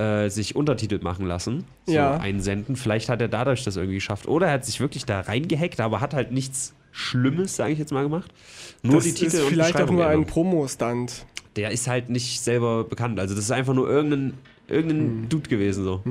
äh, 0.00 0.28
sich 0.30 0.56
Untertitel 0.56 0.98
machen 1.02 1.26
lassen, 1.26 1.64
so 1.86 1.92
Ja. 1.92 2.16
einsenden. 2.16 2.76
Vielleicht 2.76 3.08
hat 3.08 3.20
er 3.20 3.28
dadurch 3.28 3.64
das 3.64 3.76
irgendwie 3.76 3.96
geschafft. 3.96 4.26
Oder 4.26 4.46
er 4.46 4.54
hat 4.54 4.64
sich 4.64 4.80
wirklich 4.80 5.04
da 5.04 5.20
reingehackt, 5.20 5.80
aber 5.80 6.00
hat 6.00 6.14
halt 6.14 6.32
nichts 6.32 6.72
Schlimmes, 6.92 7.56
sage 7.56 7.72
ich 7.72 7.78
jetzt 7.78 7.92
mal, 7.92 8.02
gemacht. 8.02 8.32
Nur 8.82 8.96
das 8.96 9.04
die 9.04 9.12
Titel 9.14 9.36
ist 9.36 9.42
und 9.42 9.48
vielleicht 9.50 9.80
auch 9.80 9.90
nur 9.90 10.06
ein. 10.06 10.24
Promo-Stunt. 10.24 11.26
Der 11.56 11.70
ist 11.70 11.86
halt 11.86 12.08
nicht 12.10 12.40
selber 12.40 12.84
bekannt. 12.84 13.20
Also 13.20 13.34
das 13.34 13.44
ist 13.44 13.50
einfach 13.50 13.74
nur 13.74 13.88
irgendein, 13.88 14.34
irgendein 14.68 14.98
Hm. 15.00 15.28
Dude 15.28 15.48
gewesen 15.48 15.84
so. 15.84 16.02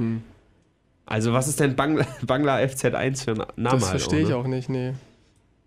Also 1.05 1.33
was 1.33 1.47
ist 1.47 1.59
denn 1.59 1.75
Bangla, 1.75 2.05
Bangla 2.21 2.57
FZ1 2.57 3.23
für 3.23 3.31
ein 3.31 3.37
Name? 3.55 3.79
Das 3.79 3.89
halt 3.89 4.01
verstehe 4.01 4.21
ich 4.21 4.29
ne? 4.29 4.35
auch 4.35 4.45
nicht, 4.47 4.69
nee. 4.69 4.93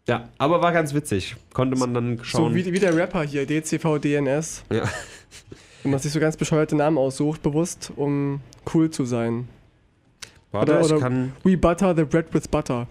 Ja, 0.09 0.29
aber 0.39 0.63
war 0.63 0.73
ganz 0.73 0.95
witzig. 0.95 1.37
Konnte 1.53 1.77
man 1.79 1.95
dann 1.95 2.19
schauen. 2.23 2.51
So 2.51 2.55
wie, 2.55 2.73
wie 2.73 2.79
der 2.79 2.95
Rapper 2.97 3.23
hier, 3.25 3.47
DCV 3.47 3.99
DNS. 3.99 4.65
ja. 4.73 4.85
Wenn 5.83 5.91
man 5.91 6.01
sich 6.01 6.13
so 6.13 6.21
ganz 6.21 6.37
bescheuerte 6.37 6.77
Namen 6.77 6.99
aussucht, 6.99 7.43
bewusst, 7.43 7.93
um 7.97 8.41
cool 8.73 8.91
zu 8.91 9.05
sein. 9.05 9.49
Warte, 10.53 10.73
Oder- 10.73 10.81
ich 10.81 10.93
oder- 10.93 11.01
kann. 11.01 11.33
We 11.45 11.57
butter 11.57 11.95
the 11.97 12.05
bread 12.05 12.33
with 12.33 12.49
butter. 12.49 12.87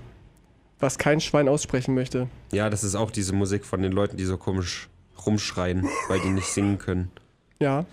Was 0.80 0.98
kein 0.98 1.22
Schwein 1.22 1.48
aussprechen 1.48 1.94
möchte. 1.94 2.28
Ja, 2.52 2.70
das 2.70 2.84
ist 2.84 2.96
auch 2.96 3.12
diese 3.12 3.34
Musik 3.34 3.66
von 3.66 3.82
den 3.82 3.92
Leuten, 3.92 4.18
die 4.18 4.26
so 4.26 4.38
komisch 4.38 4.90
rumschreien, 5.26 5.88
weil 6.10 6.20
die 6.22 6.30
nicht 6.32 6.48
singen 6.48 6.80
können. 6.80 7.12
Ja. 7.60 7.86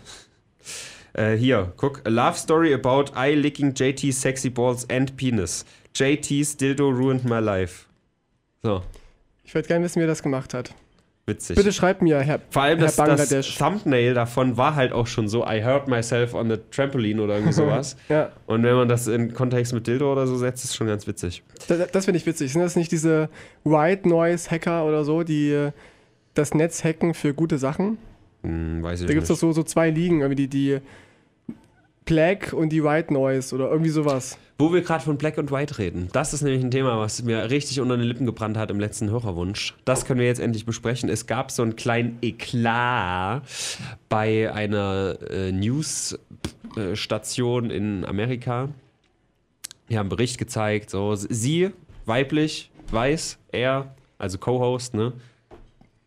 Äh, 1.12 1.36
hier, 1.36 1.72
guck. 1.76 2.00
A 2.06 2.08
love 2.08 2.38
story 2.38 2.72
about 2.72 3.12
eye 3.14 3.34
licking 3.34 3.74
JT's 3.74 4.20
sexy 4.20 4.48
balls 4.48 4.88
and 4.88 5.16
penis. 5.16 5.64
JT's 5.94 6.56
dildo 6.56 6.88
ruined 6.88 7.24
my 7.24 7.38
life. 7.40 7.86
So, 8.62 8.82
Ich 9.44 9.54
würde 9.54 9.68
gerne 9.68 9.84
wissen, 9.84 10.00
wer 10.00 10.06
das 10.06 10.22
gemacht 10.22 10.54
hat. 10.54 10.74
Witzig. 11.28 11.56
Bitte 11.56 11.72
schreibt 11.72 12.02
mir, 12.02 12.18
Herr, 12.20 12.40
Vor 12.50 12.62
allem 12.62 12.78
Herr 12.80 12.88
das, 12.88 13.28
das. 13.28 13.54
Thumbnail 13.54 14.14
davon 14.14 14.56
war 14.56 14.74
halt 14.74 14.92
auch 14.92 15.06
schon 15.06 15.28
so, 15.28 15.46
I 15.46 15.62
hurt 15.62 15.86
myself 15.86 16.34
on 16.34 16.50
the 16.50 16.56
trampoline 16.72 17.22
oder 17.22 17.34
irgendwie 17.34 17.52
sowas. 17.62 17.96
Ja, 18.08 18.30
Und 18.46 18.64
wenn 18.64 18.74
man 18.74 18.88
das 18.88 19.06
in 19.06 19.32
Kontext 19.34 19.72
mit 19.72 19.86
Dildo 19.86 20.10
oder 20.10 20.26
so 20.26 20.36
setzt, 20.36 20.64
ist 20.64 20.74
schon 20.74 20.86
ganz 20.88 21.06
witzig. 21.06 21.42
das, 21.68 21.90
das 21.92 22.04
finde 22.06 22.18
ich 22.18 22.26
witzig. 22.26 22.52
Sind 22.52 22.62
das 22.62 22.74
nicht 22.74 22.90
diese 22.90 23.28
White 23.64 24.08
Noise 24.08 24.50
Hacker 24.50 24.84
oder 24.86 25.04
so, 25.04 25.22
die 25.22 25.50
äh, 25.52 25.70
das 26.34 26.54
Netz 26.54 26.82
hacken 26.82 27.14
für 27.14 27.34
gute 27.34 27.58
Sachen? 27.58 27.98
Hm, 28.42 28.82
weiß 28.82 29.02
ich 29.02 29.06
Da 29.06 29.12
gibt 29.12 29.24
es 29.24 29.28
nicht. 29.30 29.42
doch 29.42 29.48
so, 29.48 29.52
so 29.52 29.62
zwei 29.62 29.90
Ligen, 29.90 30.20
irgendwie 30.22 30.46
die, 30.46 30.48
die 30.48 30.80
Black 32.08 32.52
und 32.54 32.70
die 32.70 32.82
White 32.82 33.12
Noise 33.12 33.54
oder 33.54 33.70
irgendwie 33.70 33.90
sowas. 33.90 34.38
Wo 34.58 34.72
wir 34.72 34.80
gerade 34.80 35.04
von 35.04 35.18
Black 35.18 35.36
und 35.36 35.52
White 35.52 35.76
reden, 35.76 36.08
das 36.12 36.32
ist 36.32 36.40
nämlich 36.40 36.64
ein 36.64 36.70
Thema, 36.70 36.98
was 36.98 37.22
mir 37.22 37.50
richtig 37.50 37.80
unter 37.80 37.98
den 37.98 38.06
Lippen 38.06 38.24
gebrannt 38.24 38.56
hat 38.56 38.70
im 38.70 38.80
letzten 38.80 39.10
Hörerwunsch. 39.10 39.74
Das 39.84 40.06
können 40.06 40.18
wir 40.18 40.26
jetzt 40.26 40.40
endlich 40.40 40.64
besprechen. 40.64 41.10
Es 41.10 41.26
gab 41.26 41.50
so 41.50 41.62
einen 41.62 41.76
kleinen 41.76 42.16
Eklat 42.22 43.42
bei 44.08 44.50
einer 44.50 45.18
äh, 45.30 45.52
News-Station 45.52 47.70
in 47.70 48.06
Amerika. 48.06 48.70
Die 49.90 49.98
haben 49.98 50.06
einen 50.06 50.08
Bericht 50.08 50.38
gezeigt, 50.38 50.88
so 50.88 51.14
sie, 51.14 51.72
weiblich, 52.06 52.70
weiß, 52.90 53.38
er, 53.52 53.94
also 54.16 54.38
Co-Host, 54.38 54.94
ne? 54.94 55.12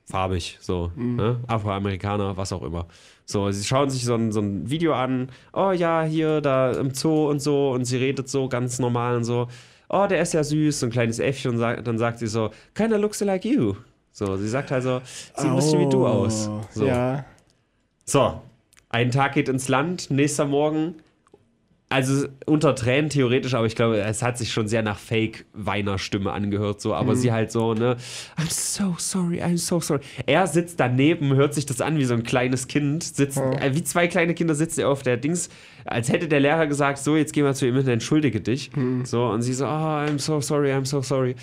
Farbig, 0.05 0.57
so, 0.61 0.91
ne? 0.95 1.41
Afroamerikaner, 1.45 2.37
was 2.37 2.51
auch 2.51 2.63
immer. 2.63 2.87
So, 3.31 3.49
sie 3.51 3.63
schauen 3.63 3.89
sich 3.89 4.03
so 4.03 4.13
ein, 4.15 4.31
so 4.31 4.41
ein 4.41 4.69
Video 4.69 4.93
an, 4.93 5.29
oh 5.53 5.71
ja, 5.71 6.03
hier, 6.03 6.41
da 6.41 6.71
im 6.71 6.93
Zoo 6.93 7.29
und 7.29 7.41
so, 7.41 7.71
und 7.71 7.85
sie 7.85 7.97
redet 7.97 8.27
so 8.29 8.49
ganz 8.49 8.77
normal 8.79 9.15
und 9.15 9.23
so, 9.23 9.47
oh, 9.89 10.05
der 10.07 10.21
ist 10.21 10.33
ja 10.33 10.43
süß, 10.43 10.79
so 10.81 10.87
ein 10.87 10.91
kleines 10.91 11.19
Äffchen, 11.19 11.51
und 11.51 11.57
sagt, 11.57 11.87
dann 11.87 11.97
sagt 11.97 12.19
sie 12.19 12.27
so, 12.27 12.51
kinda 12.75 12.97
looks 12.97 13.21
like 13.21 13.45
you. 13.45 13.75
So, 14.11 14.35
sie 14.35 14.49
sagt 14.49 14.71
halt 14.71 14.83
so, 14.83 15.01
sieht 15.37 15.49
ein 15.49 15.55
bisschen 15.55 15.79
wie 15.79 15.89
du 15.89 16.05
aus. 16.05 16.49
So. 16.71 16.83
Oh, 16.83 16.87
Ja. 16.87 17.25
So, 18.03 18.41
ein 18.89 19.11
Tag 19.11 19.33
geht 19.35 19.47
ins 19.47 19.69
Land, 19.69 20.11
nächster 20.11 20.45
Morgen. 20.45 20.95
Also 21.91 22.27
unter 22.45 22.73
Tränen 22.73 23.10
theoretisch, 23.10 23.54
aber 23.54 23.65
ich 23.65 23.75
glaube, 23.75 23.99
es 23.99 24.23
hat 24.23 24.38
sich 24.38 24.54
schon 24.54 24.67
sehr 24.67 24.82
nach 24.82 24.97
Fake-Weiner-Stimme 24.97 26.32
angehört, 26.32 26.80
so, 26.80 26.93
aber 26.95 27.15
sie 27.17 27.32
halt 27.34 27.51
so, 27.51 27.73
ne, 27.73 27.97
I'm 28.39 28.49
so 28.49 28.95
sorry, 28.97 29.41
I'm 29.41 29.58
so 29.58 29.80
sorry. 29.82 29.99
Er 30.25 30.47
sitzt 30.47 30.80
daneben, 30.80 31.34
hört 31.36 31.54
sich 31.54 31.65
das 31.65 31.82
an 31.82 31.97
wie 31.97 32.06
so 32.06 32.13
ein 32.13 32.23
kleines 32.23 32.67
Kind, 32.67 33.04
sitzt, 33.04 33.38
äh, 33.38 33.75
wie 33.75 33.84
zwei 33.84 34.08
kleine 34.08 34.34
Kinder 34.34 34.56
sitzt 34.56 34.80
er 34.80 34.88
auf 34.89 35.04
der 35.04 35.17
Dings, 35.17 35.49
als 35.84 36.10
hätte 36.10 36.27
der 36.30 36.39
Lehrer 36.39 36.65
gesagt, 36.65 36.99
so, 36.99 37.17
jetzt 37.17 37.34
geh 37.34 37.43
mal 37.43 37.56
zu 37.56 37.67
ihm 37.67 37.75
hin, 37.75 37.88
entschuldige 37.88 38.39
dich. 38.39 38.71
So, 39.04 39.25
und 39.25 39.41
sie 39.41 39.54
so, 39.54 39.65
oh, 39.65 39.67
I'm 39.67 40.17
so 40.19 40.39
sorry, 40.39 40.71
I'm 40.71 40.86
so 40.86 41.01
sorry. 41.01 41.36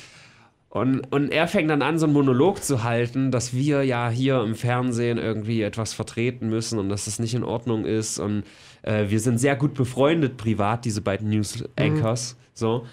Und, 0.70 1.10
und 1.12 1.30
er 1.30 1.48
fängt 1.48 1.70
dann 1.70 1.80
an, 1.80 1.98
so 1.98 2.04
einen 2.04 2.12
Monolog 2.12 2.62
zu 2.62 2.84
halten, 2.84 3.30
dass 3.30 3.54
wir 3.54 3.84
ja 3.84 4.10
hier 4.10 4.42
im 4.42 4.54
Fernsehen 4.54 5.16
irgendwie 5.16 5.62
etwas 5.62 5.94
vertreten 5.94 6.50
müssen 6.50 6.78
und 6.78 6.90
dass 6.90 7.06
das 7.06 7.18
nicht 7.18 7.34
in 7.34 7.42
Ordnung 7.42 7.86
ist. 7.86 8.18
Und 8.18 8.44
äh, 8.82 9.08
wir 9.08 9.20
sind 9.20 9.38
sehr 9.38 9.56
gut 9.56 9.74
befreundet 9.74 10.36
privat, 10.36 10.84
diese 10.84 11.00
beiden 11.00 11.28
News-Anchors. 11.30 12.36
So. 12.54 12.86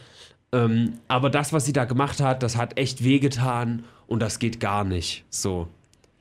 Ähm, 0.51 0.93
aber 1.07 1.29
das, 1.29 1.53
was 1.53 1.65
sie 1.65 1.73
da 1.73 1.85
gemacht 1.85 2.19
hat, 2.21 2.43
das 2.43 2.55
hat 2.55 2.77
echt 2.79 3.03
wehgetan 3.03 3.83
und 4.07 4.21
das 4.21 4.39
geht 4.39 4.59
gar 4.59 4.83
nicht. 4.83 5.25
So. 5.29 5.67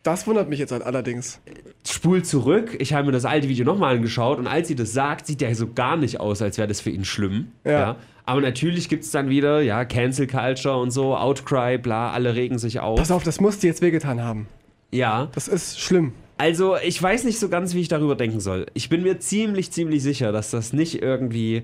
Das 0.03 0.27
wundert 0.27 0.51
mich 0.51 0.59
jetzt 0.59 0.71
halt 0.71 0.83
allerdings. 0.83 1.41
Spul 1.87 2.23
zurück, 2.23 2.77
ich 2.79 2.93
habe 2.93 3.07
mir 3.07 3.13
das 3.13 3.25
alte 3.25 3.49
Video 3.49 3.65
nochmal 3.65 3.97
angeschaut 3.97 4.39
und 4.39 4.47
als 4.47 4.69
sie 4.69 4.75
das 4.75 4.93
sagt, 4.93 5.27
sieht 5.27 5.41
der 5.41 5.55
so 5.55 5.73
gar 5.73 5.97
nicht 5.97 6.21
aus, 6.21 6.43
als 6.43 6.59
wäre 6.59 6.69
das 6.69 6.81
für 6.83 6.91
ihn 6.91 7.07
schlimm. 7.07 7.53
Ja. 7.65 7.97
Aber 8.27 8.41
natürlich 8.41 8.89
gibt 8.89 9.05
es 9.05 9.11
dann 9.11 9.29
wieder, 9.31 9.63
ja, 9.63 9.85
Cancel 9.85 10.27
Culture 10.27 10.79
und 10.79 10.91
so, 10.91 11.17
Outcry, 11.17 11.79
bla, 11.79 12.11
alle 12.13 12.35
regen 12.35 12.59
sich 12.59 12.81
auf. 12.81 12.99
Pass 12.99 13.11
auf, 13.11 13.23
das 13.23 13.41
muss 13.41 13.59
dir 13.59 13.69
jetzt 13.69 13.81
wehgetan 13.83 14.23
haben. 14.23 14.47
Ja, 14.91 15.29
Das 15.35 15.49
ist 15.49 15.81
schlimm. 15.81 16.13
Also 16.37 16.77
ich 16.77 17.01
weiß 17.01 17.25
nicht 17.25 17.39
so 17.39 17.49
ganz, 17.49 17.75
wie 17.75 17.81
ich 17.81 17.89
darüber 17.89 18.17
denken 18.17 18.41
soll. 18.41 18.67
Ich 18.75 18.89
bin 18.89 19.03
mir 19.03 19.19
ziemlich, 19.21 19.71
ziemlich 19.71 20.03
sicher, 20.03 20.33
dass 20.33 20.51
das 20.51 20.73
nicht 20.73 21.03
irgendwie 21.03 21.63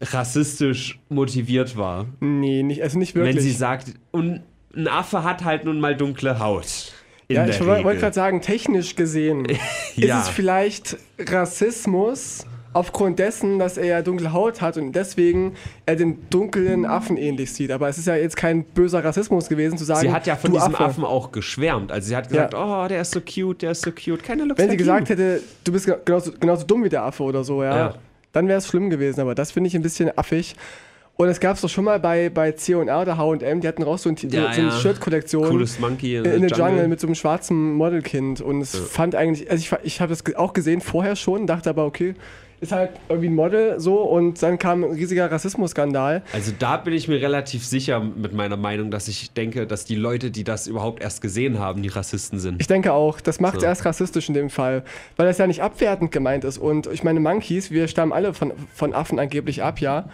rassistisch 0.00 0.98
motiviert 1.08 1.76
war. 1.76 2.06
Nee, 2.20 2.62
nicht, 2.62 2.82
also 2.82 2.98
nicht 2.98 3.14
wirklich. 3.14 3.36
Wenn 3.36 3.42
sie 3.42 3.52
sagt, 3.52 3.94
und 4.10 4.42
ein 4.76 4.88
Affe 4.88 5.22
hat 5.22 5.44
halt 5.44 5.64
nun 5.64 5.80
mal 5.80 5.96
dunkle 5.96 6.38
Haut. 6.38 6.92
Ja, 7.28 7.46
ich 7.46 7.58
wollte 7.64 8.00
gerade 8.00 8.14
sagen, 8.14 8.42
technisch 8.42 8.96
gesehen 8.96 9.46
Ja. 9.96 10.18
ist 10.20 10.24
es 10.24 10.28
vielleicht 10.28 10.96
Rassismus, 11.18 12.46
aufgrund 12.74 13.18
dessen, 13.18 13.58
dass 13.58 13.78
er 13.78 13.86
ja 13.86 14.02
dunkle 14.02 14.32
Haut 14.34 14.60
hat 14.60 14.76
und 14.76 14.92
deswegen 14.92 15.54
er 15.86 15.96
den 15.96 16.18
dunklen 16.28 16.84
Affen 16.84 17.16
ähnlich 17.16 17.52
sieht. 17.52 17.70
Aber 17.70 17.88
es 17.88 17.96
ist 17.96 18.06
ja 18.06 18.16
jetzt 18.16 18.36
kein 18.36 18.64
böser 18.64 19.02
Rassismus 19.02 19.48
gewesen, 19.48 19.78
zu 19.78 19.84
sagen, 19.84 20.00
Sie 20.00 20.12
hat 20.12 20.26
ja 20.26 20.36
von 20.36 20.52
diesem 20.52 20.74
Affe. 20.74 20.84
Affen 20.84 21.04
auch 21.04 21.32
geschwärmt. 21.32 21.90
Also 21.90 22.08
sie 22.08 22.16
hat 22.16 22.28
gesagt, 22.28 22.52
Ja. 22.52 22.84
oh, 22.84 22.88
der 22.88 23.00
ist 23.00 23.12
so 23.12 23.20
cute, 23.20 23.62
der 23.62 23.70
ist 23.70 23.80
so 23.82 23.90
cute. 23.92 24.22
Keiner 24.22 24.44
looks 24.44 24.58
Wenn 24.60 24.68
sie 24.70 24.76
gesagt 24.76 25.08
you. 25.08 25.14
hätte, 25.16 25.40
du 25.64 25.72
bist 25.72 25.86
ge- 25.86 25.96
genauso, 26.04 26.32
genauso 26.38 26.66
dumm 26.66 26.84
wie 26.84 26.88
der 26.90 27.02
Affe 27.04 27.22
oder 27.22 27.44
so, 27.44 27.62
ja, 27.62 27.76
Ja. 27.76 27.94
dann 28.32 28.48
wäre 28.48 28.58
es 28.58 28.66
schlimm 28.66 28.90
gewesen. 28.90 29.20
Aber 29.20 29.34
das 29.34 29.52
finde 29.52 29.68
ich 29.68 29.74
ein 29.74 29.82
bisschen 29.82 30.10
affig. 30.18 30.54
Und 31.16 31.28
es 31.28 31.38
gab 31.38 31.54
es 31.54 31.60
doch 31.62 31.68
schon 31.68 31.84
mal 31.84 32.00
bei, 32.00 32.28
bei 32.28 32.50
C&R 32.50 32.80
oder 33.02 33.16
H&M, 33.16 33.60
die 33.60 33.68
hatten 33.68 33.84
raus 33.84 34.02
so, 34.02 34.08
ein, 34.10 34.16
Ja, 34.20 34.52
so 34.52 34.60
eine 34.60 34.68
ja. 34.70 34.70
Shirt-Kollektion. 34.72 35.48
Cooles 35.48 35.78
Monkey 35.78 36.16
in, 36.16 36.24
in 36.24 36.48
the 36.48 36.52
Jungle. 36.52 36.88
mit 36.88 36.98
so 36.98 37.06
einem 37.06 37.14
schwarzen 37.14 37.74
Modelkind 37.74 38.40
und 38.40 38.60
es 38.62 38.76
fand 38.76 39.14
eigentlich, 39.14 39.48
also 39.48 39.62
ich, 39.62 39.84
ich 39.84 40.00
habe 40.00 40.10
das 40.12 40.24
auch 40.34 40.52
gesehen 40.54 40.80
vorher 40.80 41.14
schon, 41.14 41.46
dachte 41.46 41.70
aber, 41.70 41.86
okay, 41.86 42.14
ist 42.60 42.72
halt 42.72 42.90
irgendwie 43.08 43.28
ein 43.28 43.34
Model 43.34 43.78
so 43.80 44.00
und 44.02 44.42
dann 44.42 44.58
kam 44.58 44.84
ein 44.84 44.92
riesiger 44.92 45.30
Rassismusskandal. 45.30 46.22
Also 46.32 46.52
da 46.58 46.76
bin 46.76 46.94
ich 46.94 47.08
mir 47.08 47.20
relativ 47.20 47.64
sicher 47.64 48.00
mit 48.00 48.32
meiner 48.32 48.56
Meinung, 48.56 48.90
dass 48.90 49.08
ich 49.08 49.32
denke, 49.32 49.66
dass 49.66 49.84
die 49.84 49.96
Leute, 49.96 50.30
die 50.30 50.44
das 50.44 50.66
überhaupt 50.66 51.02
erst 51.02 51.20
gesehen 51.20 51.58
haben, 51.58 51.82
die 51.82 51.88
Rassisten 51.88 52.38
sind. 52.38 52.60
Ich 52.60 52.66
denke 52.66 52.92
auch, 52.92 53.20
das 53.20 53.40
macht 53.40 53.56
es 53.56 53.60
So. 53.62 53.66
erst 53.66 53.84
rassistisch 53.84 54.28
in 54.28 54.34
dem 54.34 54.50
Fall, 54.50 54.82
weil 55.16 55.26
das 55.26 55.38
ja 55.38 55.46
nicht 55.46 55.62
abwertend 55.62 56.10
gemeint 56.12 56.44
ist 56.44 56.58
und 56.58 56.86
ich 56.86 57.02
meine, 57.02 57.20
Monkeys, 57.20 57.70
wir 57.70 57.88
stammen 57.88 58.12
alle 58.12 58.34
von, 58.34 58.52
von 58.74 58.94
Affen 58.94 59.18
angeblich 59.18 59.62
ab, 59.62 59.80
ja. 59.80 60.08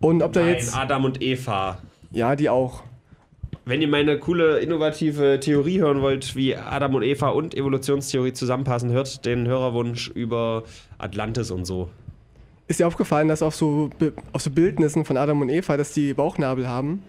Und 0.00 0.22
ob 0.22 0.32
da 0.32 0.40
Nein, 0.40 0.50
jetzt, 0.54 0.76
Adam 0.76 1.04
und 1.06 1.22
Eva. 1.22 1.78
ja, 2.10 2.36
die 2.36 2.50
auch. 2.50 2.82
Wenn 3.68 3.82
ihr 3.82 3.88
meine 3.88 4.16
coole, 4.20 4.58
innovative 4.58 5.40
Theorie 5.40 5.80
hören 5.80 6.00
wollt, 6.00 6.36
wie 6.36 6.54
Adam 6.54 6.94
und 6.94 7.02
Eva 7.02 7.30
und 7.30 7.52
Evolutionstheorie 7.56 8.32
zusammenpassen, 8.32 8.92
hört 8.92 9.24
den 9.26 9.48
Hörerwunsch 9.48 10.08
über 10.08 10.62
Atlantis 10.98 11.50
und 11.50 11.64
so. 11.64 11.88
Ist 12.68 12.80
dir 12.80 12.86
aufgefallen, 12.86 13.28
dass 13.28 13.42
auf 13.42 13.54
so, 13.54 13.90
auf 14.32 14.42
so 14.42 14.50
Bildnissen 14.50 15.04
von 15.04 15.16
Adam 15.16 15.40
und 15.40 15.48
Eva, 15.50 15.76
dass 15.76 15.92
die 15.92 16.14
Bauchnabel 16.14 16.68
haben? 16.68 17.02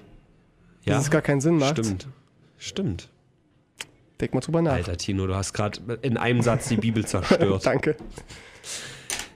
Ja, 0.86 0.94
Dass 0.96 1.06
es 1.06 1.12
gar 1.12 1.22
keinen 1.22 1.42
Sinn 1.42 1.58
macht. 1.58 1.78
stimmt. 1.80 2.08
Stimmt. 2.58 3.10
Denk 4.22 4.34
mal 4.34 4.40
drüber 4.40 4.62
nach. 4.62 4.74
Alter 4.74 4.98
Tino, 4.98 5.28
du 5.28 5.36
hast 5.36 5.54
gerade 5.54 5.80
in 6.02 6.18
einem 6.18 6.42
Satz 6.42 6.70
die 6.70 6.78
Bibel 6.78 7.06
zerstört. 7.06 7.66
Danke. 7.66 7.96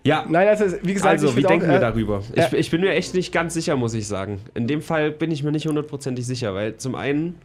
ja, 0.04 0.26
Nein, 0.28 0.47
also 0.47 0.66
wie 0.82 0.93
gesagt, 0.93 1.12
also, 1.12 1.30
ich 1.30 1.36
wie 1.36 1.43
denken 1.43 1.66
auch, 1.66 1.70
wir 1.70 1.78
äh, 1.78 1.82
darüber? 1.82 2.24
Ich, 2.34 2.54
äh, 2.54 2.58
ich 2.58 2.72
bin 2.72 2.82
mir 2.82 2.91
echt 2.93 3.14
nicht 3.14 3.32
ganz 3.32 3.54
sicher, 3.54 3.76
muss 3.76 3.93
ich 3.93 4.08
sagen. 4.08 4.39
In 4.54 4.68
dem 4.68 4.82
Fall 4.82 5.12
bin 5.12 5.30
ich 5.30 5.43
mir 5.43 5.52
nicht 5.52 5.68
hundertprozentig 5.68 6.26
sicher, 6.26 6.54
weil 6.56 6.78
zum 6.78 6.95
einen, 6.95 7.36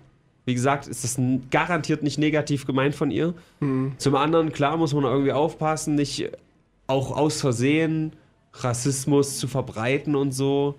wie 0.47 0.55
gesagt, 0.55 0.87
ist 0.87 1.05
das 1.05 1.19
garantiert 1.51 2.03
nicht 2.03 2.19
negativ 2.19 2.67
gemeint 2.67 2.95
von 2.95 3.11
ihr. 3.11 3.35
Mhm. 3.61 3.93
Zum 3.99 4.15
anderen, 4.17 4.53
klar, 4.53 4.77
muss 4.77 4.95
man 4.95 5.05
irgendwie 5.05 5.33
aufpassen, 5.33 5.95
nicht 5.95 6.31
auch 6.87 7.17
aus 7.17 7.41
Versehen 7.41 8.13
Rassismus 8.53 9.39
zu 9.39 9.49
verbreiten 9.49 10.15
und 10.17 10.33
so. 10.33 10.77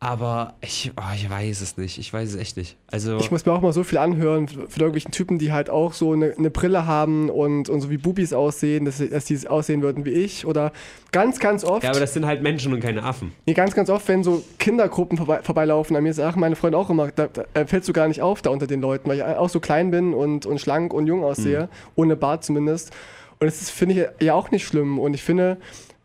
Aber 0.00 0.54
ich, 0.60 0.92
oh, 0.96 1.02
ich 1.16 1.28
weiß 1.28 1.60
es 1.60 1.76
nicht. 1.76 1.98
Ich 1.98 2.12
weiß 2.12 2.28
es 2.28 2.36
echt 2.36 2.56
nicht. 2.56 2.76
Also, 2.86 3.16
Ich 3.16 3.32
muss 3.32 3.44
mir 3.44 3.52
auch 3.52 3.60
mal 3.62 3.72
so 3.72 3.82
viel 3.82 3.98
anhören 3.98 4.46
von 4.46 4.60
irgendwelchen 4.68 5.10
Typen, 5.10 5.40
die 5.40 5.50
halt 5.50 5.70
auch 5.70 5.92
so 5.92 6.12
eine, 6.12 6.34
eine 6.38 6.50
Brille 6.50 6.86
haben 6.86 7.28
und, 7.30 7.68
und 7.68 7.80
so 7.80 7.90
wie 7.90 7.96
Bubis 7.96 8.32
aussehen, 8.32 8.84
dass, 8.84 8.98
sie- 8.98 9.10
dass 9.10 9.24
die 9.24 9.48
aussehen 9.48 9.82
würden 9.82 10.04
wie 10.04 10.10
ich. 10.10 10.46
Oder 10.46 10.70
ganz, 11.10 11.40
ganz 11.40 11.64
oft, 11.64 11.82
ja, 11.82 11.90
aber 11.90 11.98
das 11.98 12.14
sind 12.14 12.26
halt 12.26 12.44
Menschen 12.44 12.72
und 12.72 12.78
keine 12.78 13.02
Affen. 13.02 13.32
nee, 13.44 13.54
ganz, 13.54 13.74
ganz 13.74 13.90
oft, 13.90 14.06
wenn 14.06 14.22
so 14.22 14.44
Kindergruppen 14.60 15.18
vorbei, 15.18 15.40
vorbeilaufen, 15.42 15.96
an 15.96 16.04
mir 16.04 16.14
sagen 16.14 16.38
meine 16.38 16.54
Freunde 16.54 16.78
auch 16.78 16.90
immer, 16.90 17.08
da, 17.10 17.26
da 17.26 17.42
äh, 17.54 17.66
fällst 17.66 17.88
du 17.88 17.92
gar 17.92 18.06
nicht 18.06 18.22
auf 18.22 18.40
da 18.40 18.50
unter 18.50 18.68
den 18.68 18.80
Leuten, 18.80 19.08
weil 19.10 19.16
ich 19.16 19.24
auch 19.24 19.48
so 19.48 19.58
klein 19.58 19.90
bin 19.90 20.14
und, 20.14 20.46
und 20.46 20.60
schlank 20.60 20.92
und 20.94 21.08
jung 21.08 21.24
aussehe, 21.24 21.68
ohne 21.96 22.14
Bart 22.14 22.44
zumindest. 22.44 22.92
Und 23.40 23.46
das 23.46 23.62
ist, 23.62 23.70
finde 23.70 24.12
ich, 24.18 24.24
ja 24.24 24.34
auch 24.34 24.50
nicht 24.50 24.66
schlimm. 24.66 24.98
Und 24.98 25.14
ich 25.14 25.22
finde, 25.22 25.58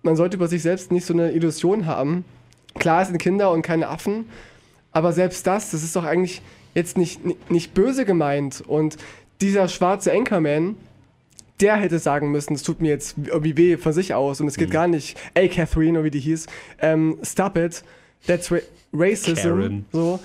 man 0.04 0.16
sollte 0.16 0.38
über 0.38 0.48
sich 0.48 0.62
selbst 0.62 0.92
nicht 0.92 1.06
so 1.06 1.14
eine 1.14 1.32
Illusion 1.32 1.86
haben. 1.86 2.26
Klar, 2.76 3.02
es 3.02 3.08
sind 3.08 3.18
Kinder 3.18 3.52
und 3.52 3.62
keine 3.62 3.88
Affen, 3.88 4.26
aber 4.92 5.14
selbst 5.14 5.46
das, 5.48 5.72
das 5.72 5.84
ist 5.84 5.96
doch 5.96 6.04
eigentlich 6.04 6.42
jetzt 6.74 6.98
nicht, 6.98 7.24
nicht, 7.26 7.52
nicht 7.52 7.74
böse 7.74 8.04
gemeint. 8.06 8.64
Und 8.66 8.98
dieser 9.42 9.68
schwarze 9.68 10.12
Anchorman, 10.12 10.76
der 11.60 11.76
hätte 11.78 12.00
sagen 12.00 12.32
müssen, 12.32 12.56
es 12.56 12.64
tut 12.64 12.82
mir 12.82 12.90
jetzt 12.90 13.16
irgendwie 13.26 13.56
weh 13.58 13.78
von 13.78 13.94
sich 13.94 14.14
aus 14.14 14.42
und 14.42 14.48
es 14.48 14.58
Mhm. 14.58 14.62
geht 14.62 14.72
gar 14.72 14.88
nicht. 14.88 15.18
Ey, 15.36 15.50
Catherine, 15.50 15.98
oder 15.98 16.06
wie 16.06 16.12
die 16.12 16.20
hieß, 16.20 16.48
ähm, 16.82 17.18
stop 17.24 17.58
it, 17.58 17.84
that's 18.28 18.52
ra 18.52 18.58
racism. 18.92 19.36
Karen. 19.48 19.86
So. 19.92 20.20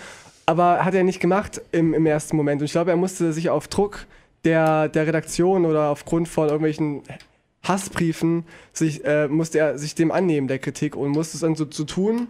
Aber 0.46 0.84
hat 0.84 0.94
er 0.94 1.04
nicht 1.04 1.20
gemacht 1.20 1.61
im, 1.72 1.92
im 1.92 2.06
ersten 2.06 2.36
Moment. 2.36 2.61
Und 2.62 2.64
ich 2.66 2.72
glaube, 2.72 2.90
er 2.90 2.96
musste 2.96 3.32
sich 3.34 3.50
auf 3.50 3.68
Druck 3.68 4.06
der, 4.45 4.89
der 4.89 5.07
Redaktion 5.07 5.64
oder 5.64 5.91
aufgrund 5.91 6.28
von 6.28 6.47
irgendwelchen 6.49 7.03
Hassbriefen 7.62 8.45
sich, 8.72 9.05
äh, 9.05 9.28
musste 9.28 9.59
er 9.59 9.78
sich 9.78 9.95
dem 9.95 10.11
annehmen, 10.11 10.49
der 10.49 10.59
Kritik, 10.59 10.97
und 10.97 11.11
musste 11.11 11.36
es 11.36 11.41
dann 11.41 11.57
so, 11.57 11.66
so 11.68 11.84
tun, 11.84 12.28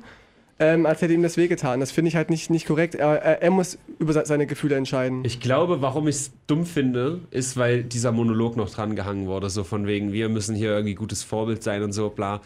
ähm, 0.58 0.86
als 0.86 1.02
hätte 1.02 1.14
ihm 1.14 1.22
das 1.22 1.36
wehgetan. 1.36 1.78
Das 1.78 1.92
finde 1.92 2.08
ich 2.08 2.16
halt 2.16 2.30
nicht, 2.30 2.50
nicht 2.50 2.66
korrekt. 2.66 2.96
Er, 2.96 3.22
er, 3.22 3.42
er 3.42 3.50
muss 3.50 3.78
über 4.00 4.12
se- 4.12 4.24
seine 4.24 4.46
Gefühle 4.46 4.74
entscheiden. 4.74 5.22
Ich 5.24 5.38
glaube, 5.38 5.82
warum 5.82 6.08
ich 6.08 6.16
es 6.16 6.32
dumm 6.48 6.66
finde, 6.66 7.20
ist, 7.30 7.56
weil 7.56 7.84
dieser 7.84 8.10
Monolog 8.10 8.56
noch 8.56 8.70
dran 8.70 8.96
gehangen 8.96 9.26
wurde, 9.26 9.50
so 9.50 9.62
von 9.62 9.86
wegen, 9.86 10.12
wir 10.12 10.28
müssen 10.28 10.56
hier 10.56 10.70
irgendwie 10.70 10.94
gutes 10.94 11.22
Vorbild 11.22 11.62
sein 11.62 11.82
und 11.82 11.92
so, 11.92 12.08
bla. 12.10 12.40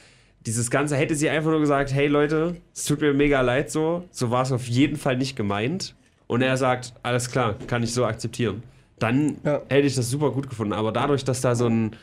Dieses 0.45 0.71
Ganze 0.71 0.97
hätte 0.97 1.15
sie 1.15 1.31
einfach 1.31 1.53
nur 1.53 1.61
gesagt, 1.61 1.95
hey 1.95 2.09
Leute, 2.09 2.57
es 2.75 2.85
tut 2.85 3.01
mir 3.01 3.15
mega 3.15 3.41
leid 3.41 3.71
so, 3.71 4.05
so 4.11 4.31
war 4.31 4.43
es 4.43 4.53
auf 4.53 4.67
jeden 4.67 4.97
Fall 4.97 5.17
nicht 5.17 5.37
gemeint. 5.37 5.95
Und 6.27 6.43
er 6.43 6.57
sagt, 6.57 6.93
alles 7.03 7.31
klar, 7.31 7.55
kann 7.67 7.83
ich 7.83 7.95
so 7.95 8.05
akzeptieren. 8.05 8.63
Dann 9.03 9.39
Ja. 9.45 9.61
hätte 9.69 9.87
ich 9.87 9.95
das 9.95 10.11
super 10.11 10.31
gut 10.31 10.49
gefunden. 10.49 10.73
Aber 10.73 10.93
dadurch, 10.93 11.25
dass 11.25 11.41
da 11.41 11.55
so 11.55 11.67
ein, 11.67 11.97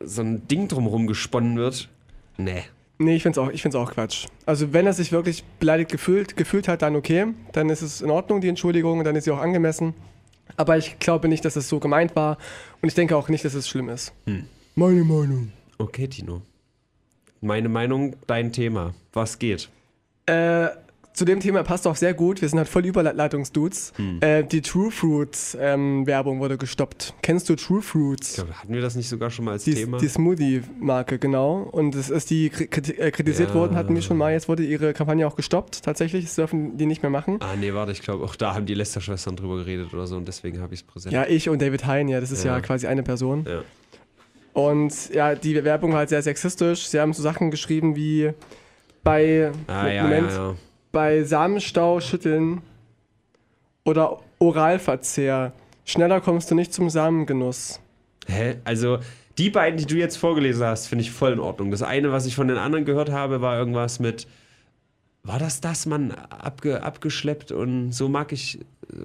so 0.00 0.22
ein 0.22 0.46
Ding 0.48 0.68
drumherum 0.68 1.06
gesponnen 1.06 1.56
wird, 1.56 1.88
nee. 2.36 2.62
Nee, 2.98 3.16
ich 3.16 3.22
finde 3.22 3.40
es 3.40 3.46
auch, 3.46 3.50
ich 3.52 3.62
find's 3.62 3.74
auch 3.74 3.92
Quatsch. 3.92 4.26
Also 4.46 4.72
wenn 4.72 4.86
er 4.86 4.92
sich 4.92 5.10
wirklich 5.10 5.42
beleidigt 5.58 5.90
gefühlt, 5.90 6.36
gefühlt 6.36 6.68
hat, 6.68 6.82
dann 6.82 6.94
okay. 6.94 7.26
Dann 7.52 7.68
ist 7.70 7.82
es 7.82 8.00
in 8.00 8.10
Ordnung, 8.10 8.40
die 8.40 8.48
Entschuldigung, 8.48 9.02
dann 9.02 9.16
ist 9.16 9.24
sie 9.24 9.30
auch 9.32 9.38
angemessen. 9.40 9.94
Aber 10.56 10.76
ich 10.76 10.98
glaube 10.98 11.28
nicht, 11.28 11.44
dass 11.44 11.56
es 11.56 11.68
so 11.68 11.80
gemeint 11.80 12.14
war. 12.14 12.36
Und 12.82 12.88
ich 12.88 12.94
denke 12.94 13.16
auch 13.16 13.28
nicht, 13.28 13.44
dass 13.44 13.54
es 13.54 13.68
schlimm 13.68 13.88
ist. 13.88 14.12
Meine 14.74 15.02
Meinung. 15.04 15.52
Okay, 15.78 16.06
Tino. 16.06 16.42
Meine 17.40 17.68
Meinung, 17.68 18.14
dein 18.26 18.52
Thema. 18.52 18.94
Was 19.12 19.38
geht? 19.38 19.68
Äh, 20.26 20.68
zu 21.14 21.24
dem 21.24 21.40
Thema 21.40 21.62
passt 21.62 21.86
auch 21.86 21.96
sehr 21.96 22.14
gut. 22.14 22.40
Wir 22.40 22.48
sind 22.48 22.58
halt 22.58 22.68
voll 22.68 22.86
Überleitungsdudes. 22.86 23.92
Hm. 23.96 24.18
Äh, 24.20 24.44
die 24.44 24.62
True 24.62 24.90
Fruits 24.90 25.56
ähm, 25.60 26.06
Werbung 26.06 26.40
wurde 26.40 26.56
gestoppt. 26.58 27.14
Kennst 27.22 27.48
du 27.48 27.54
True 27.56 27.80
Ich 27.80 27.84
Fruits? 27.84 28.34
glaube, 28.34 28.54
hatten 28.58 28.72
wir 28.72 28.80
das 28.80 28.94
nicht 28.96 29.08
sogar 29.08 29.30
schon 29.30 29.44
mal 29.44 29.52
als 29.52 29.64
Die, 29.64 29.74
Thema? 29.74 29.98
die 29.98 30.08
Smoothie-Marke, 30.08 31.18
genau. 31.18 31.58
Und 31.70 31.94
es 31.94 32.08
ist 32.10 32.30
die 32.30 32.46
äh, 32.46 33.10
kritisiert 33.10 33.50
Ja. 33.50 33.54
worden, 33.54 33.76
hatten 33.76 33.94
wir 33.94 34.02
schon 34.02 34.16
mal. 34.16 34.32
Jetzt 34.32 34.48
wurde 34.48 34.64
ihre 34.64 34.92
Kampagne 34.94 35.26
auch 35.26 35.36
gestoppt. 35.36 35.82
Tatsächlich, 35.82 36.24
das 36.24 36.34
dürfen 36.36 36.76
die 36.76 36.86
nicht 36.86 37.02
mehr 37.02 37.10
machen. 37.10 37.36
Ah, 37.40 37.56
nee, 37.60 37.74
warte, 37.74 37.92
ich 37.92 38.00
glaube, 38.02 38.24
auch 38.24 38.34
da 38.36 38.54
haben 38.54 38.66
die 38.66 38.74
Lester-Schwestern 38.74 39.36
drüber 39.36 39.56
geredet 39.56 39.92
oder 39.92 40.06
so 40.06 40.16
und 40.16 40.26
deswegen 40.26 40.60
habe 40.60 40.72
ich 40.74 40.80
es 40.80 40.86
präsent. 40.86 41.12
Ja, 41.12 41.26
ich 41.26 41.48
und 41.48 41.60
David 41.60 41.86
Hein, 41.86 42.08
ja, 42.08 42.20
das 42.20 42.30
ist 42.30 42.44
ja, 42.44 42.54
Ja. 42.56 42.60
quasi 42.60 42.86
eine 42.86 43.02
Person. 43.02 43.44
Ja. 43.48 43.62
Und 44.54 45.10
ja, 45.14 45.34
die 45.34 45.62
Werbung 45.64 45.92
war 45.92 46.00
halt 46.00 46.08
sehr 46.10 46.22
sexistisch. 46.22 46.86
Sie 46.88 47.00
haben 47.00 47.12
so 47.12 47.22
Sachen 47.22 47.50
geschrieben 47.50 47.96
wie 47.96 48.32
bei, 49.02 49.50
Ah, 49.66 49.88
ja, 49.88 50.02
Moment, 50.02 50.30
ja, 50.30 50.36
ja. 50.50 50.54
Bei 50.92 51.24
Samenstau 51.24 52.00
schütteln 52.00 52.62
oder 53.84 54.18
Oralverzehr. 54.38 55.52
Schneller 55.84 56.20
kommst 56.20 56.50
du 56.50 56.54
nicht 56.54 56.72
zum 56.72 56.90
Samengenuss. 56.90 57.80
Hä? 58.26 58.56
Also, 58.64 58.98
die 59.38 59.50
beiden, 59.50 59.78
die 59.78 59.86
du 59.86 59.96
jetzt 59.96 60.16
vorgelesen 60.16 60.64
hast, 60.64 60.86
finde 60.86 61.02
ich 61.02 61.10
voll 61.10 61.32
in 61.32 61.40
Ordnung. 61.40 61.70
Das 61.70 61.82
eine, 61.82 62.12
was 62.12 62.26
ich 62.26 62.34
von 62.36 62.48
den 62.48 62.58
anderen 62.58 62.84
gehört 62.84 63.10
habe, 63.10 63.40
war 63.40 63.58
irgendwas 63.58 63.98
mit. 63.98 64.26
War 65.24 65.38
das 65.38 65.60
das, 65.60 65.86
man 65.86 66.10
abge, 66.12 66.82
abgeschleppt 66.82 67.52
und 67.52 67.92
so 67.92 68.08
mag 68.08 68.32
ich. 68.32 68.58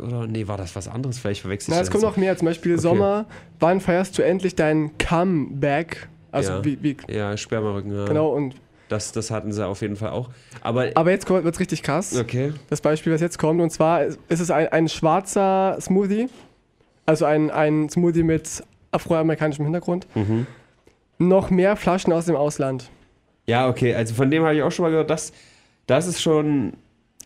Oder 0.04 0.28
nee, 0.28 0.48
war 0.48 0.58
das 0.58 0.76
was 0.76 0.88
anderes? 0.88 1.18
Vielleicht 1.20 1.42
verwechsel 1.42 1.72
ich 1.72 1.78
Na, 1.78 1.82
es 1.82 1.90
kommt 1.92 2.04
noch 2.04 2.18
mehr. 2.18 2.36
Zum 2.38 2.48
Beispiel 2.48 2.74
Okay. 2.74 2.82
Sommer. 2.82 3.26
Wann 3.60 3.80
feierst 3.80 4.18
du 4.18 4.24
endlich 4.24 4.56
dein 4.56 4.98
Comeback? 4.98 6.10
Also 6.32 6.54
Ja. 6.54 6.66
wie, 6.66 6.78
wie, 6.84 6.98
Ja, 7.08 7.38
Spermarücken, 7.38 7.96
ja. 7.96 8.06
genau. 8.06 8.30
Und, 8.30 8.56
Das, 8.90 9.12
das 9.12 9.32
hatten 9.32 9.52
sie 9.52 9.66
auf 9.66 9.82
jeden 9.82 9.96
Fall 9.96 10.12
auch. 10.12 10.30
Aber. 10.62 10.90
aber 10.96 11.12
jetzt 11.12 11.30
wird 11.30 11.46
es 11.46 11.60
richtig 11.60 11.84
krass. 11.84 12.18
Okay. 12.18 12.54
das 12.70 12.82
Beispiel, 12.82 13.14
was 13.14 13.22
jetzt 13.22 13.38
kommt. 13.38 13.62
Und 13.62 13.70
zwar 13.70 14.04
ist 14.06 14.18
es 14.30 14.50
ein, 14.50 14.68
ein 14.70 14.88
schwarzer 14.90 15.78
Smoothie. 15.82 16.30
Also 17.06 17.26
ein, 17.26 17.52
ein 17.52 17.90
Smoothie 17.90 18.24
mit 18.24 18.64
afroamerikanischem 18.92 19.66
Hintergrund. 19.66 20.08
Mhm. 20.16 20.48
Noch 21.20 21.50
mehr 21.50 21.76
Flaschen 21.76 22.14
aus 22.14 22.26
dem 22.26 22.36
Ausland. 22.36 22.90
Ja, 23.46 23.68
okay. 23.70 23.96
Also 23.96 24.14
von 24.14 24.30
dem 24.30 24.44
habe 24.44 24.56
ich 24.56 24.62
auch 24.62 24.72
schon 24.72 24.84
mal 24.84 24.90
gehört, 24.90 25.10
das, 25.10 25.32
das 25.88 26.08
ist 26.08 26.22
schon. 26.22 26.74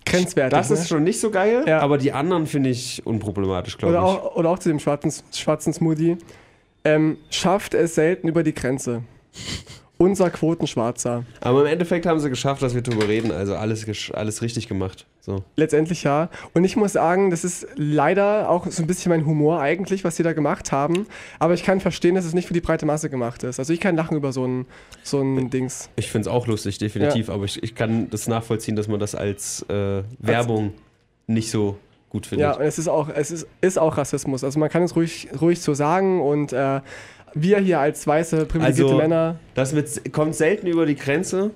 Grenzwertig. 0.05 0.57
Das 0.57 0.69
ne? 0.69 0.75
ist 0.75 0.87
schon 0.87 1.03
nicht 1.03 1.19
so 1.19 1.29
geil, 1.29 1.63
Ja. 1.67 1.79
aber 1.79 1.97
die 1.97 2.11
anderen 2.11 2.47
finde 2.47 2.69
ich 2.69 3.05
unproblematisch, 3.05 3.77
glaube 3.77 3.93
ich. 3.93 3.99
auch, 3.99 4.35
oder 4.35 4.49
auch 4.49 4.59
zu 4.59 4.69
dem 4.69 4.79
schwarzen, 4.79 5.13
schwarzen 5.31 5.73
Smoothie. 5.73 6.17
Ähm, 6.83 7.17
schafft 7.29 7.75
es 7.75 7.95
selten 7.95 8.27
über 8.27 8.41
die 8.41 8.53
Grenze. 8.53 9.03
Unser 10.01 10.31
Quotenschwarzer. 10.31 11.25
Aber 11.41 11.61
im 11.61 11.67
Endeffekt 11.67 12.07
haben 12.07 12.19
sie 12.19 12.29
geschafft, 12.29 12.63
dass 12.63 12.73
wir 12.73 12.81
drüber 12.81 13.07
reden. 13.07 13.31
Also 13.31 13.55
alles, 13.55 13.85
alles 14.11 14.41
richtig 14.41 14.67
gemacht. 14.67 15.05
So. 15.19 15.43
Letztendlich 15.55 16.03
ja. 16.03 16.29
Und 16.55 16.63
ich 16.63 16.75
muss 16.75 16.93
sagen, 16.93 17.29
das 17.29 17.43
ist 17.43 17.67
leider 17.75 18.49
auch 18.49 18.65
so 18.65 18.81
ein 18.81 18.87
bisschen 18.87 19.11
mein 19.11 19.27
Humor 19.27 19.59
eigentlich, 19.59 20.03
was 20.03 20.15
sie 20.15 20.23
da 20.23 20.33
gemacht 20.33 20.71
haben. 20.71 21.05
Aber 21.37 21.53
ich 21.53 21.63
kann 21.63 21.79
verstehen, 21.79 22.15
dass 22.15 22.25
es 22.25 22.33
nicht 22.33 22.47
für 22.47 22.55
die 22.55 22.61
breite 22.61 22.87
Masse 22.87 23.11
gemacht 23.11 23.43
ist. 23.43 23.59
Also 23.59 23.73
ich 23.73 23.79
kann 23.79 23.95
lachen 23.95 24.17
über 24.17 24.33
so 24.33 24.43
ein, 24.43 24.65
so 25.03 25.21
ein 25.21 25.51
Dings. 25.51 25.91
Ich 25.97 26.09
finde 26.09 26.27
es 26.27 26.33
auch 26.33 26.47
lustig, 26.47 26.79
definitiv. 26.79 27.29
Aber 27.29 27.45
ich, 27.45 27.61
ich 27.61 27.75
kann 27.75 28.09
das 28.09 28.27
nachvollziehen, 28.27 28.75
dass 28.75 28.87
man 28.87 28.99
das 28.99 29.13
als 29.13 29.61
äh, 29.69 30.01
Werbung 30.17 30.73
nicht 31.27 31.51
so 31.51 31.77
gut 32.09 32.25
findet. 32.25 32.47
Ja, 32.47 32.55
und 32.57 32.63
es 32.63 32.79
ist 32.79 32.87
auch, 32.87 33.07
es 33.09 33.29
ist, 33.29 33.47
ist 33.61 33.77
auch 33.77 33.97
Rassismus. 33.97 34.43
Also 34.43 34.59
man 34.59 34.69
kann 34.69 34.81
es 34.81 34.95
ruhig, 34.95 35.29
ruhig 35.39 35.61
so 35.61 35.75
sagen 35.75 36.21
und 36.21 36.53
äh, 36.53 36.81
wir 37.33 37.59
hier 37.59 37.79
als 37.79 38.05
weiße, 38.05 38.45
privilegierte 38.45 38.83
Also- 38.91 38.97
Männer, 38.97 39.35
Das 39.53 39.73
mit, 39.73 40.11
kommt 40.13 40.35
selten 40.35 40.67
über 40.67 40.85
die 40.85 40.95
Grenze. 40.95 41.51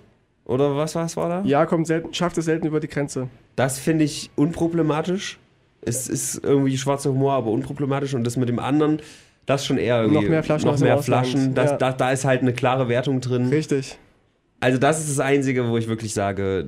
Oder 0.46 0.76
was, 0.78 0.94
was 0.96 1.18
war 1.18 1.28
da? 1.30 1.42
ja, 1.44 1.66
kommt 1.66 1.88
selten, 1.88 2.14
schafft 2.14 2.38
es 2.38 2.46
selten 2.46 2.68
über 2.68 2.80
die 2.80 2.88
Grenze. 2.88 3.30
Das 3.56 3.80
finde 3.80 4.04
ich 4.06 4.30
unproblematisch. 4.36 5.40
Es 5.82 6.08
ist 6.08 6.44
irgendwie 6.44 6.78
schwarzer 6.78 7.10
Humor, 7.12 7.34
aber 7.34 7.50
unproblematisch. 7.52 8.14
Und 8.14 8.24
das 8.26 8.38
mit 8.38 8.50
dem 8.50 8.60
anderen, 8.60 9.00
das 9.48 9.66
schon 9.66 9.78
eher 9.78 10.02
irgendwie. 10.02 10.22
Noch 10.22 10.30
mehr 10.30 10.44
Flaschen 10.44 10.70
Noch 10.70 10.80
mehr. 10.80 10.98
Flaschen. 11.02 11.56
Das, 11.56 11.72
Ja. 11.72 11.78
da, 11.78 11.92
da 11.94 12.12
ist 12.12 12.26
halt 12.26 12.42
eine 12.42 12.54
klare 12.54 12.90
Wertung 12.90 13.22
drin. 13.22 13.48
Richtig. 13.50 13.98
Also, 14.60 14.78
das 14.78 15.00
ist 15.00 15.10
das 15.10 15.20
Einzige, 15.20 15.68
wo 15.68 15.78
ich 15.78 15.88
wirklich 15.88 16.14
sage, 16.14 16.68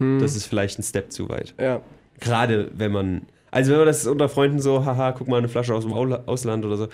Hm. 0.00 0.18
das 0.20 0.36
ist 0.36 0.46
vielleicht 0.46 0.78
ein 0.78 0.82
Step 0.82 1.10
zu 1.12 1.28
weit. 1.28 1.54
Ja. 1.60 1.80
Gerade 2.20 2.70
wenn 2.74 2.92
man. 2.92 3.22
Also, 3.50 3.70
wenn 3.70 3.78
man 3.78 3.86
das 3.86 4.06
unter 4.06 4.28
Freunden 4.28 4.60
so, 4.60 4.84
haha, 4.84 5.12
guck 5.12 5.28
mal, 5.28 5.38
eine 5.38 5.48
Flasche 5.48 5.74
aus 5.74 5.84
dem 5.84 5.92
Ausland 5.94 6.64
oder 6.66 6.76
so. 6.76 6.88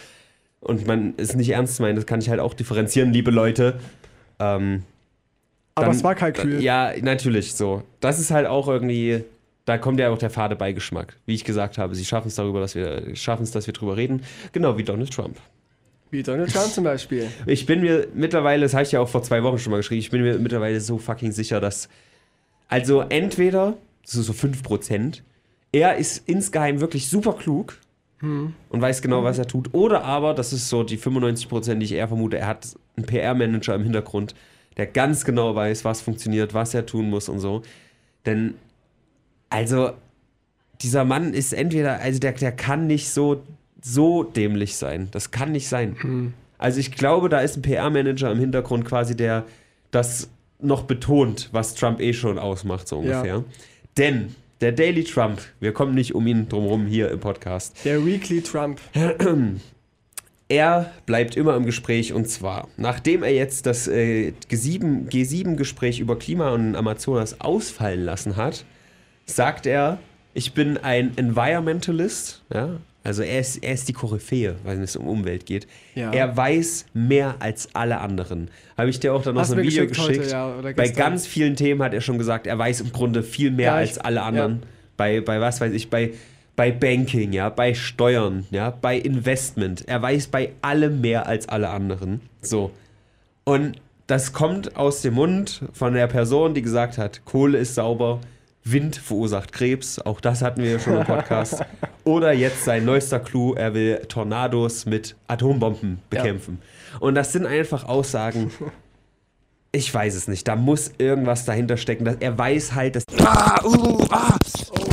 Und 0.64 0.86
man 0.86 1.14
es 1.16 1.34
nicht 1.34 1.50
ernst 1.50 1.78
meint, 1.80 1.96
das 1.98 2.06
kann 2.06 2.20
ich 2.20 2.28
halt 2.30 2.40
auch 2.40 2.54
differenzieren, 2.54 3.12
liebe 3.12 3.30
Leute. 3.30 3.78
Ähm, 4.38 4.82
Aber 5.76 5.86
Dann- 5.86 5.96
es 5.96 6.04
war 6.04 6.14
Kalkül. 6.14 6.62
Ja, 6.62 6.92
natürlich 7.02 7.54
so. 7.54 7.82
Das 8.00 8.20
ist 8.20 8.30
halt 8.30 8.46
auch 8.46 8.68
irgendwie, 8.68 9.24
da 9.64 9.76
kommt 9.76 9.98
ja 9.98 10.10
auch 10.10 10.18
der 10.18 10.30
fade 10.30 10.54
Beigeschmack. 10.56 11.16
Wie 11.26 11.34
ich 11.34 11.44
gesagt 11.44 11.78
habe, 11.78 11.94
sie 11.96 12.04
schaffen 12.04 12.28
es 12.28 12.36
darüber, 12.36 12.60
dass 12.60 12.74
wir 12.76 13.14
schaffen 13.16 13.42
es, 13.42 13.50
dass 13.50 13.66
wir 13.66 13.74
drüber 13.74 13.96
reden. 13.96 14.22
Genau 14.52 14.78
wie 14.78 14.84
Donald 14.84 15.12
Trump. 15.12 15.36
Wie 16.10 16.22
Donald 16.22 16.52
Trump 16.52 16.66
zum 16.72 16.84
Beispiel. 16.84 17.28
Ich 17.46 17.66
bin 17.66 17.80
mir 17.80 18.06
mittlerweile, 18.14 18.62
das 18.62 18.72
habe 18.74 18.84
ich 18.84 18.92
ja 18.92 19.00
auch 19.00 19.08
vor 19.08 19.22
zwei 19.24 19.42
Wochen 19.42 19.58
schon 19.58 19.72
mal 19.72 19.78
geschrieben, 19.78 19.98
ich 20.00 20.10
bin 20.10 20.22
mir 20.22 20.38
mittlerweile 20.38 20.80
so 20.80 20.96
fucking 20.98 21.32
sicher, 21.32 21.60
dass 21.60 21.88
also 22.68 23.00
entweder, 23.00 23.76
das 24.04 24.14
ist 24.14 24.26
so 24.26 24.32
5%, 24.32 25.22
er 25.72 25.96
ist 25.96 26.22
insgeheim 26.28 26.80
wirklich 26.80 27.08
super 27.08 27.32
klug 27.32 27.76
und 28.68 28.80
weiß 28.80 29.02
genau, 29.02 29.22
was 29.24 29.38
er 29.38 29.46
tut. 29.46 29.72
Oder 29.74 30.04
aber, 30.04 30.34
das 30.34 30.52
ist 30.52 30.68
so 30.68 30.82
die 30.82 30.98
95%, 30.98 31.74
die 31.76 31.84
ich 31.84 31.92
eher 31.92 32.08
vermute, 32.08 32.38
er 32.38 32.46
hat 32.46 32.68
einen 32.96 33.06
PR-Manager 33.06 33.74
im 33.74 33.82
Hintergrund, 33.84 34.34
der 34.76 34.86
ganz 34.86 35.24
genau 35.24 35.54
weiß, 35.54 35.84
was 35.84 36.00
funktioniert, 36.00 36.54
was 36.54 36.74
er 36.74 36.86
tun 36.86 37.10
muss 37.10 37.28
und 37.28 37.38
so. 37.40 37.62
Denn, 38.26 38.54
also, 39.50 39.90
dieser 40.80 41.04
Mann 41.04 41.34
ist 41.34 41.52
entweder, 41.52 42.00
also 42.00 42.18
der, 42.18 42.32
der 42.32 42.52
kann 42.52 42.86
nicht 42.86 43.08
so, 43.10 43.42
so 43.80 44.22
dämlich 44.24 44.76
sein. 44.76 45.08
Das 45.12 45.30
kann 45.30 45.52
nicht 45.52 45.68
sein. 45.68 46.32
Also 46.58 46.80
ich 46.80 46.92
glaube, 46.92 47.28
da 47.28 47.40
ist 47.40 47.56
ein 47.56 47.62
PR-Manager 47.62 48.30
im 48.32 48.38
Hintergrund 48.38 48.84
quasi, 48.84 49.14
der 49.16 49.44
das 49.90 50.30
noch 50.60 50.84
betont, 50.84 51.50
was 51.52 51.74
Trump 51.74 52.00
eh 52.00 52.12
schon 52.12 52.38
ausmacht, 52.38 52.88
so 52.88 52.96
Ja. 53.02 53.18
ungefähr. 53.20 53.44
Denn 53.98 54.34
der 54.60 54.72
Daily 54.72 55.04
Trump, 55.04 55.40
wir 55.60 55.72
kommen 55.72 55.94
nicht 55.94 56.14
um 56.14 56.26
ihn 56.26 56.48
drumherum 56.48 56.86
hier 56.86 57.10
im 57.10 57.20
Podcast, 57.20 57.76
Der 57.84 58.04
Weekly 58.04 58.42
Trump. 58.42 58.80
er 60.48 60.92
bleibt 61.06 61.36
immer 61.36 61.56
im 61.56 61.66
Gespräch 61.66 62.12
und 62.12 62.28
zwar, 62.28 62.68
nachdem 62.76 63.22
er 63.22 63.32
jetzt 63.32 63.66
das 63.66 63.88
äh, 63.88 64.32
G7 64.50 65.08
G7-Gespräch 65.10 66.00
über 66.00 66.18
Klima 66.18 66.50
und 66.50 66.76
Amazonas 66.76 67.40
ausfallen 67.40 68.04
lassen 68.04 68.36
hat, 68.36 68.64
sagt 69.26 69.66
er, 69.66 69.98
ich 70.34 70.52
bin 70.52 70.78
ein 70.78 71.16
Environmentalist, 71.16 72.42
ja, 72.52 72.80
also 73.04 73.22
er 73.22 73.40
ist, 73.40 73.62
er 73.62 73.74
ist 73.74 73.86
die 73.86 73.92
Koryphäe, 73.92 74.56
wenn 74.64 74.82
es 74.82 74.96
um 74.96 75.06
Umwelt 75.06 75.44
geht. 75.44 75.66
Ja. 75.94 76.10
Er 76.10 76.34
weiß 76.36 76.86
mehr 76.94 77.36
als 77.38 77.68
alle 77.74 78.00
anderen. 78.00 78.48
Habe 78.78 78.88
ich 78.88 78.98
dir 78.98 79.12
auch 79.14 79.22
dann 79.22 79.34
noch 79.34 79.42
Hast 79.42 79.50
so 79.50 79.56
ein 79.56 79.62
Video 79.62 79.86
geschickt 79.86 80.20
heute, 80.20 80.30
ja, 80.30 80.72
Bei 80.74 80.88
ganz 80.88 81.26
vielen 81.26 81.54
Themen 81.54 81.82
hat 81.82 81.92
er 81.92 82.00
schon 82.00 82.16
gesagt, 82.16 82.46
er 82.46 82.58
weiß 82.58 82.80
im 82.80 82.92
Grunde 82.92 83.22
viel 83.22 83.50
mehr 83.50 83.66
Ja, 83.72 83.82
ich- 83.82 83.90
als 83.90 83.98
alle 83.98 84.22
anderen. 84.22 84.62
Bei, 84.96 85.20
bei 85.20 85.38
was 85.40 85.60
weiß 85.60 85.72
ich, 85.74 85.90
bei, 85.90 86.12
bei 86.56 86.72
Banking, 86.72 87.32
ja, 87.32 87.50
bei 87.50 87.74
Steuern, 87.74 88.46
ja, 88.50 88.70
bei 88.70 88.96
Investment. 88.96 89.86
Er 89.86 90.00
weiß 90.00 90.28
bei 90.28 90.52
allem 90.62 91.00
mehr 91.00 91.26
als 91.26 91.48
alle 91.48 91.68
anderen. 91.68 92.20
So. 92.40 92.70
Und 93.44 93.76
das 94.06 94.32
kommt 94.32 94.76
aus 94.76 95.02
dem 95.02 95.14
Mund 95.14 95.62
von 95.72 95.92
der 95.94 96.06
Person, 96.06 96.54
die 96.54 96.62
gesagt 96.62 96.96
hat, 96.96 97.24
Kohle 97.24 97.58
ist 97.58 97.74
sauber, 97.74 98.20
Wind 98.64 98.96
verursacht 98.96 99.52
Krebs. 99.52 99.98
Auch 99.98 100.20
das 100.20 100.42
hatten 100.42 100.62
wir 100.62 100.72
ja 100.72 100.78
schon 100.78 100.96
im 100.96 101.04
Podcast. 101.04 101.62
Oder 102.04 102.32
jetzt 102.32 102.64
sein 102.64 102.84
neuester 102.84 103.20
Clou, 103.20 103.54
er 103.54 103.74
will 103.74 103.98
Tornados 104.08 104.86
mit 104.86 105.16
Atombomben 105.28 106.00
bekämpfen. 106.10 106.60
Und 107.00 107.14
das 107.14 107.32
sind 107.32 107.46
einfach 107.46 107.84
Aussagen. 107.84 108.50
Ich 109.76 109.92
weiß 109.92 110.14
es 110.14 110.28
nicht. 110.28 110.46
Da 110.46 110.54
muss 110.54 110.92
irgendwas 110.98 111.46
dahinter 111.46 111.76
stecken. 111.76 112.04
Dass 112.04 112.14
er 112.20 112.38
weiß 112.38 112.76
halt, 112.76 112.94
dass. 112.94 113.02
Ah, 113.18 113.60
uh, 113.64 114.06
ah, 114.08 114.36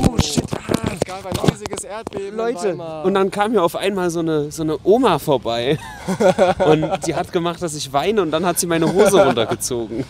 oh, 0.09 0.17
shit. 0.17 0.43
Es 0.91 0.99
gab 1.01 1.24
ein 1.24 1.51
riesiges 1.51 1.84
Erdbeben. 1.84 2.36
Leute, 2.36 2.76
und 3.03 3.13
dann 3.13 3.30
kam 3.30 3.51
hier 3.51 3.61
auf 3.61 3.76
einmal 3.76 4.09
so 4.09 4.22
eine, 4.22 4.49
so 4.49 4.63
eine 4.63 4.80
Oma 4.84 5.19
vorbei 5.19 5.78
und 6.65 7.05
die 7.05 7.13
hat 7.13 7.32
gemacht, 7.32 7.61
dass 7.61 7.76
ich 7.76 7.93
weine 7.93 8.24
und 8.24 8.32
dann 8.32 8.43
hat 8.43 8.57
sie 8.57 8.65
meine 8.65 8.91
Hose 8.91 9.24
runtergezogen. 9.24 10.03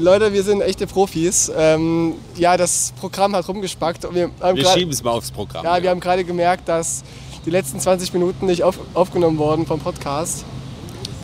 Leute, 0.00 0.32
wir 0.32 0.44
sind 0.44 0.60
echte 0.60 0.86
Profis. 0.86 1.50
Ähm, 1.56 2.14
ja, 2.36 2.56
das 2.56 2.92
Programm 3.00 3.34
hat 3.34 3.48
rumgespackt. 3.48 4.04
Und 4.04 4.14
wir 4.14 4.30
haben 4.40 4.56
Wir 4.56 4.62
grad- 4.62 4.74
schieben 4.74 4.92
es 4.92 5.02
mal 5.02 5.10
aufs 5.10 5.32
Programm. 5.32 5.64
Ja, 5.64 5.82
wir 5.82 5.90
haben 5.90 5.98
gerade 5.98 6.22
gemerkt, 6.24 6.68
dass 6.68 7.02
die 7.44 7.50
letzten 7.50 7.80
20 7.80 8.12
Minuten 8.12 8.46
nicht 8.46 8.62
auf, 8.62 8.78
aufgenommen 8.94 9.38
wurden 9.38 9.66
vom 9.66 9.80
Podcast. 9.80 10.44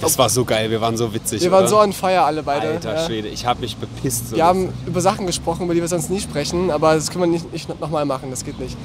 das 0.00 0.18
war 0.18 0.28
so 0.28 0.44
geil, 0.44 0.70
wir 0.70 0.80
waren 0.80 0.96
so 0.96 1.14
witzig. 1.14 1.40
Wir 1.42 1.52
waren 1.52 1.60
oder? 1.60 1.68
so 1.68 1.80
on 1.80 1.92
fire 1.92 2.22
alle 2.22 2.42
beide. 2.42 2.68
Alter 2.68 2.94
ja. 2.94 3.06
Schwede, 3.06 3.28
ich 3.28 3.46
habe 3.46 3.60
mich 3.60 3.76
bepisst. 3.76 4.30
So 4.30 4.36
Wir 4.36 4.44
haben 4.44 4.70
über 4.86 5.00
Sachen 5.00 5.26
gesprochen, 5.26 5.64
über 5.64 5.74
die 5.74 5.80
wir 5.80 5.88
sonst 5.88 6.10
nie 6.10 6.20
sprechen, 6.20 6.70
aber 6.72 6.94
das 6.94 7.10
können 7.10 7.22
wir 7.24 7.30
nicht, 7.30 7.52
nicht 7.52 7.80
nochmal 7.80 8.04
machen, 8.04 8.30
das 8.30 8.44
geht 8.44 8.58
nicht. 8.58 8.76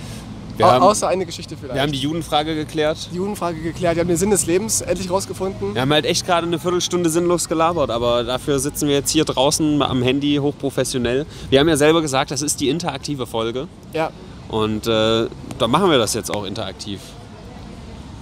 Wir 0.59 0.67
Au 0.67 0.71
haben- 0.71 0.83
außer 0.83 1.07
eine 1.07 1.25
Geschichte 1.25 1.55
vielleicht. 1.55 1.75
wir 1.75 1.81
haben 1.81 1.93
die 1.93 1.99
Judenfrage 1.99 2.53
geklärt. 2.53 3.07
die 3.13 3.15
Judenfrage 3.15 3.61
geklärt, 3.61 3.95
wir 3.95 4.01
haben 4.01 4.09
den 4.09 4.17
Sinn 4.17 4.29
des 4.29 4.45
Lebens 4.45 4.81
endlich 4.81 5.09
rausgefunden. 5.09 5.73
Wir 5.73 5.81
haben 5.81 5.93
halt 5.93 6.05
echt 6.05 6.25
gerade 6.25 6.45
eine 6.45 6.59
Viertelstunde 6.59 7.09
sinnlos 7.09 7.47
gelabert, 7.47 7.89
aber 7.91 8.25
dafür 8.25 8.59
sitzen 8.59 8.89
wir 8.89 8.95
jetzt 8.95 9.09
hier 9.09 9.23
draußen 9.23 9.81
am 9.81 10.01
Handy 10.03 10.35
hochprofessionell. 10.35 11.25
Wir 11.49 11.61
haben 11.61 11.69
ja 11.69 11.77
selber 11.77 12.01
gesagt, 12.01 12.31
das 12.31 12.41
ist 12.41 12.59
die 12.59 12.67
interaktive 12.67 13.25
Folge 13.25 13.69
Ja, 13.93 14.11
und 14.49 14.85
äh, 14.85 15.27
da 15.57 15.67
machen 15.69 15.89
wir 15.89 15.97
das 15.97 16.13
jetzt 16.13 16.29
auch 16.29 16.43
interaktiv. 16.43 16.99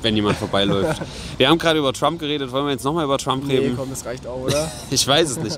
Wenn 0.03 0.15
jemand 0.15 0.37
vorbeiläuft. 0.37 1.01
Wir 1.39 1.49
haben 1.49 1.57
gerade 1.57 1.79
über 1.79 1.91
Trump 1.91 2.19
geredet, 2.19 2.51
wollen 2.51 2.65
wir 2.65 2.71
jetzt 2.71 2.83
nochmal 2.83 3.03
über 3.05 3.17
Trump 3.17 3.45
nee, 3.47 3.57
reden? 3.57 3.75
komm, 3.75 3.89
das 3.89 4.05
reicht 4.05 4.27
auch, 4.27 4.41
oder? 4.41 4.71
Ich 4.91 5.07
weiß 5.07 5.31
es 5.31 5.37
nicht. 5.39 5.57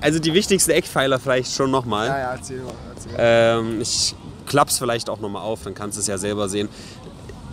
Also 0.00 0.20
die 0.20 0.32
wichtigsten 0.34 0.70
Eckpfeiler 0.70 1.18
vielleicht 1.18 1.52
schon 1.52 1.72
nochmal. 1.72 2.06
ja, 2.06 2.18
ja, 2.18 2.30
erzähl 2.34 2.62
mal. 2.62 2.72
Erzähl. 2.94 3.12
Ähm, 3.18 3.80
ich 3.80 4.14
klapp's 4.52 4.78
vielleicht 4.78 5.08
auch 5.08 5.18
nochmal 5.18 5.42
auf, 5.42 5.60
dann 5.64 5.72
kannst 5.74 5.96
du 5.96 6.02
es 6.02 6.06
ja 6.06 6.18
selber 6.18 6.46
sehen. 6.50 6.68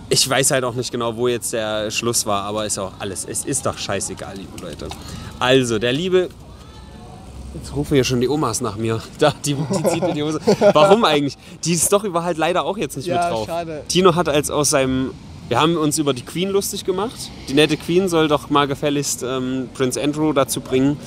Ich 0.10 0.30
weiß 0.30 0.52
halt 0.52 0.66
auch 0.66 0.74
nicht 0.74 0.92
genau, 0.92 1.16
wo 1.16 1.30
jetzt 1.30 1.54
der 1.54 1.92
Schluss 1.92 2.26
war, 2.26 2.44
aber 2.44 2.66
ist 2.66 2.78
auch 2.78 2.92
alles. 3.00 3.24
Es 3.26 3.46
ist 3.46 3.66
doch 3.66 3.78
scheißegal, 3.78 4.36
liebe 4.36 4.60
Leute. 4.62 4.90
Also, 5.40 5.80
der 5.80 5.94
liebe. 5.94 6.28
Jetzt 7.54 7.74
rufen 7.74 7.94
hier 7.96 8.04
schon 8.04 8.20
die 8.20 8.28
Omas 8.28 8.60
nach 8.60 8.76
mir. 8.76 9.02
Da, 9.18 9.34
die, 9.46 9.54
die 9.56 9.84
zieht 9.88 10.04
mir 10.04 10.14
die 10.14 10.24
Hose. 10.24 10.42
Warum 10.74 11.06
eigentlich? 11.06 11.38
Die 11.64 11.72
ist 11.74 11.92
doch 11.94 12.04
über 12.04 12.24
halt 12.24 12.38
leider 12.38 12.66
auch 12.66 12.78
jetzt 12.78 12.98
nicht 12.98 13.06
Ja, 13.08 13.24
mit 13.24 13.32
drauf. 13.34 13.48
schade. 13.48 13.84
Tino 13.88 14.14
hat 14.16 14.28
als 14.28 14.52
aus 14.52 14.72
seinem. 14.72 15.12
Wir 15.48 15.60
haben 15.62 15.78
uns 15.78 15.98
über 15.98 16.14
die 16.14 16.24
Queen 16.24 16.50
lustig 16.50 16.84
gemacht. 16.84 17.16
Die 17.48 17.54
nette 17.54 17.78
Queen 17.78 18.10
soll 18.10 18.28
doch 18.28 18.50
mal 18.50 18.68
gefälligst 18.68 19.24
ähm, 19.24 19.70
Prince 19.74 20.00
Andrew 20.02 20.34
dazu 20.34 20.60
bringen, 20.60 20.98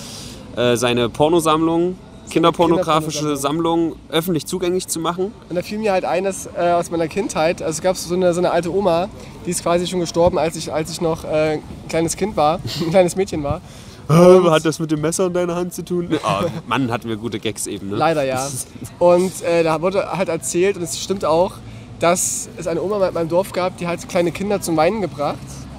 äh, 0.57 0.77
seine 0.77 1.09
Pornosammlung, 1.11 1.97
kinderpornografische 2.31 3.19
Kinderpornosammlung. 3.19 3.83
Sammlung 3.83 3.97
öffentlich 4.09 4.47
zugänglich 4.47 4.87
zu 4.89 5.01
machen. 5.01 5.33
Und 5.49 5.57
da 5.57 5.63
fiel 5.63 5.79
mir 5.79 5.93
halt 5.93 6.05
eines 6.05 6.49
äh, 6.57 6.71
aus 6.73 6.91
meiner 6.91 7.09
Kindheit. 7.09 7.63
Also 7.63 7.79
es 7.79 7.83
gab 7.83 7.97
so 7.97 8.15
eine, 8.15 8.33
so 8.35 8.41
eine 8.41 8.51
alte 8.51 8.73
Oma, 8.73 9.09
die 9.47 9.51
ist 9.51 9.63
quasi 9.63 9.87
schon 9.87 10.01
gestorben, 10.01 10.39
als 10.39 10.57
ich, 10.57 10.73
als 10.73 10.91
ich 10.91 11.01
noch 11.01 11.25
äh, 11.25 11.55
ein 11.55 11.63
kleines 11.89 12.17
Kind 12.17 12.37
war, 12.37 12.61
ein 12.81 12.91
kleines 12.91 13.17
Mädchen 13.17 13.43
war. 13.43 13.61
Hat 14.09 14.65
das 14.65 14.79
mit 14.79 14.91
dem 14.91 15.01
Messer 15.01 15.27
in 15.27 15.33
deiner 15.33 15.55
Hand 15.55 15.75
zu 15.75 15.85
tun? 15.85 16.09
Oh, 16.25 16.47
Mann, 16.67 16.91
hatten 16.91 17.09
wir 17.09 17.17
gute 17.17 17.39
Gags 17.39 17.67
eben, 17.67 17.91
ne? 17.91 17.97
Leider 17.97 18.25
ja. 18.25 18.49
Und 18.99 19.43
äh, 19.43 19.63
da 19.63 19.81
wurde 19.81 20.13
halt 20.13 20.29
erzählt, 20.29 20.77
und 20.77 20.83
es 20.83 21.03
stimmt 21.03 21.25
auch, 21.25 21.53
dass 21.99 22.49
es 22.57 22.67
eine 22.67 22.83
Oma 22.83 23.07
in 23.07 23.15
meinem 23.15 23.29
Dorf 23.29 23.53
gab, 23.53 23.77
die 23.79 23.87
hat 23.87 24.09
kleine 24.09 24.33
Kinder 24.33 24.61
zum 24.61 24.77
Weinen 24.77 25.01
gebracht. 25.01 25.39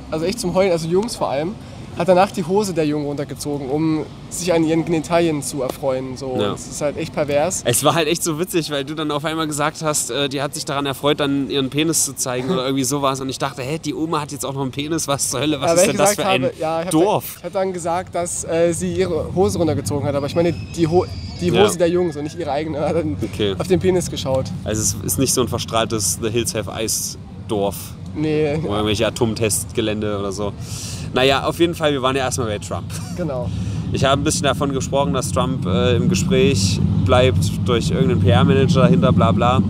Also 0.09 0.25
echt 0.25 0.39
zum 0.39 0.53
Heulen, 0.53 0.71
also 0.71 0.87
Jungs 0.87 1.15
vor 1.15 1.29
allem. 1.29 1.55
Hat 1.97 2.07
danach 2.07 2.31
die 2.31 2.43
Hose 2.45 2.73
der 2.73 2.85
Jungen 2.85 3.05
runtergezogen, 3.05 3.69
um 3.69 4.05
sich 4.29 4.51
an 4.53 4.63
ihren 4.63 4.83
Genitalien 4.85 5.41
zu 5.43 5.61
erfreuen. 5.61 6.17
So. 6.17 6.35
Ja. 6.39 6.51
Das 6.51 6.67
ist 6.67 6.81
halt 6.81 6.97
echt 6.97 7.13
pervers. 7.13 7.61
Es 7.65 7.83
war 7.83 7.95
halt 7.95 8.07
echt 8.07 8.23
so 8.23 8.39
witzig, 8.39 8.71
weil 8.71 8.83
du 8.83 8.95
dann 8.95 9.11
auf 9.11 9.25
einmal 9.25 9.47
gesagt 9.47 9.81
hast, 9.83 10.09
äh, 10.11 10.27
die 10.29 10.41
hat 10.41 10.53
sich 10.53 10.65
daran 10.65 10.85
erfreut, 10.85 11.19
dann 11.19 11.49
ihren 11.49 11.69
Penis 11.69 12.05
zu 12.05 12.15
zeigen 12.15 12.49
oder 12.49 12.65
irgendwie 12.65 12.83
sowas. 12.83 13.21
Und 13.21 13.29
ich 13.29 13.37
dachte, 13.39 13.61
hä, 13.61 13.79
die 13.83 13.93
Oma 13.93 14.21
hat 14.21 14.31
jetzt 14.31 14.45
auch 14.45 14.53
noch 14.53 14.61
einen 14.61 14.71
Penis, 14.71 15.07
was 15.07 15.29
zur 15.29 15.41
Hölle, 15.41 15.61
was 15.61 15.71
Aber 15.71 15.81
ist 15.81 15.87
denn 15.87 15.97
das 15.97 16.15
für 16.15 16.25
ein 16.25 16.43
habe, 16.45 16.53
ja, 16.59 16.83
ich 16.83 16.89
Dorf? 16.89 17.23
Dann, 17.25 17.37
ich 17.37 17.43
habe 17.43 17.53
dann 17.53 17.73
gesagt, 17.73 18.15
dass 18.15 18.43
äh, 18.45 18.73
sie 18.73 18.93
ihre 18.93 19.33
Hose 19.35 19.57
runtergezogen 19.59 20.05
hat. 20.07 20.15
Aber 20.15 20.25
ich 20.27 20.35
meine, 20.35 20.53
die, 20.53 20.87
Ho 20.87 21.05
die 21.41 21.47
Ja. 21.49 21.63
Hose 21.63 21.77
der 21.77 21.89
Jungs 21.89 22.15
und 22.15 22.23
nicht 22.23 22.37
ihre 22.39 22.51
eigene. 22.51 22.79
Hat 22.79 22.95
dann 22.95 23.17
Okay. 23.21 23.55
auf 23.57 23.67
den 23.67 23.79
Penis 23.79 24.09
geschaut. 24.09 24.45
Also 24.63 24.81
es 24.81 24.95
ist 25.05 25.19
nicht 25.19 25.33
so 25.33 25.41
ein 25.41 25.47
verstrahltes 25.47 26.19
The 26.21 26.29
Hills 26.29 26.55
Have 26.55 26.71
Ice 26.81 27.17
Dorf 27.47 27.75
Nee, 28.15 28.55
oder 28.63 28.75
irgendwelche 28.75 29.07
Atomtestgelände 29.07 30.19
oder 30.19 30.31
so. 30.31 30.53
Naja, 31.13 31.45
auf 31.45 31.59
jeden 31.59 31.75
Fall, 31.75 31.93
wir 31.93 32.01
waren 32.01 32.15
ja 32.15 32.23
erstmal 32.23 32.47
bei 32.47 32.59
Trump. 32.59 32.85
genau. 33.15 33.49
Ich 33.91 34.03
habe 34.03 34.19
ein 34.19 34.23
bisschen 34.23 34.43
davon 34.43 34.73
gesprochen, 34.73 35.13
dass 35.13 35.31
Trump 35.31 35.67
äh, 35.67 35.95
im 35.95 36.09
Gespräch 36.09 36.79
bleibt 37.05 37.51
durch 37.65 37.91
irgendeinen 37.91 38.21
PR-Manager 38.21 38.87
hinter 38.87 39.11
bla 39.11 39.31
bla. 39.31 39.61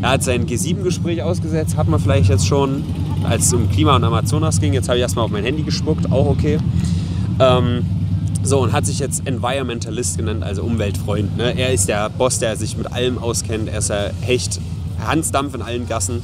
Er 0.00 0.10
hat 0.10 0.22
sein 0.22 0.46
G7-Gespräch 0.46 1.22
ausgesetzt, 1.22 1.76
hat 1.76 1.88
man 1.88 1.98
vielleicht 1.98 2.28
jetzt 2.28 2.46
schon, 2.46 2.84
als 3.24 3.46
es 3.46 3.52
um 3.52 3.68
Klima 3.70 3.96
und 3.96 4.04
Amazonas 4.04 4.60
ging. 4.60 4.74
Jetzt 4.74 4.88
habe 4.88 4.98
ich 4.98 5.02
erstmal 5.02 5.24
auf 5.24 5.30
mein 5.32 5.42
Handy 5.42 5.62
gespuckt, 5.62 6.12
auch 6.12 6.26
okay. 6.26 6.58
Ähm, 7.40 7.84
so, 8.44 8.60
und 8.60 8.72
hat 8.72 8.86
sich 8.86 8.98
jetzt 8.98 9.26
Environmentalist 9.26 10.18
genannt, 10.18 10.44
also 10.44 10.62
Umweltfreund. 10.62 11.36
Ne? 11.36 11.58
Er 11.58 11.72
ist 11.72 11.88
der 11.88 12.10
Boss, 12.10 12.38
der 12.38 12.56
sich 12.56 12.76
mit 12.76 12.92
allem 12.92 13.18
auskennt. 13.18 13.68
Er 13.68 13.78
ist 13.78 13.88
der 13.88 14.12
Hecht, 14.20 14.60
Hansdampf 15.04 15.54
in 15.54 15.62
allen 15.62 15.88
Gassen. 15.88 16.22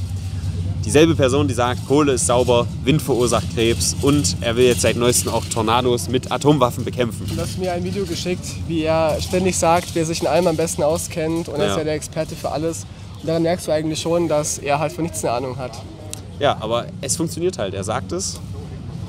Dieselbe 0.84 1.14
Person, 1.14 1.46
die 1.46 1.54
sagt, 1.54 1.86
Kohle 1.86 2.12
ist 2.12 2.26
sauber, 2.26 2.66
Wind 2.84 3.02
verursacht 3.02 3.44
Krebs 3.54 3.94
und 4.00 4.36
er 4.40 4.56
will 4.56 4.64
jetzt 4.64 4.80
seit 4.80 4.96
neuestem 4.96 5.30
auch 5.30 5.44
Tornados 5.44 6.08
mit 6.08 6.32
Atomwaffen 6.32 6.84
bekämpfen. 6.84 7.26
Du 7.32 7.40
hast 7.40 7.58
mir 7.58 7.72
ein 7.72 7.84
Video 7.84 8.04
geschickt, 8.06 8.44
wie 8.66 8.82
er 8.84 9.20
ständig 9.20 9.58
sagt, 9.58 9.88
wer 9.94 10.06
sich 10.06 10.22
in 10.22 10.26
allem 10.26 10.46
am 10.46 10.56
besten 10.56 10.82
auskennt. 10.82 11.48
Und 11.48 11.56
er 11.56 11.66
Ja. 11.66 11.70
ist 11.72 11.78
ja 11.78 11.84
der 11.84 11.94
Experte 11.94 12.34
für 12.34 12.50
alles. 12.50 12.86
Und 13.20 13.28
daran 13.28 13.42
merkst 13.42 13.66
du 13.68 13.72
eigentlich 13.72 14.00
schon, 14.00 14.26
dass 14.28 14.56
er 14.58 14.78
halt 14.78 14.92
von 14.92 15.04
nichts 15.04 15.22
eine 15.22 15.34
Ahnung 15.34 15.58
hat. 15.58 15.72
Ja, 16.38 16.56
aber 16.60 16.86
es 17.02 17.14
funktioniert 17.16 17.58
halt. 17.58 17.74
Er 17.74 17.84
sagt 17.84 18.12
es 18.12 18.40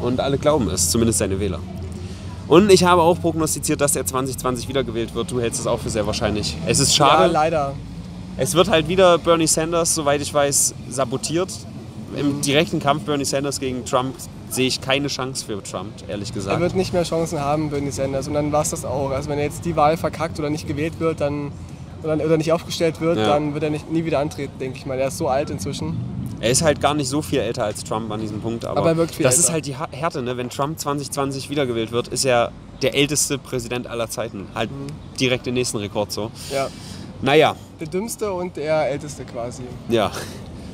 und 0.02 0.20
alle 0.20 0.38
glauben 0.38 0.70
es, 0.70 0.90
zumindest 0.92 1.20
seine 1.20 1.40
Wähler. 1.40 1.60
Und 2.50 2.70
ich 2.70 2.84
habe 2.84 3.02
auch 3.02 3.18
prognostiziert, 3.22 3.80
dass 3.80 3.96
er 3.96 4.06
2020 4.06 4.68
wiedergewählt 4.68 5.16
wird. 5.16 5.32
Du 5.32 5.40
hältst 5.40 5.62
es 5.62 5.68
auch 5.68 5.80
für 5.80 5.90
sehr 5.90 6.06
wahrscheinlich. 6.06 6.58
Es 6.68 6.80
ist 6.80 6.98
Ja, 6.98 7.08
schade. 7.08 7.32
leider. 7.32 7.74
Es 8.42 8.56
wird 8.56 8.70
halt 8.70 8.88
wieder 8.88 9.18
Bernie 9.20 9.48
Sanders, 9.48 9.94
soweit 9.96 10.22
ich 10.22 10.34
weiß, 10.34 10.74
sabotiert. 10.90 11.50
Im 12.18 12.42
direkten 12.42 12.80
Kampf 12.80 13.04
Bernie 13.04 13.24
Sanders 13.24 13.60
gegen 13.60 13.86
Trump 13.86 14.16
sehe 14.50 14.68
ich 14.68 14.82
keine 14.82 15.08
Chance 15.08 15.46
für 15.46 15.64
Trump, 15.64 15.92
ehrlich 16.10 16.30
Er 16.30 16.34
gesagt. 16.36 16.60
wird 16.60 16.76
nicht 16.76 16.92
mehr 16.92 17.04
Chancen 17.04 17.40
haben, 17.40 17.70
Bernie 17.70 17.92
Sanders. 17.92 18.28
Und 18.28 18.34
dann 18.34 18.52
war 18.52 18.64
es 18.64 18.72
das 18.72 18.84
auch. 18.84 19.12
Also 19.12 19.30
wenn 19.30 19.38
er 19.38 19.46
jetzt 19.46 19.64
die 19.64 19.76
Wahl 19.76 19.96
verkackt 19.96 20.38
oder 20.40 20.50
nicht 20.50 20.68
gewählt 20.68 21.00
wird, 21.00 21.22
dann 21.22 21.52
oder, 22.04 22.16
oder 22.16 22.38
nicht 22.38 22.52
aufgestellt 22.52 23.00
wird, 23.00 23.18
Ja. 23.18 23.28
dann 23.28 23.54
wird 23.54 23.64
er 23.64 23.70
nicht, 23.70 23.90
nie 23.92 24.04
wieder 24.06 24.20
antreten, 24.20 24.54
denke 24.60 24.78
ich 24.78 24.86
mal. 24.88 24.98
Er 25.00 25.08
ist 25.10 25.20
so 25.20 25.28
alt 25.28 25.52
inzwischen. 25.52 25.96
Er 26.42 26.50
ist 26.50 26.64
halt 26.64 26.82
gar 26.82 26.96
nicht 26.96 27.08
so 27.08 27.22
viel 27.22 27.40
älter 27.40 27.64
als 27.66 27.84
Trump 27.84 28.10
an 28.12 28.20
diesem 28.20 28.42
Punkt, 28.42 28.66
aber, 28.66 28.80
Aber 28.80 28.90
er 28.90 28.96
das 29.06 29.18
älter. 29.20 29.30
ist 29.30 29.52
halt 29.52 29.66
die 29.68 29.76
Härte, 29.76 30.24
ne? 30.24 30.36
Wenn 30.36 30.50
Trump 30.50 30.80
2020 30.80 31.52
wiedergewählt 31.52 31.92
wird, 31.92 32.08
ist 32.08 32.26
er 32.26 32.52
der 32.82 32.96
älteste 32.96 33.38
Präsident 33.38 33.86
aller 33.86 34.10
Zeiten. 34.10 34.48
Halt 34.56 34.72
Mhm. 34.72 34.88
direkt 35.20 35.46
den 35.46 35.54
nächsten 35.54 35.78
Rekord 35.78 36.12
so. 36.12 36.32
Ja. 36.52 36.68
Naja, 37.22 37.56
Der 37.80 37.88
dümmste 37.88 38.32
und 38.32 38.56
der 38.58 38.90
älteste 38.90 39.24
quasi. 39.26 39.64
ja. 39.90 40.12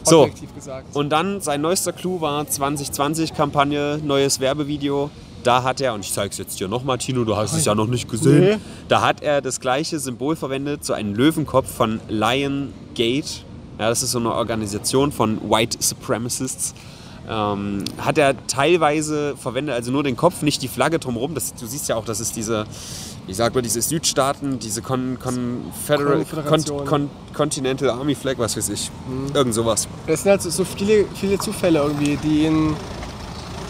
So, 0.04 0.22
Objektiv 0.22 0.56
gesagt. 0.56 0.96
und 0.96 1.10
dann 1.10 1.42
sein 1.42 1.60
neuester 1.60 1.92
Clou 1.92 2.22
war 2.22 2.42
2020-Kampagne, 2.46 4.00
neues 4.04 4.40
Werbevideo. 4.40 5.10
Da 5.44 5.64
hat 5.64 5.82
er, 5.82 5.94
und 5.94 6.00
ich 6.02 6.14
zeige 6.14 6.30
es 6.30 6.38
jetzt 6.38 6.58
hier 6.58 6.68
nochmal, 6.70 6.98
Tino, 6.98 7.26
du 7.26 7.36
hast 7.36 7.54
es 7.54 7.66
ja 7.66 7.76
noch 7.76 7.88
nicht 7.88 8.10
gesehen. 8.10 8.40
Nee. 8.40 8.58
Da 8.88 9.02
hat 9.02 9.22
er 9.22 9.42
das 9.42 9.60
gleiche 9.60 10.00
Symbol 10.00 10.36
verwendet, 10.38 10.86
so 10.86 10.94
einen 10.94 11.14
Löwenkopf 11.14 11.70
von 11.70 12.00
Lion 12.08 12.74
Gate. 12.96 13.44
Ja, 13.80 13.90
das 13.90 14.02
ist 14.02 14.12
so 14.12 14.20
eine 14.20 14.34
Organisation 14.34 15.12
von 15.12 15.40
White 15.50 15.78
Supremacists. 15.82 16.74
Ähm, 17.30 17.84
hat 17.98 18.18
er 18.18 18.36
teilweise 18.48 19.36
verwendet, 19.36 19.76
also 19.76 19.92
nur 19.92 20.04
den 20.04 20.16
Kopf, 20.16 20.42
nicht 20.42 20.62
die 20.62 20.70
Flagge 20.70 21.00
drumherum. 21.00 21.36
Das, 21.36 21.54
du 21.54 21.66
siehst 21.66 21.90
ja 21.90 21.98
auch, 21.98 22.06
das 22.06 22.22
ist 22.22 22.36
diese, 22.38 22.66
wie 23.28 23.34
sagt 23.34 23.54
man, 23.56 23.64
diese 23.64 23.82
Südstaaten, 23.82 24.58
diese 24.58 24.82
Con, 24.82 25.18
Confederal. 25.22 26.26
Con, 26.26 26.86
Con, 26.86 27.10
Continental 27.34 27.90
Army 27.90 28.16
Flag, 28.16 28.36
was 28.38 28.56
weiß 28.58 28.70
ich. 28.70 28.90
Irgend 29.34 29.54
sowas. 29.54 29.88
Es 30.08 30.24
sind 30.24 30.32
halt 30.32 30.42
so- 30.42 30.50
so 30.50 30.64
viele, 30.66 31.06
viele 31.14 31.38
Zufälle 31.38 31.80
irgendwie, 31.80 32.18
die 32.18 32.46
ihn. 32.46 32.76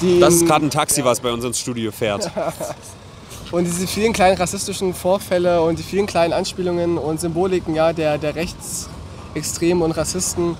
Die 0.02 0.20
Das 0.20 0.36
ist 0.36 0.46
gerade 0.46 0.66
ein 0.66 0.70
Taxi, 0.70 1.04
was 1.04 1.20
bei 1.20 1.32
uns 1.32 1.44
ins 1.44 1.60
Studio 1.60 1.92
fährt. 1.92 2.30
Und 3.52 3.64
diese 3.66 3.88
vielen 3.88 4.12
kleinen 4.14 4.38
rassistischen 4.38 4.94
Vorfälle 4.94 5.62
und 5.62 5.80
die 5.80 5.84
vielen 5.84 6.06
kleinen 6.06 6.34
Anspielungen 6.34 6.98
und 6.98 7.22
Symboliken 7.22 7.76
ja, 7.76 7.94
der, 7.94 8.18
der 8.18 8.36
Rechtsextremen 8.36 9.82
und 9.84 9.92
Rassisten, 9.92 10.58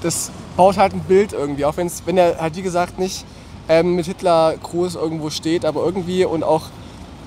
das 0.00 0.30
baut 0.56 0.76
halt 0.76 0.92
ein 0.92 1.00
Bild 1.00 1.32
irgendwie. 1.32 1.64
Auch 1.64 1.76
wenn's, 1.76 2.02
wenn 2.06 2.16
er 2.16 2.38
halt 2.40 2.54
wie 2.54 2.62
gesagt 2.62 3.00
nicht 3.00 3.24
ähm, 3.68 3.96
mit 3.96 4.06
Hitler 4.06 4.54
Gruß 4.62 4.94
irgendwo 4.94 5.28
steht, 5.30 5.64
aber 5.64 5.84
irgendwie 5.84 6.24
und 6.24 6.44
auch 6.44 6.66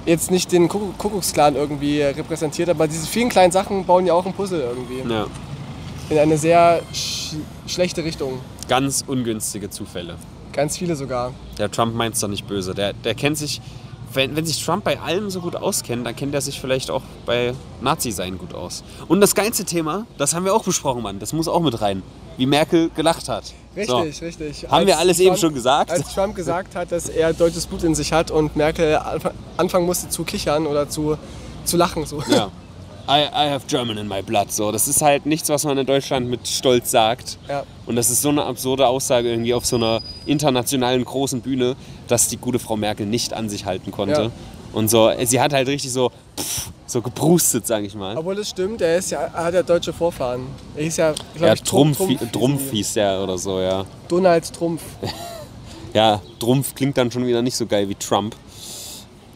jetzt 0.06 0.32
nicht 0.32 0.52
den 0.52 0.68
Kuckuck- 0.70 0.98
Kuckucksklan 0.98 1.56
irgendwie 1.56 2.02
repräsentiert, 2.02 2.70
aber 2.70 2.88
diese 2.88 3.08
vielen 3.08 3.30
kleinen 3.30 3.52
Sachen 3.52 3.86
bauen 3.86 4.06
ja 4.06 4.14
auch 4.14 4.26
ein 4.26 4.34
Puzzle 4.34 4.62
irgendwie. 4.62 5.10
Ja. 5.12 5.26
In 6.10 6.18
eine 6.18 6.38
sehr 6.38 6.82
sch 6.94 7.36
schlechte 7.66 8.04
Richtung. 8.04 8.40
Ganz 8.68 9.04
ungünstige 9.08 9.70
Zufälle. 9.70 10.16
Ganz 10.52 10.78
viele 10.78 10.96
sogar. 10.96 11.34
Der 11.58 11.72
Trump 11.72 11.96
meint 11.96 12.16
es 12.16 12.22
doch 12.22 12.28
nicht 12.28 12.46
böse. 12.48 12.74
Der, 12.76 12.94
der 12.94 13.16
kennt 13.16 13.38
sich, 13.38 13.62
wenn, 14.14 14.36
wenn 14.36 14.46
sich 14.46 14.64
Trump 14.64 14.84
bei 14.84 15.00
allem 15.00 15.30
so 15.30 15.40
gut 15.42 15.56
auskennt, 15.56 16.06
dann 16.06 16.16
kennt 16.16 16.34
er 16.36 16.42
sich 16.42 16.60
vielleicht 16.60 16.92
auch 16.92 17.02
bei 17.26 17.54
Nazi-Sein 17.82 18.38
gut 18.38 18.54
aus. 18.54 18.84
Und 19.08 19.22
das 19.22 19.34
geilste 19.34 19.66
Thema, 19.66 20.06
das 20.18 20.36
haben 20.36 20.46
wir 20.46 20.54
auch 20.54 20.64
besprochen, 20.64 21.02
Mann. 21.02 21.20
Das 21.20 21.34
muss 21.34 21.48
auch 21.48 21.62
mit 21.62 21.82
rein. 21.82 22.04
Wie 22.38 22.46
Merkel 22.46 22.90
gelacht 22.96 23.30
hat. 23.30 23.54
Richtig, 23.76 23.88
So. 24.18 24.26
richtig. 24.26 24.66
Haben 24.70 24.86
wir 24.88 24.94
Als 24.96 25.02
alles 25.02 25.20
eben 25.20 25.36
schon 25.38 25.54
gesagt? 25.54 25.92
Als 25.92 26.14
Trump 26.14 26.36
gesagt 26.36 26.76
hat, 26.76 26.92
dass 26.92 27.10
er 27.10 27.34
deutsches 27.34 27.66
Blut 27.66 27.84
in 27.84 27.96
sich 27.96 28.14
hat 28.14 28.30
und 28.32 28.56
Merkel 28.56 28.96
anf- 28.98 29.32
anfangen 29.58 29.86
musste 29.86 30.10
zu 30.10 30.24
kichern 30.24 30.68
oder 30.68 30.90
zu, 30.90 31.18
zu 31.66 31.78
lachen. 31.78 32.06
So. 32.06 32.22
Ja. 32.30 32.52
I, 33.06 33.24
I 33.26 33.50
have 33.50 33.66
German 33.68 33.98
in 33.98 34.08
my 34.08 34.22
blood. 34.22 34.50
So, 34.52 34.72
das 34.72 34.88
ist 34.88 35.02
halt 35.02 35.26
nichts, 35.26 35.50
was 35.50 35.66
man 35.66 35.78
in 35.78 35.86
Deutschland 35.86 36.30
mit 36.30 36.48
Stolz 36.48 36.90
sagt. 36.90 37.38
Ja. 37.50 37.64
Und 37.86 37.98
das 37.98 38.10
ist 38.10 38.22
so 38.22 38.30
eine 38.30 38.46
absurde 38.46 38.88
Aussage 38.88 39.30
irgendwie 39.30 39.54
auf 39.54 39.66
so 39.66 39.76
einer 39.76 40.02
internationalen 40.26 41.04
großen 41.04 41.42
Bühne, 41.42 41.76
dass 42.08 42.30
die 42.30 42.38
gute 42.38 42.60
Frau 42.60 42.78
Merkel 42.78 43.06
nicht 43.06 43.34
an 43.34 43.50
sich 43.50 43.66
halten 43.66 43.92
konnte. 43.92 44.22
Ja. 44.22 44.32
Und 44.74 44.90
so, 44.90 45.12
sie 45.24 45.40
hat 45.40 45.54
halt 45.54 45.68
richtig 45.68 45.92
so, 45.92 46.10
pff, 46.38 46.72
so 46.88 47.02
gebrustet, 47.02 47.66
sage 47.68 47.86
ich 47.86 47.94
mal. 47.96 48.18
Obwohl 48.18 48.38
es 48.40 48.50
stimmt, 48.50 48.82
er, 48.82 48.98
ist 48.98 49.12
ja, 49.12 49.20
er 49.22 49.44
hat 49.46 49.54
ja 49.54 49.64
deutsche 49.64 49.94
Vorfahren. 49.94 50.48
Er 50.76 50.84
hieß 50.84 50.98
ja, 50.98 51.14
glaub 51.36 51.48
Ja, 51.48 51.54
ich, 51.54 51.62
Trumpf, 51.64 51.98
Trumpf, 51.98 52.32
Trumpf, 52.32 52.72
hieß 52.72 52.94
der 52.94 53.22
oder 53.24 53.38
so, 53.38 53.60
ja. 53.60 53.86
Donald 54.08 54.52
Trumpf. 54.54 54.82
Ja, 55.94 56.22
Trumpf 56.40 56.74
klingt 56.74 56.98
dann 56.98 57.12
schon 57.12 57.24
wieder 57.28 57.44
nicht 57.44 57.56
so 57.56 57.68
geil 57.68 57.88
wie 57.88 57.94
Trump. 57.94 58.36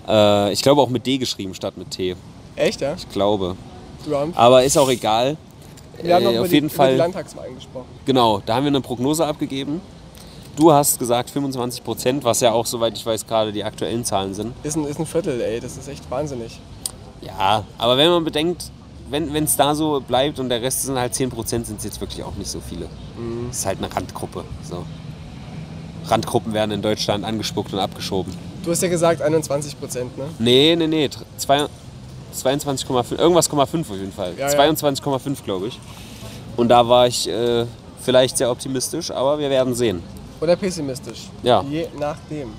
Äh, 0.08 0.52
ich 0.54 0.64
glaube 0.64 0.82
auch 0.82 0.90
mit 0.90 1.06
D 1.06 1.20
geschrieben 1.20 1.54
statt 1.54 1.78
mit 1.78 1.92
T. 1.92 2.16
Echt, 2.56 2.82
ja? 2.82 2.96
Ich 2.98 3.08
glaube. 3.10 3.56
Trump. 4.04 4.36
Aber 4.36 4.64
ist 4.64 4.76
auch 4.76 4.90
egal. 4.90 5.38
Wir 6.02 6.16
haben 6.16 6.24
noch 6.24 6.32
Äh, 6.32 6.40
auf 6.40 6.52
jeden 6.52 6.70
die 6.70 6.74
Fall. 6.74 6.96
Landtagswahlen 6.96 7.54
gesprochen. 7.54 7.86
Genau, 8.08 8.42
da 8.44 8.56
haben 8.56 8.64
wir 8.64 8.70
eine 8.70 8.82
Prognose 8.82 9.24
abgegeben. 9.24 9.82
Du 10.58 10.72
hast 10.74 10.98
gesagt 10.98 11.30
25 11.30 11.84
Prozent, 11.84 12.24
was 12.24 12.40
ja 12.42 12.52
auch, 12.52 12.66
soweit 12.66 12.98
ich 12.98 13.06
weiß, 13.06 13.28
gerade 13.28 13.52
die 13.52 13.64
aktuellen 13.64 14.04
Zahlen 14.04 14.34
sind. 14.34 14.54
Ist 14.64 14.76
ein, 14.76 14.86
ist 14.86 15.00
ein 15.00 15.06
Viertel, 15.06 15.40
ey, 15.40 15.60
das 15.60 15.78
ist 15.78 15.88
echt 15.88 16.10
wahnsinnig. 16.10 16.60
Ja, 17.22 17.64
aber 17.78 17.96
wenn 17.98 18.10
man 18.10 18.24
bedenkt, 18.24 18.72
wenn 19.12 19.36
es 19.44 19.56
da 19.56 19.76
so 19.76 20.02
bleibt 20.06 20.40
und 20.40 20.50
der 20.50 20.62
Rest 20.62 20.82
sind 20.84 20.98
halt 20.98 21.14
10 21.14 21.30
Prozent, 21.30 21.68
sind 21.68 21.78
es 21.78 21.84
jetzt 21.86 22.02
wirklich 22.02 22.24
auch 22.24 22.34
nicht 22.36 22.50
so 22.50 22.60
viele. 22.60 22.86
Mhm. 23.18 23.48
Das 23.50 23.60
ist 23.60 23.66
halt 23.68 23.78
eine 23.78 23.96
Randgruppe. 23.96 24.44
So. 24.68 24.84
Randgruppen 26.08 26.54
werden 26.54 26.72
in 26.72 26.82
Deutschland 26.82 27.24
angespuckt 27.24 27.72
und 27.74 27.80
abgeschoben. 27.80 28.34
Du 28.66 28.72
hast 28.72 28.82
ja 28.82 28.90
gesagt 28.90 29.22
21 29.22 29.80
Prozent, 29.80 30.18
ne? 30.18 30.26
Nee, 30.40 30.76
nee, 30.76 30.88
nee. 30.88 31.06
tr- 31.06 31.22
zwei- 31.38 31.68
22,5, 32.36 33.18
irgendwas 33.18 33.50
0,5 33.50 33.82
auf 33.82 33.92
jeden 33.92 34.12
Fall. 34.12 34.34
Ja, 34.38 34.50
ja. 34.52 34.58
22,5 34.72 35.44
glaube 35.44 35.68
ich. 35.68 35.80
Und 36.56 36.70
da 36.70 36.88
war 36.88 37.08
ich 37.08 37.28
äh, 37.30 37.66
vielleicht 38.02 38.38
sehr 38.38 38.50
optimistisch, 38.52 39.12
aber 39.12 39.38
wir 39.40 39.50
werden 39.50 39.74
sehen. 39.76 40.02
Oder 40.42 40.56
pessimistisch. 40.56 41.30
Ja. 41.44 41.64
Je 41.64 41.88
nachdem. 42.00 42.50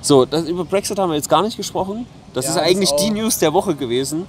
So, 0.00 0.24
das, 0.24 0.46
über 0.48 0.64
Brexit 0.64 0.98
haben 0.98 1.10
wir 1.10 1.16
jetzt 1.16 1.28
gar 1.28 1.42
nicht 1.42 1.56
gesprochen. 1.56 2.06
Das 2.34 2.44
Ja, 2.46 2.50
ist 2.50 2.56
das 2.56 2.64
eigentlich 2.66 2.90
auch. 2.92 2.96
die 2.96 3.10
News 3.10 3.38
der 3.38 3.52
Woche 3.52 3.74
gewesen. 3.74 4.26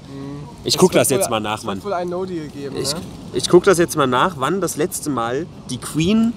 Ich 0.66 0.76
Es 0.76 0.80
gucke 0.80 0.94
das 0.96 1.10
jetzt 1.10 1.24
wohl- 1.26 1.32
mal 1.32 1.40
nach, 1.40 1.60
Es 1.60 1.64
Mann. 1.64 1.78
wird 1.78 1.86
wohl 1.86 1.94
ein 1.94 2.10
No-Deal 2.10 2.48
geben, 2.48 2.76
Ich, 2.78 2.94
ne? 2.94 3.00
ich 3.34 3.50
gucke 3.50 3.66
das 3.66 3.78
jetzt 3.78 3.96
mal 3.98 4.08
nach, 4.08 4.36
wann 4.38 4.62
das 4.62 4.78
letzte 4.78 5.10
Mal 5.10 5.46
die 5.70 5.78
Queen 5.78 6.32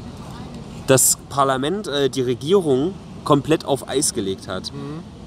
das 0.87 1.19
Parlament, 1.29 1.87
äh, 1.89 2.09
die 2.09 2.23
Regierung 2.23 2.95
komplett 3.25 3.65
auf 3.65 3.89
Eis 3.89 4.15
gelegt 4.15 4.47
hat. 4.49 4.73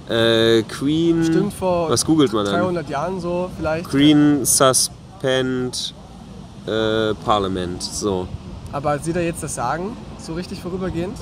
Äh, 0.10 0.64
Queen. 0.64 1.24
Stimmt 1.24 1.54
vor 1.54 1.90
Was 1.90 2.04
googelt 2.06 2.34
man 2.34 2.46
dann? 2.46 2.56
300 2.56 2.90
Jahren 2.90 3.20
so 3.22 3.50
vielleicht. 3.58 3.88
Queen 3.90 4.44
Suspend 4.46 5.94
äh, 6.66 7.14
Parliament. 7.26 7.84
So. 7.84 8.28
Aber 8.72 8.98
sieht 9.00 9.16
er 9.16 9.24
jetzt 9.24 9.44
das 9.44 9.56
Sagen? 9.56 9.96
So 10.22 10.34
richtig 10.34 10.60
vorübergehend? 10.60 11.18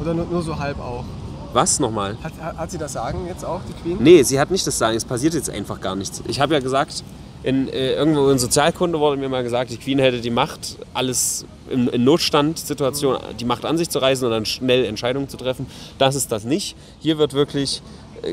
Oder 0.00 0.14
nur, 0.14 0.26
nur 0.26 0.42
so 0.42 0.58
halb 0.58 0.78
auch? 0.80 1.04
Was 1.52 1.78
nochmal? 1.78 2.16
Hat, 2.22 2.32
hat, 2.40 2.70
sie 2.70 2.78
das 2.78 2.94
Sagen 2.94 3.26
jetzt 3.28 3.44
auch, 3.44 3.60
die 3.68 3.74
Queen? 3.74 3.98
Nee, 4.00 4.22
sie 4.22 4.40
hat 4.40 4.50
nicht 4.50 4.66
das 4.66 4.78
Sagen. 4.78 4.96
Es 4.96 5.04
passiert 5.04 5.34
jetzt 5.34 5.50
einfach 5.50 5.80
gar 5.80 5.94
nichts. 5.94 6.22
Ich 6.26 6.40
habe 6.40 6.54
ja 6.54 6.60
gesagt, 6.60 7.04
in, 7.42 7.68
äh, 7.68 7.94
irgendwo 7.94 8.30
in 8.30 8.38
Sozialkunde 8.38 8.98
wurde 8.98 9.16
mir 9.16 9.28
mal 9.28 9.42
gesagt, 9.42 9.70
die 9.70 9.76
Queen 9.76 9.98
hätte 9.98 10.20
die 10.20 10.30
Macht, 10.30 10.78
alles 10.94 11.44
in, 11.70 11.88
in 11.88 12.04
Notstandsituationen, 12.04 13.20
die 13.38 13.44
Macht 13.44 13.64
an 13.64 13.76
sich 13.76 13.90
zu 13.90 13.98
reißen 13.98 14.24
und 14.24 14.32
dann 14.32 14.46
schnell 14.46 14.84
Entscheidungen 14.84 15.28
zu 15.28 15.36
treffen. 15.36 15.66
Das 15.98 16.14
ist 16.14 16.32
das 16.32 16.44
nicht. 16.44 16.76
Hier 17.00 17.18
wird 17.18 17.34
wirklich 17.34 17.82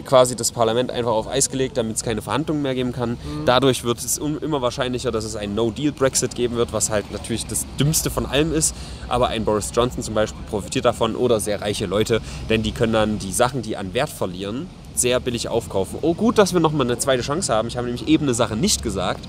quasi 0.06 0.36
das 0.36 0.52
Parlament 0.52 0.92
einfach 0.92 1.12
auf 1.12 1.28
Eis 1.28 1.50
gelegt, 1.50 1.78
damit 1.78 1.96
es 1.96 2.04
keine 2.04 2.22
Verhandlungen 2.22 2.62
mehr 2.62 2.76
geben 2.76 2.92
kann. 2.92 3.18
Dadurch 3.46 3.84
wird 3.84 4.00
es 4.00 4.18
immer 4.18 4.62
wahrscheinlicher, 4.62 5.12
dass 5.12 5.24
es 5.24 5.36
einen 5.36 5.56
No-Deal-Brexit 5.56 6.36
geben 6.36 6.56
wird, 6.56 6.74
was 6.74 6.90
halt 6.90 7.12
natürlich 7.12 7.46
das 7.46 7.66
Dümmste 7.80 8.10
von 8.10 8.26
allem 8.26 8.54
ist. 8.54 8.76
Aber 9.08 9.28
ein 9.28 9.46
Boris 9.46 9.72
Johnson 9.74 10.04
zum 10.04 10.14
Beispiel 10.14 10.44
profitiert 10.50 10.86
davon 10.86 11.16
oder 11.16 11.40
sehr 11.40 11.62
reiche 11.62 11.86
Leute, 11.86 12.22
denn 12.50 12.64
die 12.64 12.72
können 12.72 12.94
dann 12.94 13.20
die 13.20 13.32
Sachen, 13.32 13.62
die 13.62 13.78
an 13.78 13.94
Wert 13.94 14.10
verlieren, 14.10 14.68
sehr 14.96 15.20
billig 15.20 15.48
aufkaufen. 15.48 16.00
Oh, 16.02 16.14
gut, 16.14 16.38
dass 16.38 16.54
wir 16.54 16.60
nochmal 16.60 16.86
eine 16.86 16.98
zweite 16.98 17.24
Chance 17.24 17.54
haben. 17.54 17.68
Ich 17.68 17.78
habe 17.78 17.88
nämlich 17.88 18.08
eben 18.08 18.26
eine 18.26 18.34
Sache 18.34 18.56
nicht 18.56 18.84
gesagt. 18.84 19.22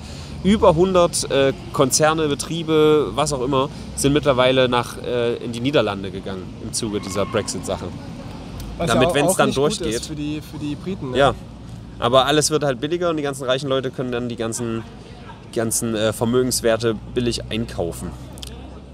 Über 0.42 0.70
100 0.70 1.30
äh, 1.30 1.52
Konzerne, 1.72 2.28
Betriebe, 2.28 3.12
was 3.14 3.32
auch 3.32 3.42
immer, 3.42 3.68
sind 3.94 4.12
mittlerweile 4.12 4.68
nach, 4.68 4.96
äh, 5.02 5.36
in 5.36 5.52
die 5.52 5.60
Niederlande 5.60 6.10
gegangen 6.10 6.42
im 6.62 6.72
Zuge 6.72 7.00
dieser 7.00 7.26
Brexit-Sache. 7.26 7.86
Was 8.80 8.88
damit, 8.88 9.08
auch- 9.08 9.14
wenn's 9.14 9.30
auch 9.32 9.36
dann 9.36 9.52
durchgeht. 9.52 9.86
Ist 9.94 10.06
für, 10.08 10.14
die, 10.14 10.40
für 10.40 10.58
die 10.58 10.74
Briten. 10.74 11.12
Ne? 11.12 11.18
Ja, 11.18 11.34
aber 11.98 12.26
alles 12.26 12.50
wird 12.50 12.64
halt 12.64 12.80
billiger 12.80 13.10
und 13.10 13.16
die 13.16 13.22
ganzen 13.22 13.44
reichen 13.44 13.68
Leute 13.68 13.90
können 13.90 14.10
dann 14.12 14.28
die 14.28 14.36
ganzen, 14.36 14.82
ganzen 15.54 15.94
äh, 15.94 16.12
Vermögenswerte 16.12 16.94
billig 17.14 17.42
einkaufen. 17.50 18.10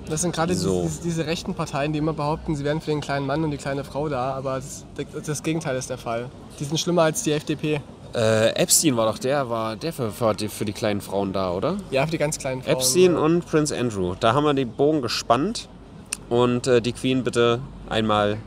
Das 0.08 0.22
sind 0.22 0.34
gerade 0.34 0.54
So. 0.54 0.82
diese, 0.82 1.02
diese 1.02 1.26
rechten 1.26 1.54
Parteien, 1.54 1.92
die 1.92 1.98
immer 1.98 2.12
behaupten, 2.12 2.54
sie 2.54 2.62
wären 2.64 2.80
für 2.80 2.90
den 2.92 3.00
kleinen 3.00 3.26
Mann 3.26 3.42
und 3.42 3.50
die 3.50 3.56
kleine 3.56 3.82
Frau 3.82 4.08
da, 4.08 4.34
aber 4.34 4.56
das, 4.56 4.84
das 5.26 5.42
Gegenteil 5.42 5.76
ist 5.76 5.90
der 5.90 5.98
Fall. 5.98 6.26
Die 6.60 6.64
sind 6.64 6.78
schlimmer 6.78 7.02
als 7.02 7.24
die 7.24 7.32
FDP. 7.32 7.80
Äh, 8.14 8.50
Epstein 8.54 8.96
war 8.96 9.06
doch 9.06 9.18
der, 9.18 9.50
war 9.50 9.74
der 9.76 9.92
für, 9.92 10.10
für, 10.12 10.32
die, 10.34 10.46
für 10.48 10.64
die 10.64 10.72
kleinen 10.72 11.00
Frauen 11.00 11.32
da, 11.32 11.50
oder? 11.50 11.76
Ja, 11.90 12.04
für 12.06 12.12
die 12.12 12.18
ganz 12.18 12.38
kleinen 12.38 12.62
Frauen. 12.62 12.72
Epstein 12.76 13.16
und 13.16 13.46
Prince 13.46 13.76
Andrew. 13.76 14.14
Da 14.18 14.32
haben 14.32 14.44
wir 14.44 14.54
den 14.54 14.70
Bogen 14.70 15.02
gespannt 15.02 15.68
und 16.30 16.68
äh, 16.68 16.80
die 16.80 16.92
Queen 16.92 17.24
bitte 17.24 17.58
einmal 17.90 18.38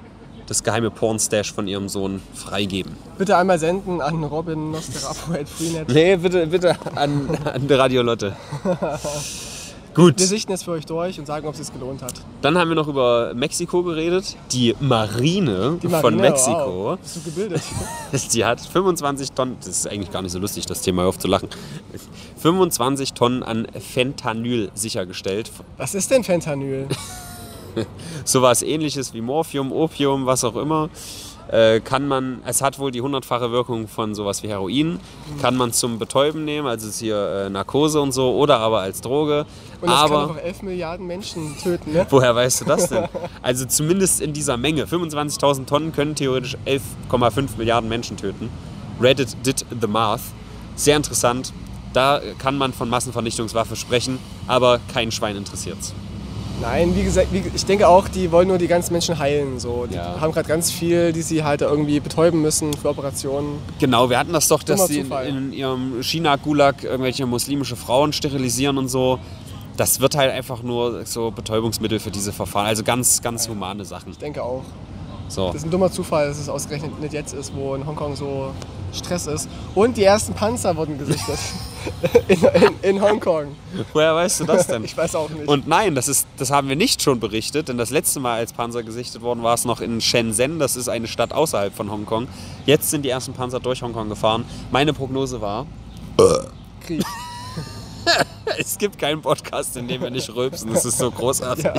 das 0.50 0.64
geheime 0.64 0.90
Pornstash 0.92 1.54
von 1.54 1.68
ihrem 1.68 1.88
Sohn 1.88 2.22
freigeben. 2.34 2.94
Bitte 3.18 3.38
einmal 3.38 3.60
senden 3.60 4.02
an 4.02 4.24
Robin 4.24 4.72
Nosferatu 4.72 5.34
at 5.40 5.48
Freenet. 5.48 5.88
Nee, 5.90 6.16
bitte, 6.18 6.48
bitte 6.48 6.76
an, 6.96 7.30
an 7.46 7.68
die 7.68 7.74
Radio 7.74 8.02
Lotte. 8.02 8.36
Gut, 9.96 10.20
Wir 10.20 10.28
sichten 10.28 10.52
es 10.54 10.64
für 10.64 10.72
euch 10.72 10.86
durch 10.86 11.20
und 11.20 11.26
sagen, 11.26 11.48
ob 11.48 11.56
es 11.56 11.66
sich 11.66 11.74
gelohnt 11.74 12.02
hat. 12.04 12.14
dann 12.44 12.58
haben 12.58 12.70
wir 12.70 12.76
noch 12.76 12.88
über 12.88 13.34
Mexiko 13.34 13.84
geredet. 13.84 14.38
Die 14.52 14.76
Marine, 14.80 15.78
Die 15.82 15.88
von 15.88 16.02
Marine, 16.16 16.22
Mexiko. 16.22 16.84
Wow. 16.92 17.00
Bist 17.00 17.16
du 17.16 17.22
gebildet? 17.22 17.62
Die 18.34 18.46
hat 18.46 18.62
25 18.62 19.32
Tonnen, 19.32 19.58
das 19.60 19.68
ist 19.70 19.88
eigentlich 19.88 20.12
gar 20.12 20.22
nicht 20.22 20.32
so 20.32 20.40
lustig, 20.40 20.66
das 20.68 20.82
Thema, 20.82 21.02
hör 21.02 21.10
auf 21.10 21.20
zu 21.20 21.28
lachen. 21.28 21.50
25 22.38 23.14
Tonnen 23.14 23.44
an 23.44 23.68
Fentanyl 23.80 24.72
sichergestellt. 24.76 25.52
Was 25.78 25.96
ist 25.96 26.10
denn 26.12 26.24
Fentanyl? 26.24 26.88
Sowas 28.26 28.62
ähnliches 28.62 29.14
wie 29.14 29.22
Morphium, 29.22 29.72
Opium, 29.72 30.26
was 30.26 30.44
auch 30.44 30.56
immer. 30.56 30.90
Äh, 31.52 31.80
kann 31.80 32.08
man, 32.08 32.42
es 32.46 32.62
hat 32.62 32.78
wohl 32.78 32.92
die 32.92 33.02
hundertfache 33.02 33.52
Wirkung 33.52 33.88
von 33.88 34.14
sowas 34.14 34.44
wie 34.44 34.50
Heroin. 34.50 35.00
Kann 35.42 35.58
man 35.58 35.74
zum 35.74 35.98
Betäuben 35.98 36.46
nehmen, 36.46 36.68
also 36.68 36.88
ist 36.88 37.00
hier 37.00 37.48
äh, 37.48 37.50
Narkose 37.50 38.00
und 38.02 38.12
so, 38.12 38.36
oder 38.36 38.60
aber 38.60 38.82
als 38.82 39.02
Droge. 39.02 39.48
Und 39.82 39.90
das 39.90 39.98
aber 39.98 40.28
kann 40.28 40.36
doch 40.36 40.44
11 40.44 40.62
Milliarden 40.62 41.08
Menschen 41.08 41.58
töten, 41.58 41.94
ne? 41.94 42.06
woher 42.12 42.36
weißt 42.36 42.62
du 42.62 42.66
das 42.66 42.90
denn? 42.90 43.06
Also 43.42 43.66
zumindest 43.66 44.22
in 44.22 44.34
dieser 44.34 44.58
Menge. 44.58 44.86
25.000 44.86 45.66
Tonnen 45.66 45.92
können 45.92 46.14
theoretisch 46.14 46.56
11,5 46.68 47.58
Milliarden 47.58 47.90
Menschen 47.90 48.16
töten. 48.16 48.50
Reddit 49.02 49.36
did 49.44 49.66
the 49.82 49.88
math. 49.88 50.22
Sehr 50.76 50.98
interessant. 50.98 51.52
Da 51.94 52.22
kann 52.38 52.60
man 52.60 52.74
von 52.74 52.90
Massenvernichtungswaffe 52.90 53.76
sprechen, 53.76 54.20
aber 54.46 54.80
kein 54.94 55.12
Schwein 55.12 55.36
interessiert's. 55.36 55.96
Nein, 56.62 56.94
wie 56.96 57.04
gesagt, 57.04 57.28
wie, 57.32 57.44
ich 57.56 57.66
denke 57.66 57.88
auch, 57.88 58.08
die 58.10 58.32
wollen 58.32 58.48
nur 58.50 58.58
die 58.58 58.68
ganzen 58.68 58.92
Menschen 58.92 59.18
heilen. 59.18 59.60
So. 59.60 59.86
Die 59.90 59.96
Ja. 59.96 60.20
haben 60.20 60.34
gerade 60.34 60.48
ganz 60.48 60.72
viel, 60.72 61.14
die 61.14 61.22
sie 61.22 61.44
halt 61.44 61.62
irgendwie 61.62 62.00
betäuben 62.02 62.42
müssen 62.42 62.74
für 62.74 62.90
Operationen. 62.90 63.60
Genau, 63.80 64.10
wir 64.10 64.20
hatten 64.20 64.34
das 64.34 64.48
doch, 64.50 64.62
dass 64.64 64.88
sie 64.88 65.00
in, 65.00 65.12
in 65.28 65.54
ihrem 65.54 66.04
China-Gulag 66.04 66.84
irgendwelche 66.84 67.26
muslimische 67.26 67.76
Frauen 67.78 68.12
sterilisieren 68.12 68.78
und 68.78 68.90
so. 68.90 69.20
Das 69.78 70.02
wird 70.02 70.16
halt 70.18 70.34
einfach 70.34 70.62
nur 70.62 71.06
so 71.06 71.32
Betäubungsmittel 71.32 72.00
für 72.00 72.12
diese 72.12 72.34
Verfahren. 72.34 72.66
Also 72.68 72.84
ganz, 72.84 73.22
ganz 73.22 73.48
humane 73.48 73.86
Sachen. 73.86 74.12
Ich 74.12 74.18
denke 74.18 74.44
auch. 74.44 74.64
So. 75.30 75.48
Das 75.48 75.58
ist 75.58 75.66
ein 75.66 75.72
dummer 75.72 75.92
Zufall, 75.92 76.28
dass 76.28 76.40
es 76.40 76.50
ausgerechnet 76.50 77.00
nicht 77.00 77.14
jetzt 77.14 77.34
ist, 77.34 77.56
wo 77.56 77.76
in 77.76 77.86
Hongkong 77.86 78.16
so 78.18 78.52
Stress 78.92 79.28
ist. 79.28 79.48
Und 79.76 79.96
die 79.96 80.04
ersten 80.04 80.34
Panzer 80.34 80.76
wurden 80.76 80.98
gesichtet. 80.98 81.38
in, 82.28 82.44
in, 82.44 82.96
in 82.96 83.02
Hongkong. 83.02 83.56
Woher 83.94 84.16
weißt 84.16 84.42
du 84.42 84.46
das 84.46 84.68
denn? 84.68 84.84
Ich 84.90 84.98
weiß 84.98 85.16
auch 85.16 85.30
nicht. 85.30 85.48
Und 85.48 85.68
nein, 85.68 85.96
das, 85.96 86.08
ist, 86.08 86.28
das 86.38 86.52
haben 86.52 86.70
wir 86.70 86.76
nicht 86.76 87.02
schon 87.02 87.20
berichtet, 87.20 87.68
denn 87.68 87.78
das 87.78 87.90
letzte 87.90 88.20
Mal, 88.20 88.40
als 88.40 88.54
Panzer 88.54 88.84
gesichtet 88.84 89.22
worden, 89.22 89.44
war 89.44 89.54
es 89.54 89.66
noch 89.66 89.82
in 89.82 90.02
Shenzhen. 90.02 90.60
Das 90.60 90.76
ist 90.76 90.90
eine 90.90 91.08
Stadt 91.08 91.34
außerhalb 91.34 91.76
von 91.76 91.92
Hongkong. 91.92 92.28
Jetzt 92.66 92.90
sind 92.90 93.04
die 93.04 93.10
ersten 93.10 93.34
Panzer 93.34 93.60
durch 93.60 93.82
Hongkong 93.82 94.10
gefahren. 94.10 94.46
Meine 94.72 94.94
Prognose 94.94 95.42
war, 95.42 95.66
Krieg. 96.82 97.04
es 98.58 98.78
gibt 98.78 98.98
keinen 98.98 99.22
Podcast, 99.22 99.78
in 99.78 99.88
dem 99.88 100.02
wir 100.02 100.10
nicht 100.10 100.34
rülpsen. 100.34 100.74
Das 100.74 100.86
ist 100.86 100.98
so 100.98 101.12
großartig. 101.12 101.64
Ja. 101.64 101.74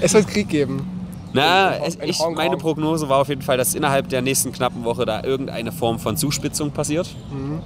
Es 0.00 0.14
wird 0.14 0.28
Krieg 0.28 0.48
geben. 0.48 1.00
Na, 1.32 1.74
In 1.76 1.92
in 2.00 2.08
ich, 2.08 2.18
meine 2.34 2.56
Prognose 2.56 3.08
war 3.08 3.18
auf 3.18 3.28
jeden 3.28 3.42
Fall, 3.42 3.56
dass 3.56 3.74
innerhalb 3.74 4.08
der 4.08 4.20
nächsten 4.22 4.52
knappen 4.52 4.84
Woche 4.84 5.04
da 5.06 5.22
irgendeine 5.22 5.70
Form 5.70 5.98
von 5.98 6.16
Zuspitzung 6.16 6.72
passiert. 6.72 7.08
Mhm. 7.30 7.62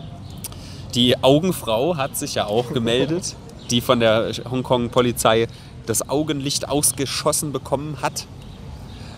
Die 0.95 1.23
Augenfrau 1.23 1.97
hat 1.97 2.17
sich 2.17 2.37
ja 2.37 2.47
auch 2.47 2.73
gemeldet, 2.73 3.35
die 3.71 3.81
von 3.81 3.99
der 3.99 4.31
Hongkong-Polizei 4.49 5.49
das 5.87 6.09
Augenlicht 6.09 6.69
ausgeschossen 6.69 7.53
bekommen 7.53 7.99
hat. 8.01 8.27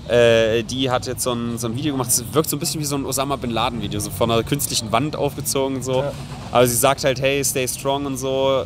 Äh, 0.09 0.63
die 0.63 0.91
hat 0.91 1.07
jetzt 1.07 1.23
so 1.23 1.33
ein, 1.33 1.59
so 1.59 1.67
ein 1.67 1.77
Video 1.77 1.93
gemacht, 1.93 2.09
es 2.09 2.25
wirkt 2.33 2.49
so 2.49 2.57
ein 2.57 2.61
bisschen 2.61 2.81
wie 2.81 2.85
so 2.85 2.97
ein 2.97 3.05
Osama 3.05 3.37
Bin 3.37 3.51
Laden-Video, 3.51 4.01
so 4.01 4.11
von 4.11 4.31
einer 4.31 4.43
künstlichen 4.43 4.91
Wand 4.93 5.17
aufgezogen 5.17 5.77
und 5.77 5.83
so. 5.83 6.01
Ja. 6.01 6.13
Aber 6.53 6.67
sie 6.67 6.77
sagt 6.77 7.05
halt, 7.05 7.21
hey, 7.21 7.45
stay 7.45 7.67
strong 7.69 8.07
und 8.07 8.17
so. 8.17 8.65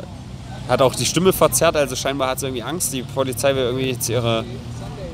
Hat 0.69 0.81
auch 0.81 0.95
die 0.95 1.05
Stimme 1.05 1.33
verzerrt, 1.33 1.75
also 1.75 1.95
scheinbar 1.95 2.29
hat 2.29 2.39
sie 2.39 2.45
irgendwie 2.45 2.63
Angst. 2.63 2.93
Die 2.93 3.01
Polizei 3.01 3.55
will 3.55 3.63
irgendwie 3.63 3.89
jetzt 3.89 4.07
ihre. 4.07 4.45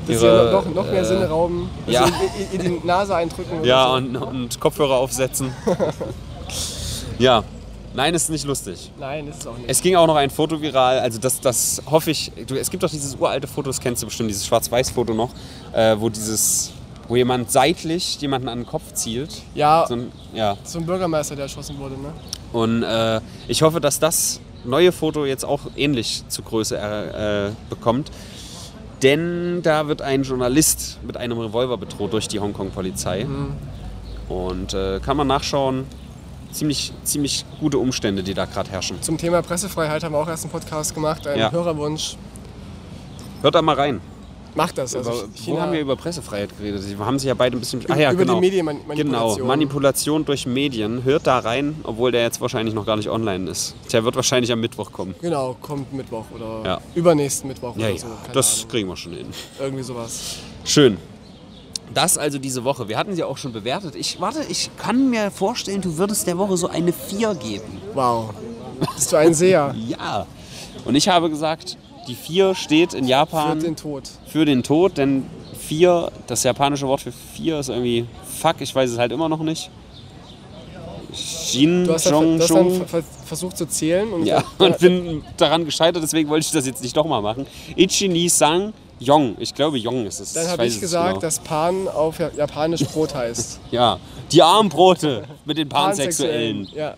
Dass 0.06 0.22
ihre 0.22 0.52
noch, 0.52 0.74
noch 0.74 0.84
mehr 0.84 1.02
äh, 1.02 1.04
Sinne 1.04 1.28
rauben. 1.28 1.68
Ja. 1.86 2.06
in 2.52 2.60
die 2.60 2.86
Nase 2.86 3.16
eindrücken. 3.16 3.58
Ja, 3.64 3.88
so. 3.88 3.94
und, 3.94 4.16
und 4.16 4.60
Kopfhörer 4.60 4.96
aufsetzen. 4.96 5.52
ja, 7.18 7.42
nein, 7.98 8.14
ist 8.14 8.30
nicht 8.30 8.44
lustig. 8.46 8.90
Nein, 8.98 9.26
ist 9.28 9.40
es 9.40 9.46
auch 9.46 9.56
nicht. 9.56 9.68
Es 9.68 9.82
ging 9.82 9.96
auch 9.96 10.06
noch 10.06 10.16
ein 10.16 10.30
Foto 10.30 10.60
viral, 10.60 11.00
also 11.00 11.18
das, 11.18 11.40
das 11.40 11.82
hoffe 11.90 12.10
ich. 12.10 12.32
Du, 12.46 12.54
es 12.54 12.70
gibt 12.70 12.82
doch 12.82 12.90
dieses 12.90 13.14
uralte 13.16 13.46
Foto, 13.46 13.68
das 13.68 13.80
kennst 13.80 14.02
du 14.02 14.06
bestimmt, 14.06 14.30
dieses 14.30 14.46
Schwarz-Weiß-Foto 14.46 15.12
noch, 15.14 15.30
äh, 15.72 15.96
wo 15.98 16.08
dieses, 16.08 16.70
wo 17.08 17.16
jemand 17.16 17.50
seitlich 17.50 18.20
jemanden 18.20 18.48
an 18.48 18.60
den 18.60 18.66
Kopf 18.66 18.92
zielt. 18.94 19.42
ja, 19.54 19.84
So 19.86 19.94
ein, 19.94 20.12
ja. 20.32 20.56
so 20.64 20.78
ein 20.78 20.86
Bürgermeister, 20.86 21.34
der 21.34 21.44
erschossen 21.44 21.78
wurde, 21.78 21.94
ne? 21.94 22.12
Und 22.52 22.82
äh, 22.82 23.20
ich 23.48 23.62
hoffe, 23.62 23.80
dass 23.80 23.98
das 23.98 24.40
neue 24.64 24.92
Foto 24.92 25.24
jetzt 25.26 25.44
auch 25.44 25.60
ähnlich 25.76 26.22
zu 26.28 26.42
Größe 26.42 26.78
äh, 26.78 27.48
äh, 27.48 27.50
bekommt. 27.68 28.10
Denn 29.02 29.60
da 29.62 29.86
wird 29.86 30.02
ein 30.02 30.22
Journalist 30.22 30.98
mit 31.06 31.16
einem 31.16 31.38
Revolver 31.38 31.76
bedroht 31.76 32.12
durch 32.12 32.26
die 32.26 32.40
Hongkong-Polizei. 32.40 33.26
Und 34.28 34.74
äh, 34.74 34.98
kann 35.00 35.16
man 35.16 35.26
nachschauen. 35.26 35.86
Ziemlich, 36.52 36.92
ziemlich 37.04 37.44
gute 37.60 37.78
Umstände, 37.78 38.22
die 38.22 38.34
da 38.34 38.46
gerade 38.46 38.70
herrschen. 38.70 39.00
Zum 39.02 39.18
Thema 39.18 39.42
Pressefreiheit 39.42 40.02
haben 40.02 40.12
wir 40.14 40.18
auch 40.18 40.28
erst 40.28 40.44
einen 40.44 40.52
Podcast 40.52 40.94
gemacht, 40.94 41.26
einen 41.26 41.40
Ja. 41.40 41.52
Hörerwunsch. 41.52 42.16
Hört 43.42 43.54
da 43.54 43.62
mal 43.62 43.74
rein. 43.76 44.00
Macht 44.54 44.78
das. 44.78 44.96
Also 44.96 45.10
über, 45.10 45.28
China, 45.36 45.56
wo 45.56 45.60
haben 45.60 45.72
wir 45.72 45.80
über 45.80 45.94
Pressefreiheit 45.94 46.56
geredet? 46.58 46.82
Wir 46.88 46.98
haben 47.06 47.18
sich 47.18 47.28
ja 47.28 47.34
beide 47.34 47.56
ein 47.56 47.60
bisschen. 47.60 47.80
Ach 47.88 47.96
ja, 47.96 48.10
über 48.10 48.22
genau. 48.22 48.34
die 48.36 48.40
Medienmanipulation. 48.40 49.06
Genau, 49.36 49.44
Manipulation 49.46 50.24
durch 50.24 50.46
Medien. 50.46 51.04
Hört 51.04 51.26
da 51.28 51.38
rein, 51.38 51.76
obwohl 51.84 52.10
der 52.10 52.22
jetzt 52.22 52.40
wahrscheinlich 52.40 52.74
noch 52.74 52.84
gar 52.84 52.96
nicht 52.96 53.08
online 53.08 53.48
ist. 53.50 53.76
Der 53.92 54.04
wird 54.04 54.16
wahrscheinlich 54.16 54.50
am 54.50 54.60
Mittwoch 54.60 54.90
kommen. 54.90 55.14
Genau, 55.20 55.54
kommt 55.60 55.92
Mittwoch 55.92 56.24
oder 56.34 56.62
Ja. 56.64 56.80
übernächsten 56.94 57.46
Mittwoch 57.48 57.76
Ja, 57.76 57.88
oder 57.90 57.98
so. 57.98 58.06
Das 58.32 58.56
Ahnung. 58.56 58.68
kriegen 58.70 58.88
wir 58.88 58.96
schon 58.96 59.12
hin. 59.12 59.26
Irgendwie 59.60 59.82
sowas. 59.84 60.36
Schön. 60.64 60.96
Das 61.94 62.18
also 62.18 62.38
diese 62.38 62.64
Woche. 62.64 62.88
Wir 62.88 62.96
hatten 62.98 63.14
sie 63.14 63.24
auch 63.24 63.38
schon 63.38 63.52
bewertet. 63.52 63.94
Ich 63.96 64.20
warte, 64.20 64.40
ich 64.48 64.70
kann 64.76 65.10
mir 65.10 65.30
vorstellen, 65.30 65.80
du 65.80 65.96
würdest 65.96 66.26
der 66.26 66.38
Woche 66.38 66.56
so 66.56 66.68
eine 66.68 66.92
4 66.92 67.34
geben. 67.34 67.80
Wow. 67.94 68.30
Bist 68.94 69.12
du 69.12 69.16
ein 69.16 69.34
Seher? 69.34 69.74
Ja. 69.88 70.26
Und 70.84 70.94
ich 70.94 71.08
habe 71.08 71.28
gesagt, 71.30 71.76
die 72.06 72.14
4 72.14 72.54
steht 72.54 72.94
in 72.94 73.06
Japan 73.06 73.52
Führt 73.60 73.62
den 73.66 73.76
Tod. 73.76 74.02
für 74.26 74.44
den 74.44 74.62
Tod, 74.62 74.96
denn 74.98 75.24
4, 75.58 76.10
das 76.26 76.44
japanische 76.44 76.86
Wort 76.86 77.00
für 77.00 77.12
4 77.12 77.58
ist 77.58 77.68
irgendwie 77.68 78.06
fuck, 78.40 78.56
ich 78.60 78.74
weiß 78.74 78.90
es 78.90 78.98
halt 78.98 79.12
immer 79.12 79.28
noch 79.28 79.40
nicht. 79.42 79.70
Shin, 81.12 81.84
Du 81.84 81.94
hast, 81.94 82.06
dann, 82.06 82.12
Jong, 82.14 82.36
du 82.36 82.42
hast 82.42 82.92
dann 82.92 83.04
versucht 83.24 83.56
zu 83.56 83.66
zählen 83.66 84.12
und 84.12 84.26
Ja, 84.26 84.44
und 84.58 84.78
bin 84.78 85.24
daran 85.36 85.64
gescheitert, 85.64 86.02
deswegen 86.02 86.28
wollte 86.28 86.46
ich 86.46 86.52
das 86.52 86.66
jetzt 86.66 86.82
nicht 86.82 86.96
doch 86.96 87.06
mal 87.06 87.20
machen. 87.22 87.46
Ichi 87.76 88.08
ni 88.08 88.28
Sang 88.28 88.72
Jong, 89.00 89.36
ich 89.38 89.54
glaube 89.54 89.78
Jong 89.78 90.06
ist 90.06 90.20
es. 90.20 90.32
Dann 90.32 90.48
habe 90.48 90.66
ich 90.66 90.74
es 90.74 90.80
gesagt, 90.80 91.08
genau. 91.10 91.20
dass 91.20 91.38
Pan 91.38 91.86
auf 91.88 92.18
Ja- 92.18 92.30
Japanisch 92.36 92.84
Brot 92.84 93.14
heißt. 93.14 93.60
Ja, 93.70 93.98
die 94.32 94.42
Armbrote 94.42 95.24
mit 95.44 95.56
den 95.58 95.68
Pansexuellen. 95.68 96.68
Ja. 96.74 96.94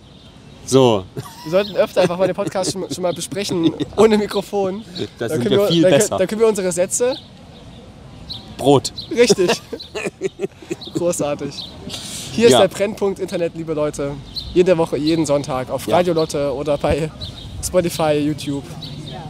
So, 0.65 1.05
Wir 1.45 1.51
sollten 1.51 1.75
öfter 1.77 2.03
einfach 2.03 2.17
mal 2.19 2.27
den 2.27 2.37
Podcast 2.37 2.73
schon, 2.73 2.89
schon 2.93 3.03
mal 3.03 3.13
besprechen, 3.13 3.75
ohne 3.97 4.17
Mikrofon. 4.19 4.85
da 5.19 5.29
sind 5.29 5.43
können 5.43 5.59
wir 5.59 5.69
viel 5.69 5.83
dann, 5.83 5.91
besser. 5.93 6.17
Dann 6.19 6.27
können 6.27 6.41
wir 6.41 6.49
unsere 6.49 6.71
Sätze. 6.73 7.17
Brot. 8.57 8.93
Richtig. 9.11 9.51
Großartig. 10.95 11.55
Hier 12.33 12.47
ist 12.47 12.53
Ja. 12.53 12.61
der 12.61 12.69
Brennpunkt 12.69 13.19
Internet, 13.19 13.55
liebe 13.55 13.73
Leute. 13.75 14.13
Jede 14.55 14.77
Woche, 14.79 14.97
jeden 14.97 15.27
Sonntag 15.27 15.71
auf 15.71 15.87
Ja. 15.87 15.97
Radio 15.97 16.13
Lotte 16.15 16.53
oder 16.55 16.77
bei 16.79 17.11
Spotify, 17.65 18.13
YouTube, 18.19 18.65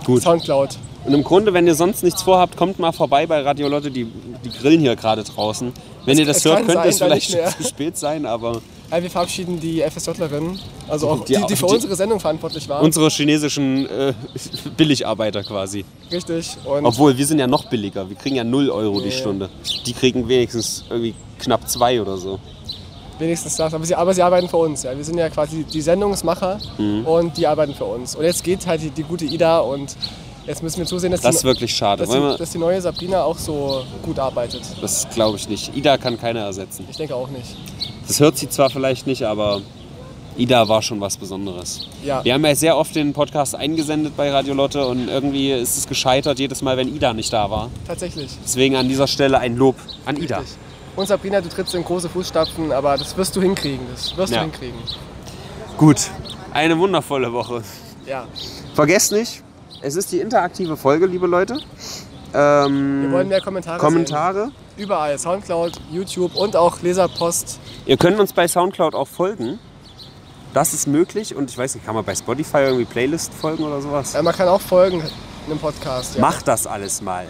Gut. 0.05 0.23
Soundcloud. 0.23 0.71
Und 1.05 1.14
im 1.14 1.24
Grunde, 1.24 1.53
wenn 1.55 1.66
ihr 1.66 1.74
sonst 1.74 2.03
nichts 2.03 2.22
vorhabt, 2.22 2.57
kommt 2.57 2.78
mal 2.78 2.92
vorbei 2.92 3.26
bei 3.26 3.40
Radio 3.40 3.68
Lotte. 3.68 3.90
Die, 3.90 4.05
die 4.44 4.51
grillen 4.51 4.80
hier 4.80 4.96
gerade 4.96 5.24
draußen. 5.24 5.72
Wenn 6.05 6.18
ihr 6.18 6.26
das 6.26 6.38
es 6.38 6.44
hört, 6.44 6.66
könnte 6.66 6.88
es 6.88 6.98
vielleicht 6.98 7.30
zu 7.57 7.64
spät 7.64 7.96
sein, 7.96 8.26
aber 8.26 8.61
Ja, 8.90 9.03
wir 9.03 9.11
verabschieden 9.11 9.59
die 9.61 9.80
FSJlerin, 9.82 10.59
also 10.88 11.09
auch 11.09 11.24
Die- 11.24 11.34
die, 11.36 11.46
die 11.48 11.57
für 11.57 11.66
die- 11.66 11.74
unsere 11.74 11.96
Sendung 11.96 12.20
verantwortlich 12.20 12.68
war. 12.68 12.82
unsere 12.82 13.09
chinesischen 13.09 13.86
äh, 13.88 14.12
Billigarbeiter 14.76 15.42
quasi. 15.42 15.84
Richtig. 16.12 16.57
Obwohl, 16.64 17.16
wir 17.16 17.26
sind 17.26 17.38
ja 17.38 17.46
noch 17.46 17.64
billiger. 17.66 18.09
Wir 18.09 18.16
kriegen 18.16 18.36
ja 18.36 18.44
0 18.44 18.68
Euro 18.70 19.01
die 19.01 19.07
Nee. 19.07 19.11
Stunde. 19.12 19.48
Die 19.86 19.92
kriegen 19.92 20.28
wenigstens 20.28 20.84
irgendwie 20.90 21.14
knapp 21.38 21.68
2 21.68 22.03
oder 22.03 22.16
so. 22.18 22.38
wenigstens 23.18 23.57
das. 23.57 23.72
Aber 23.74 23.84
sie, 23.84 23.94
aber 23.94 24.12
sie 24.14 24.22
arbeiten 24.22 24.48
für 24.48 24.57
uns. 24.59 24.82
Ja. 24.82 24.96
Wir 24.96 25.05
sind 25.05 25.16
ja 25.18 25.28
quasi 25.30 25.64
die 25.64 25.80
Sendungsmacher 25.82 26.59
Mhm. 26.78 27.07
und 27.07 27.36
die 27.36 27.46
arbeiten 27.46 27.74
für 27.74 27.84
uns. 27.84 28.14
Und 28.16 28.24
jetzt 28.24 28.42
geht 28.44 28.66
halt 28.66 28.82
die, 28.82 28.90
die 28.90 29.03
gute 29.03 29.24
Ida 29.26 29.61
und 29.61 29.94
jetzt 30.47 30.62
müssen 30.62 30.78
wir 30.78 30.86
zusehen, 30.86 31.11
dass, 31.12 31.20
Das 31.20 31.36
ist 31.36 31.43
die, 31.43 31.47
wirklich 31.47 31.74
schade. 31.74 32.05
dass, 32.05 32.12
die, 32.14 32.38
dass 32.38 32.51
die 32.51 32.59
neue 32.59 32.80
Sabrina 32.80 33.22
auch 33.24 33.38
so 33.38 33.82
gut 34.03 34.18
arbeitet. 34.18 34.62
das 34.80 35.09
glaube 35.14 35.36
ich 35.36 35.49
nicht. 35.49 35.74
Ida 35.76 35.97
kann 35.99 36.18
keiner 36.18 36.41
ersetzen. 36.41 36.86
Ich 36.91 36.97
denke 36.97 37.14
auch 37.14 37.28
nicht. 37.28 37.57
Das 38.07 38.20
hört 38.20 38.36
sie 38.38 38.49
zwar 38.49 38.70
vielleicht 38.70 39.07
nicht, 39.07 39.22
aber 39.24 39.61
Ida 40.36 40.68
war 40.68 40.80
schon 40.82 41.01
was 41.01 41.16
Besonderes. 41.16 41.86
Ja. 42.05 42.24
Wir 42.24 42.34
haben 42.34 42.45
ja 42.45 42.55
sehr 42.55 42.76
oft 42.76 42.95
den 42.95 43.12
Podcast 43.12 43.55
eingesendet 43.55 44.16
bei 44.16 44.30
Radio 44.30 44.55
Lotte 44.55 44.86
und 44.86 45.09
irgendwie 45.09 45.53
ist 45.53 45.76
es 45.76 45.86
gescheitert 45.86 46.38
jedes 46.38 46.62
Mal, 46.62 46.76
wenn 46.76 46.95
Ida 46.95 47.12
nicht 47.12 47.32
da 47.32 47.51
war. 47.51 47.68
Tatsächlich. 47.86 48.30
Deswegen 48.43 48.76
an 48.76 48.88
dieser 48.88 49.07
Stelle 49.07 49.38
ein 49.38 49.57
Lob 49.57 49.76
an 50.07 50.16
Ida. 50.16 50.38
Richtig. 50.38 50.57
Und 50.97 51.07
Sabrina, 51.07 51.41
du 51.41 51.49
trittst 51.49 51.74
in 51.74 51.84
große 51.84 52.09
Fußstapfen, 52.09 52.72
aber 52.72 52.97
das 52.99 53.16
wirst 53.16 53.36
du 53.36 53.43
hinkriegen. 53.43 53.86
Das 53.93 54.16
wirst 54.16 54.32
Ja. 54.32 54.38
du 54.41 54.45
hinkriegen. 54.51 54.78
Gut, 55.76 56.11
eine 56.53 56.78
wundervolle 56.78 57.32
Woche. 57.32 57.62
Ja. 58.07 58.26
Vergesst 58.74 59.12
nicht, 59.12 59.43
es 59.83 59.97
ist 59.97 60.12
die 60.12 60.18
interaktive 60.20 60.76
Folge, 60.76 61.07
liebe 61.07 61.26
Leute. 61.26 61.59
Ähm, 62.33 63.03
Wir 63.03 63.12
wollen 63.12 63.28
mehr 63.28 63.41
Kommentare 63.41 63.78
Kommentare. 63.78 64.45
sehen. 64.45 64.55
Überall. 64.76 65.18
Soundcloud, 65.18 65.72
YouTube 65.91 66.35
und 66.37 66.57
auch 66.57 66.81
Leserpost. 66.81 67.59
Ihr 67.87 67.97
könnt 67.97 68.18
uns 68.20 68.33
bei 68.33 68.47
Soundcloud 68.47 68.95
auch 68.95 69.09
folgen. 69.09 69.59
Das 70.55 70.74
ist 70.74 70.87
möglich 70.87 71.35
und 71.35 71.51
ich 71.51 71.59
weiß 71.59 71.74
nicht, 71.74 71.85
kann 71.87 71.95
man 71.95 72.05
bei 72.05 72.14
Spotify 72.14 72.59
irgendwie 72.59 72.85
Playlist 72.85 73.33
folgen 73.35 73.62
oder 73.64 73.81
sowas? 73.81 74.14
Äh, 74.14 74.22
man 74.22 74.35
kann 74.35 74.49
auch 74.49 74.61
folgen 74.61 75.01
in 75.01 75.53
einem 75.53 75.61
Podcast. 75.61 76.16
Ja. 76.16 76.20
Macht 76.20 76.49
das 76.49 76.66
alles 76.66 77.03
mal. 77.03 77.26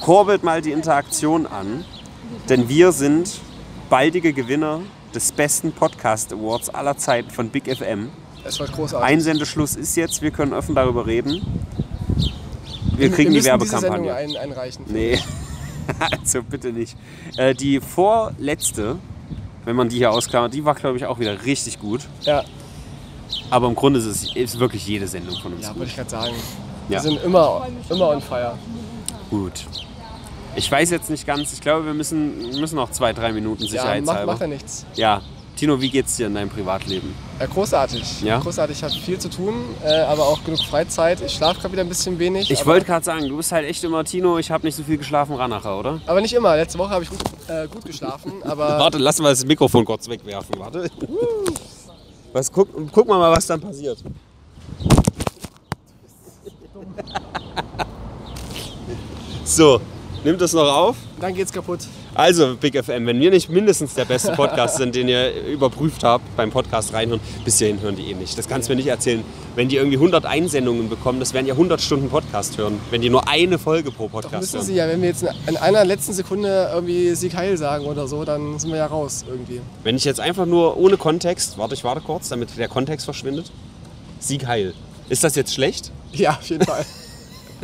Kurbelt 0.00 0.42
mal 0.42 0.62
die 0.62 0.72
Interaktion 0.72 1.46
an, 1.46 1.84
denn 2.48 2.68
wir 2.68 2.92
sind 2.92 3.40
baldige 3.88 4.32
Gewinner 4.32 4.80
des 5.14 5.32
besten 5.32 5.72
Podcast 5.72 6.32
Awards 6.32 6.68
aller 6.70 6.96
Zeiten 6.96 7.30
von 7.30 7.50
Big 7.50 7.64
FM. 7.66 8.10
Es 8.44 8.58
wird 8.58 8.72
großartig. 8.72 9.06
Einsendeschluss 9.08 9.74
ist 9.74 9.96
jetzt, 9.96 10.22
wir 10.22 10.30
können 10.30 10.52
offen 10.52 10.74
darüber 10.74 11.06
reden. 11.06 11.42
Wir 12.96 13.10
kriegen 13.10 13.32
wir 13.32 13.40
die 13.40 13.46
Werbekampagne. 13.46 14.14
ein, 14.14 14.36
einreichen. 14.36 14.84
Nee, 14.88 15.18
also 16.20 16.42
bitte 16.42 16.72
nicht. 16.72 16.96
Äh, 17.36 17.54
die 17.54 17.80
vorletzte, 17.80 18.96
wenn 19.64 19.76
man 19.76 19.88
die 19.88 19.96
hier 19.96 20.10
ausklammert, 20.10 20.54
die 20.54 20.64
war 20.64 20.74
glaube 20.74 20.96
ich 20.96 21.06
auch 21.06 21.18
wieder 21.18 21.44
richtig 21.44 21.78
gut. 21.78 22.02
Ja, 22.22 22.44
Aber 23.50 23.68
im 23.68 23.74
Grunde 23.74 24.00
ist 24.00 24.06
es 24.06 24.34
ist 24.34 24.58
wirklich 24.58 24.86
jede 24.86 25.06
Sendung 25.08 25.36
von 25.40 25.52
uns 25.54 25.62
ja 25.62 25.76
wollte 25.76 25.90
ich 25.90 25.96
gerade 25.96 26.10
sagen. 26.10 26.34
Ja. 26.88 26.96
Wir 26.96 27.00
sind 27.00 27.22
immer, 27.22 27.68
immer 27.88 28.08
on 28.08 28.20
fire. 28.20 28.58
Gut. 29.30 29.64
Ich 30.56 30.70
weiß 30.70 30.90
jetzt 30.90 31.08
nicht 31.10 31.26
ganz, 31.26 31.52
ich 31.52 31.60
glaube, 31.60 31.86
wir 31.86 31.94
müssen, 31.94 32.58
müssen 32.58 32.74
noch 32.74 32.90
zwei, 32.90 33.12
drei 33.12 33.32
Minuten 33.32 33.64
Ja, 33.66 34.00
macht, 34.00 34.26
macht 34.26 34.40
ja 34.40 34.46
nichts. 34.48 34.84
Ja, 34.94 35.22
Tino, 35.60 35.78
wie 35.78 35.90
geht's 35.90 36.16
dir 36.16 36.26
in 36.28 36.34
deinem 36.34 36.48
Privatleben? 36.48 37.14
Ja, 37.38 37.44
großartig. 37.44 38.22
Ja? 38.22 38.38
Großartig. 38.38 38.78
Ich 38.78 38.82
habe 38.82 38.94
viel 38.94 39.18
zu 39.18 39.28
tun, 39.28 39.54
äh, 39.84 39.92
aber 39.92 40.22
auch 40.26 40.42
genug 40.42 40.60
Freizeit. 40.60 41.20
Ich 41.20 41.34
schlafe 41.34 41.60
gerade 41.60 41.72
wieder 41.72 41.82
ein 41.82 41.88
bisschen 41.90 42.18
wenig. 42.18 42.50
Ich 42.50 42.64
wollte 42.64 42.86
gerade 42.86 43.04
sagen, 43.04 43.28
du 43.28 43.36
bist 43.36 43.52
halt 43.52 43.68
echt 43.68 43.84
immer 43.84 44.02
Tino, 44.02 44.38
ich 44.38 44.50
habe 44.50 44.66
nicht 44.66 44.74
so 44.74 44.82
viel 44.82 44.96
geschlafen, 44.96 45.34
Ranacher, 45.34 45.78
oder? 45.78 46.00
aber 46.06 46.22
nicht 46.22 46.32
immer. 46.32 46.56
Letzte 46.56 46.78
Woche 46.78 46.88
habe 46.88 47.04
ich 47.04 47.10
gut, 47.10 47.20
äh, 47.48 47.68
gut 47.68 47.84
geschlafen, 47.84 48.32
aber 48.42 48.78
Warte, 48.78 48.96
lass 48.96 49.20
mal 49.20 49.28
das 49.28 49.44
Mikrofon 49.44 49.84
kurz 49.84 50.08
wegwerfen, 50.08 50.54
warte. 50.58 50.90
Was, 52.32 52.50
guck, 52.50 52.68
guck 52.90 53.06
mal, 53.06 53.18
mal, 53.18 53.30
was 53.30 53.46
dann 53.46 53.60
passiert. 53.60 53.98
So, 59.44 59.80
nimmt 60.22 60.40
das 60.40 60.52
noch 60.52 60.72
auf? 60.72 60.96
dann 61.20 61.34
geht's 61.34 61.52
kaputt. 61.52 61.80
Also, 62.14 62.56
Big 62.56 62.76
FM, 62.76 63.06
wenn 63.06 63.20
wir 63.20 63.30
nicht 63.30 63.50
mindestens 63.50 63.94
der 63.94 64.04
beste 64.04 64.32
Podcast 64.32 64.76
sind, 64.78 64.94
den 64.94 65.08
ihr 65.08 65.32
überprüft 65.46 66.02
habt 66.02 66.24
beim 66.36 66.50
Podcast 66.50 66.92
reinhören, 66.92 67.20
bis 67.44 67.58
hierhin 67.58 67.80
hören 67.80 67.96
die 67.96 68.10
eh 68.10 68.14
nicht. 68.14 68.36
Das 68.36 68.48
kannst 68.48 68.68
du 68.68 68.72
mir 68.72 68.76
nicht 68.76 68.88
erzählen. 68.88 69.22
Wenn 69.54 69.68
die 69.68 69.76
irgendwie 69.76 69.96
100 69.96 70.26
Einsendungen 70.26 70.88
bekommen, 70.88 71.20
das 71.20 71.34
werden 71.34 71.46
ja 71.46 71.54
100 71.54 71.80
Stunden 71.80 72.08
Podcast 72.08 72.58
hören. 72.58 72.80
Wenn 72.90 73.00
die 73.00 73.10
nur 73.10 73.28
eine 73.28 73.58
Folge 73.58 73.90
pro 73.92 74.04
Doch 74.06 74.12
Podcast 74.12 74.40
müssen 74.40 74.54
hören. 74.54 74.66
sie 74.66 74.74
ja, 74.74 74.88
wenn 74.88 75.00
wir 75.00 75.08
jetzt 75.08 75.24
in 75.46 75.56
einer 75.56 75.84
letzten 75.84 76.12
Sekunde 76.12 76.70
irgendwie 76.74 77.14
Sieg 77.14 77.34
Heil 77.36 77.56
sagen 77.56 77.86
oder 77.86 78.08
so, 78.08 78.24
dann 78.24 78.58
sind 78.58 78.70
wir 78.70 78.78
ja 78.78 78.86
raus 78.86 79.24
irgendwie. 79.28 79.60
Wenn 79.84 79.96
ich 79.96 80.04
jetzt 80.04 80.20
einfach 80.20 80.46
nur 80.46 80.76
ohne 80.76 80.96
Kontext, 80.96 81.58
warte, 81.58 81.74
ich 81.74 81.84
warte 81.84 82.00
kurz, 82.00 82.28
damit 82.28 82.56
der 82.58 82.68
Kontext 82.68 83.04
verschwindet. 83.04 83.50
Sieg 84.18 84.46
heil. 84.46 84.74
Ist 85.08 85.22
das 85.24 85.36
jetzt 85.36 85.54
schlecht? 85.54 85.90
Ja, 86.12 86.30
auf 86.32 86.48
jeden 86.48 86.64
Fall. 86.64 86.84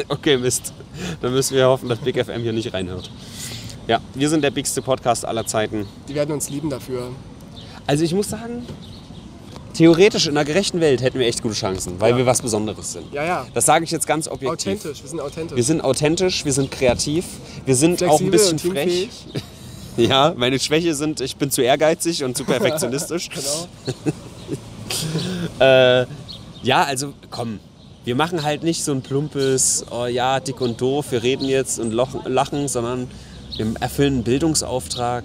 Okay, 0.08 0.36
Mist. 0.36 0.74
Dann 1.22 1.32
müssen 1.32 1.56
wir 1.56 1.68
hoffen, 1.68 1.88
dass 1.88 1.98
Big 2.00 2.22
FM 2.22 2.42
hier 2.42 2.52
nicht 2.52 2.74
reinhört. 2.74 3.10
Ja, 3.86 4.00
wir 4.14 4.28
sind 4.28 4.42
der 4.42 4.50
bigste 4.50 4.82
Podcast 4.82 5.24
aller 5.24 5.46
Zeiten. 5.46 5.86
Die 6.08 6.14
werden 6.14 6.32
uns 6.32 6.48
lieben 6.50 6.70
dafür. 6.70 7.10
Also 7.86 8.02
ich 8.02 8.12
muss 8.14 8.28
sagen, 8.28 8.66
theoretisch 9.74 10.26
in 10.26 10.36
einer 10.36 10.44
gerechten 10.44 10.80
Welt 10.80 11.02
hätten 11.02 11.18
wir 11.20 11.26
echt 11.26 11.40
gute 11.42 11.54
Chancen, 11.54 12.00
weil 12.00 12.12
Ja. 12.12 12.16
wir 12.18 12.26
was 12.26 12.42
Besonderes 12.42 12.94
sind. 12.94 13.12
Ja, 13.12 13.24
ja. 13.24 13.46
Das 13.54 13.64
sage 13.66 13.84
ich 13.84 13.90
jetzt 13.92 14.06
ganz 14.06 14.26
objektiv. 14.26 14.80
Authentisch, 14.80 15.02
wir 15.02 15.08
sind 15.10 15.20
authentisch. 15.20 15.56
Wir 15.56 15.64
sind 15.64 15.80
authentisch, 15.84 16.44
wir 16.44 16.52
sind 16.52 16.70
kreativ, 16.72 17.24
wir 17.64 17.76
sind 17.76 18.02
auch 18.02 18.20
ein 18.20 18.28
Flexibel 18.28 18.30
bisschen 18.30 18.58
frech. 18.58 19.08
Ja, 19.98 20.34
meine 20.36 20.58
Schwäche 20.58 20.94
sind, 20.94 21.22
ich 21.22 21.36
bin 21.36 21.50
zu 21.50 21.62
ehrgeizig 21.62 22.22
und 22.22 22.36
zu 22.36 22.44
perfektionistisch. 22.44 23.30
Genau. 23.30 23.68
Äh, 25.58 26.06
ja, 26.62 26.84
also 26.84 27.12
komm, 27.30 27.58
wir 28.04 28.14
machen 28.14 28.42
halt 28.44 28.62
nicht 28.62 28.84
so 28.84 28.92
ein 28.92 29.02
plumpes, 29.02 29.84
oh 29.90 30.06
ja, 30.06 30.38
dick 30.40 30.60
und 30.60 30.80
doof, 30.80 31.06
wir 31.10 31.22
reden 31.22 31.46
jetzt 31.46 31.78
und 31.80 31.92
lachen, 31.92 32.68
sondern 32.68 33.08
wir 33.58 33.66
erfüllen 33.80 34.14
einen 34.14 34.22
Bildungsauftrag. 34.24 35.24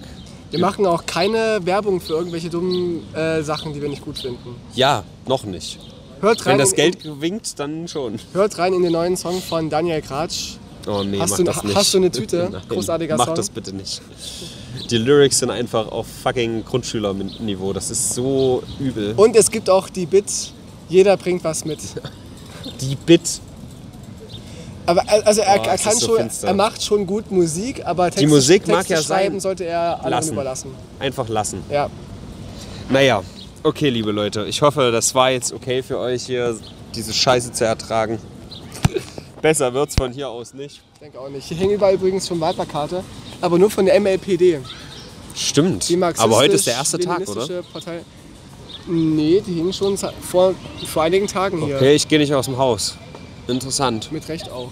Wir 0.50 0.58
machen 0.60 0.84
auch 0.86 1.06
keine 1.06 1.60
Werbung 1.64 2.00
für 2.00 2.12
irgendwelche 2.14 2.50
dummen 2.50 3.02
äh, 3.14 3.42
Sachen, 3.42 3.72
die 3.72 3.80
wir 3.80 3.88
nicht 3.88 4.04
gut 4.04 4.18
finden. 4.18 4.54
Ja, 4.74 5.02
noch 5.26 5.44
nicht. 5.44 5.78
Hört 6.20 6.44
rein, 6.46 6.52
Wenn 6.52 6.58
das 6.58 6.74
Geld 6.74 6.98
winkt, 7.20 7.58
dann 7.58 7.88
schon. 7.88 8.18
hört 8.32 8.58
rein 8.58 8.74
in 8.74 8.82
den 8.82 8.92
neuen 8.92 9.16
Song 9.16 9.40
von 9.40 9.70
Daniel 9.70 10.02
Kratsch. 10.02 10.56
Oh 10.86 11.02
nee, 11.04 11.18
Hast 11.18 11.30
mach 11.30 11.36
du- 11.38 11.44
das 11.44 11.62
nicht. 11.64 11.76
hast 11.76 11.94
du 11.94 11.98
eine 11.98 12.10
Tüte? 12.10 12.48
Nein, 12.52 12.62
Großartiger 12.68 13.16
mach 13.16 13.26
Song. 13.26 13.34
das 13.34 13.48
bitte 13.50 13.72
nicht. 13.74 14.02
Die 14.90 14.98
Lyrics 14.98 15.38
sind 15.38 15.50
einfach 15.50 15.88
auf 15.90 16.06
fucking 16.22 16.64
Grundschülerniveau. 16.64 17.72
Das 17.72 17.90
ist 17.90 18.14
so 18.14 18.62
übel. 18.78 19.14
Und 19.16 19.34
es 19.36 19.50
gibt 19.50 19.70
auch 19.70 19.88
die 19.88 20.06
Bit, 20.06 20.26
jeder 20.88 21.16
bringt 21.16 21.44
was 21.44 21.64
mit. 21.64 21.78
Die 22.80 22.94
Bit. 22.94 23.40
Aber 24.86 25.02
äh, 25.02 25.22
also 25.24 25.40
er, 25.42 25.60
Oh, 25.60 25.64
er 25.66 25.78
kann 25.78 25.94
so 25.96 26.06
schon, 26.06 26.16
finster. 26.18 26.48
er 26.48 26.54
macht 26.54 26.82
schon 26.82 27.06
gut 27.06 27.30
Musik, 27.30 27.84
aber 27.86 28.10
Texte, 28.10 28.26
Musik 28.26 28.64
Texte 28.64 28.72
mag 28.72 28.88
ja 28.88 29.02
schreiben 29.02 29.34
sein. 29.34 29.40
sollte 29.40 29.64
er 29.64 29.96
anderen 29.96 30.10
Lassen. 30.10 30.32
überlassen. 30.32 30.74
Einfach 30.98 31.28
lassen. 31.28 31.62
Ja, 31.70 31.88
Naja, 32.88 33.22
okay, 33.62 33.90
liebe 33.90 34.10
Leute. 34.10 34.44
Ich 34.46 34.60
hoffe, 34.62 34.90
das 34.90 35.14
war 35.14 35.30
jetzt 35.30 35.52
okay 35.52 35.82
für 35.82 35.98
euch 35.98 36.24
hier, 36.24 36.56
diese 36.94 37.12
Scheiße 37.12 37.52
zu 37.52 37.64
ertragen. 37.64 38.18
Besser 39.42 39.72
wird's 39.72 39.94
von 39.94 40.12
hier 40.12 40.28
aus 40.28 40.52
nicht. 40.54 40.82
ich 40.94 41.00
denke 41.00 41.18
auch 41.18 41.28
nicht. 41.28 41.46
Hier 41.46 41.56
hängen 41.56 41.72
überall 41.74 41.94
übrigens 41.94 42.26
schon 42.28 42.40
Wahlplakate, 42.40 43.02
aber 43.40 43.58
nur 43.58 43.70
von 43.70 43.86
der 43.86 43.98
MLPD. 44.00 44.60
Stimmt. 45.34 45.88
Die 45.88 45.96
Aber 46.02 46.36
heute 46.36 46.54
ist 46.54 46.66
der 46.66 46.74
erste 46.74 46.98
Tag, 46.98 47.26
oder? 47.28 47.62
Partei. 47.72 48.00
Nee, 48.86 49.40
die 49.46 49.54
hingen 49.54 49.72
schon 49.72 49.96
vor, 49.96 50.54
vor 50.86 51.02
einigen 51.04 51.26
Tagen 51.26 51.64
hier. 51.64 51.76
Okay, 51.76 51.94
ich 51.94 52.06
gehe 52.08 52.18
nicht 52.18 52.34
aus 52.34 52.46
dem 52.46 52.58
Haus. 52.58 52.96
Interessant. 53.52 54.10
Mit 54.12 54.28
Recht 54.28 54.50
auch. 54.50 54.70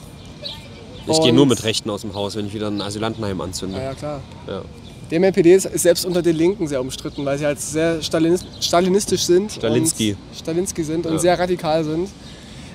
Ich 1.07 1.21
gehe 1.21 1.33
nur 1.33 1.47
mit 1.47 1.65
Rechten 1.65 1.91
aus 1.91 2.03
dem 2.03 2.15
Haus, 2.15 2.37
wenn 2.37 2.47
ich 2.47 2.55
wieder 2.55 2.69
ein 2.69 2.81
Asylantenheim 2.81 3.41
anzünde. 3.41 3.79
Ja, 3.79 3.85
ja, 3.85 3.95
klar. 3.95 4.21
Ja. 4.47 4.63
Die 5.11 5.19
MLPD 5.19 5.55
ist 5.55 5.65
selbst 5.79 6.05
unter 6.05 6.23
den 6.23 6.37
Linken 6.37 6.69
sehr 6.69 6.81
umstritten, 6.81 7.25
weil 7.25 7.37
sie 7.37 7.45
halt 7.47 7.61
sehr 7.61 8.01
stalinist, 8.01 8.47
stalinistisch 8.61 9.25
sind. 9.25 9.51
Stalinski. 9.51 10.17
Stalinski 10.39 10.85
sind 10.85 11.07
und 11.07 11.15
Ja. 11.15 11.19
sehr 11.19 11.39
radikal 11.39 11.83
sind. 11.85 12.09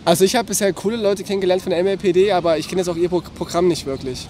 Also 0.04 0.26
ich 0.26 0.36
habe 0.36 0.48
bisher 0.48 0.72
coole 0.74 0.98
Leute 0.98 1.24
kennengelernt 1.24 1.62
von 1.62 1.70
der 1.70 1.80
MLPD, 1.80 2.32
aber 2.32 2.58
ich 2.58 2.68
kenne 2.68 2.82
jetzt 2.82 2.90
auch 2.90 2.96
ihr 2.98 3.08
Pro 3.10 3.22
Programm 3.22 3.68
nicht 3.70 3.86
wirklich. 3.86 4.28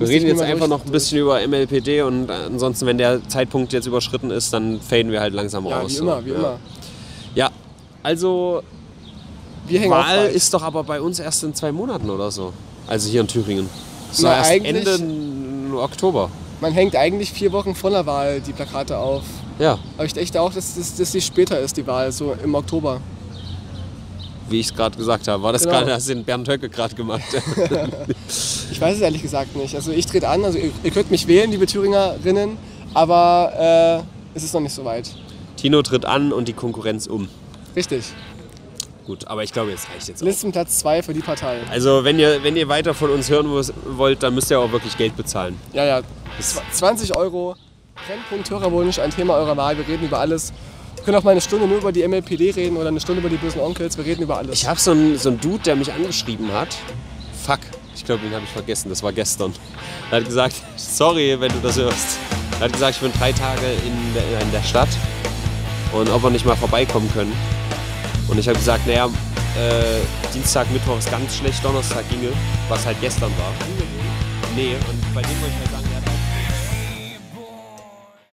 Wir 0.00 0.08
reden 0.08 0.26
jetzt 0.26 0.42
einfach 0.42 0.68
noch 0.68 0.84
ein 0.84 0.90
bisschen 0.92 1.18
über 1.18 1.40
MLPD 1.46 2.02
und 2.02 2.30
ansonsten, 2.30 2.86
wenn 2.86 2.98
der 2.98 3.26
Zeitpunkt 3.28 3.72
jetzt 3.72 3.86
überschritten 3.86 4.30
ist, 4.30 4.52
dann 4.52 4.80
faden 4.80 5.10
wir 5.12 5.20
halt 5.20 5.32
langsam 5.34 5.64
Ja, 5.66 5.78
raus. 5.80 5.90
wie 5.92 5.94
so. 5.96 6.02
immer, 6.04 6.24
wie 6.24 6.30
ja. 6.30 6.36
immer. 6.36 6.58
Ja, 7.34 7.50
also 8.02 8.62
Wir 9.68 9.80
hängen 9.80 9.90
Wahl 9.90 10.26
ist 10.28 10.52
doch 10.54 10.62
aber 10.62 10.84
bei 10.84 11.00
uns 11.00 11.18
erst 11.18 11.42
in 11.44 11.54
zwei 11.54 11.72
Monaten 11.72 12.08
oder 12.10 12.30
so. 12.30 12.52
Also 12.86 13.08
hier 13.10 13.20
in 13.20 13.28
Thüringen. 13.28 13.68
Das 14.10 14.22
Na, 14.22 14.36
erst 14.38 14.64
Ende 14.64 15.76
Oktober. 15.76 16.30
Man 16.60 16.72
hängt 16.72 16.96
eigentlich 16.96 17.32
vier 17.32 17.52
Wochen 17.52 17.74
vor 17.74 17.90
der 17.90 18.04
Wahl 18.06 18.40
die 18.40 18.52
Plakate 18.52 18.96
auf. 18.98 19.22
Ja, 19.58 19.78
Aber 19.96 20.04
ich 20.06 20.12
dachte 20.12 20.40
auch, 20.40 20.52
dass, 20.52 20.74
dass, 20.76 20.96
dass 20.96 21.10
die 21.12 21.20
später 21.20 21.58
ist, 21.60 21.76
die 21.76 21.86
Wahl, 21.86 22.10
so 22.12 22.34
im 22.42 22.54
Oktober. 22.54 23.00
wie 24.48 24.60
ich 24.60 24.66
es 24.68 24.74
gerade 24.74 24.96
gesagt 24.96 25.28
habe. 25.28 25.42
War 25.42 25.52
das 25.52 25.62
Genau. 25.64 25.74
gerade, 25.78 25.92
hast 25.92 26.08
du 26.08 26.14
den 26.14 26.24
Bernd 26.24 26.48
Höcke 26.48 26.68
gerade 26.68 26.94
gemacht? 26.94 27.22
Ich 28.70 28.80
weiß 28.80 28.96
es 28.96 29.00
ehrlich 29.00 29.22
gesagt 29.22 29.56
nicht. 29.56 29.74
Also 29.74 29.90
ich 29.90 30.06
trete 30.06 30.28
an, 30.28 30.44
also 30.44 30.58
ihr, 30.58 30.70
ihr 30.84 30.90
könnt 30.90 31.10
mich 31.10 31.26
wählen, 31.26 31.50
liebe 31.50 31.66
Thüringerinnen, 31.66 32.56
aber 32.94 34.04
äh, 34.34 34.36
es 34.36 34.44
ist 34.44 34.54
noch 34.54 34.60
nicht 34.60 34.74
so 34.74 34.84
weit. 34.84 35.10
Tino 35.56 35.82
tritt 35.82 36.04
an 36.04 36.32
und 36.32 36.46
die 36.48 36.52
Konkurrenz 36.52 37.06
um. 37.06 37.28
Richtig. 37.74 38.04
Gut, 39.08 39.26
aber 39.26 39.42
ich 39.42 39.52
glaube, 39.54 39.70
jetzt 39.70 39.88
reicht 39.90 40.06
jetzt 40.08 40.22
auch. 40.22 40.26
Listenplatz 40.26 40.80
2 40.80 41.02
für 41.02 41.14
die 41.14 41.20
Partei. 41.20 41.60
Also 41.70 42.04
wenn 42.04 42.18
ihr, 42.18 42.42
wenn 42.44 42.56
ihr 42.56 42.68
weiter 42.68 42.92
von 42.92 43.08
uns 43.10 43.30
hören 43.30 43.48
wollt, 43.86 44.22
dann 44.22 44.34
müsst 44.34 44.50
ihr 44.50 44.60
auch 44.60 44.70
wirklich 44.70 44.98
Geld 44.98 45.16
bezahlen. 45.16 45.58
Ja, 45.72 45.84
ja. 45.86 45.98
Zw- 46.38 46.60
20 46.72 47.16
Euro. 47.16 47.56
Brennpunkt 48.06 48.50
Hörerwunsch, 48.50 48.98
ein 48.98 49.10
Thema 49.10 49.34
eurer 49.34 49.56
Wahl. 49.56 49.78
Wir 49.78 49.88
reden 49.88 50.04
über 50.04 50.18
alles. 50.20 50.52
Wir 50.94 51.04
können 51.04 51.16
auch 51.16 51.22
mal 51.24 51.30
eine 51.30 51.40
Stunde 51.40 51.66
nur 51.66 51.78
über 51.78 51.90
die 51.90 52.06
MLPD 52.06 52.50
reden 52.50 52.76
oder 52.76 52.88
eine 52.88 53.00
Stunde 53.00 53.20
über 53.20 53.30
die 53.30 53.38
bösen 53.38 53.62
Onkels. 53.62 53.96
Wir 53.96 54.04
reden 54.04 54.22
über 54.24 54.36
alles. 54.36 54.60
Ich 54.60 54.68
habe 54.68 54.78
so 54.78 54.90
einen 54.90 55.16
so 55.18 55.30
einen 55.30 55.40
Dude, 55.40 55.62
der 55.64 55.74
mich 55.76 55.90
angeschrieben 55.90 56.52
hat. 56.52 56.76
Fuck, 57.46 57.60
ich 57.96 58.04
glaube, 58.04 58.20
den 58.22 58.34
habe 58.34 58.44
ich 58.44 58.50
vergessen. 58.50 58.90
Das 58.90 59.02
war 59.02 59.12
gestern. 59.14 59.54
Er 60.10 60.18
hat 60.18 60.26
gesagt, 60.26 60.54
sorry, 60.76 61.34
wenn 61.40 61.50
du 61.50 61.58
das 61.62 61.78
hörst. 61.78 62.18
Er 62.60 62.66
hat 62.66 62.72
gesagt, 62.74 62.96
ich 62.96 63.00
bin 63.00 63.12
drei 63.18 63.32
Tage 63.32 63.62
in 63.86 64.14
der, 64.14 64.42
in 64.42 64.52
der 64.52 64.62
Stadt 64.62 64.88
und 65.94 66.10
ob 66.10 66.22
wir 66.22 66.28
nicht 66.30 66.44
mal 66.44 66.56
vorbeikommen 66.56 67.10
können. 67.14 67.32
Und 68.28 68.38
ich 68.38 68.46
habe 68.48 68.58
gesagt, 68.58 68.86
naja, 68.86 69.06
äh, 69.06 70.32
Dienstag, 70.32 70.70
Mittwoch 70.70 70.98
ist 70.98 71.10
ganz 71.10 71.36
schlecht, 71.36 71.64
Donnerstag 71.64 72.08
ginge, 72.10 72.28
was 72.68 72.84
halt 72.84 73.00
gestern 73.00 73.30
war. 73.38 73.52
Nee, 74.54 74.74
und 74.74 75.14
bei 75.14 75.22
dem 75.22 75.40
wollte 75.40 75.54
ich 75.54 75.60
halt 75.60 75.70
sagen, 75.70 75.77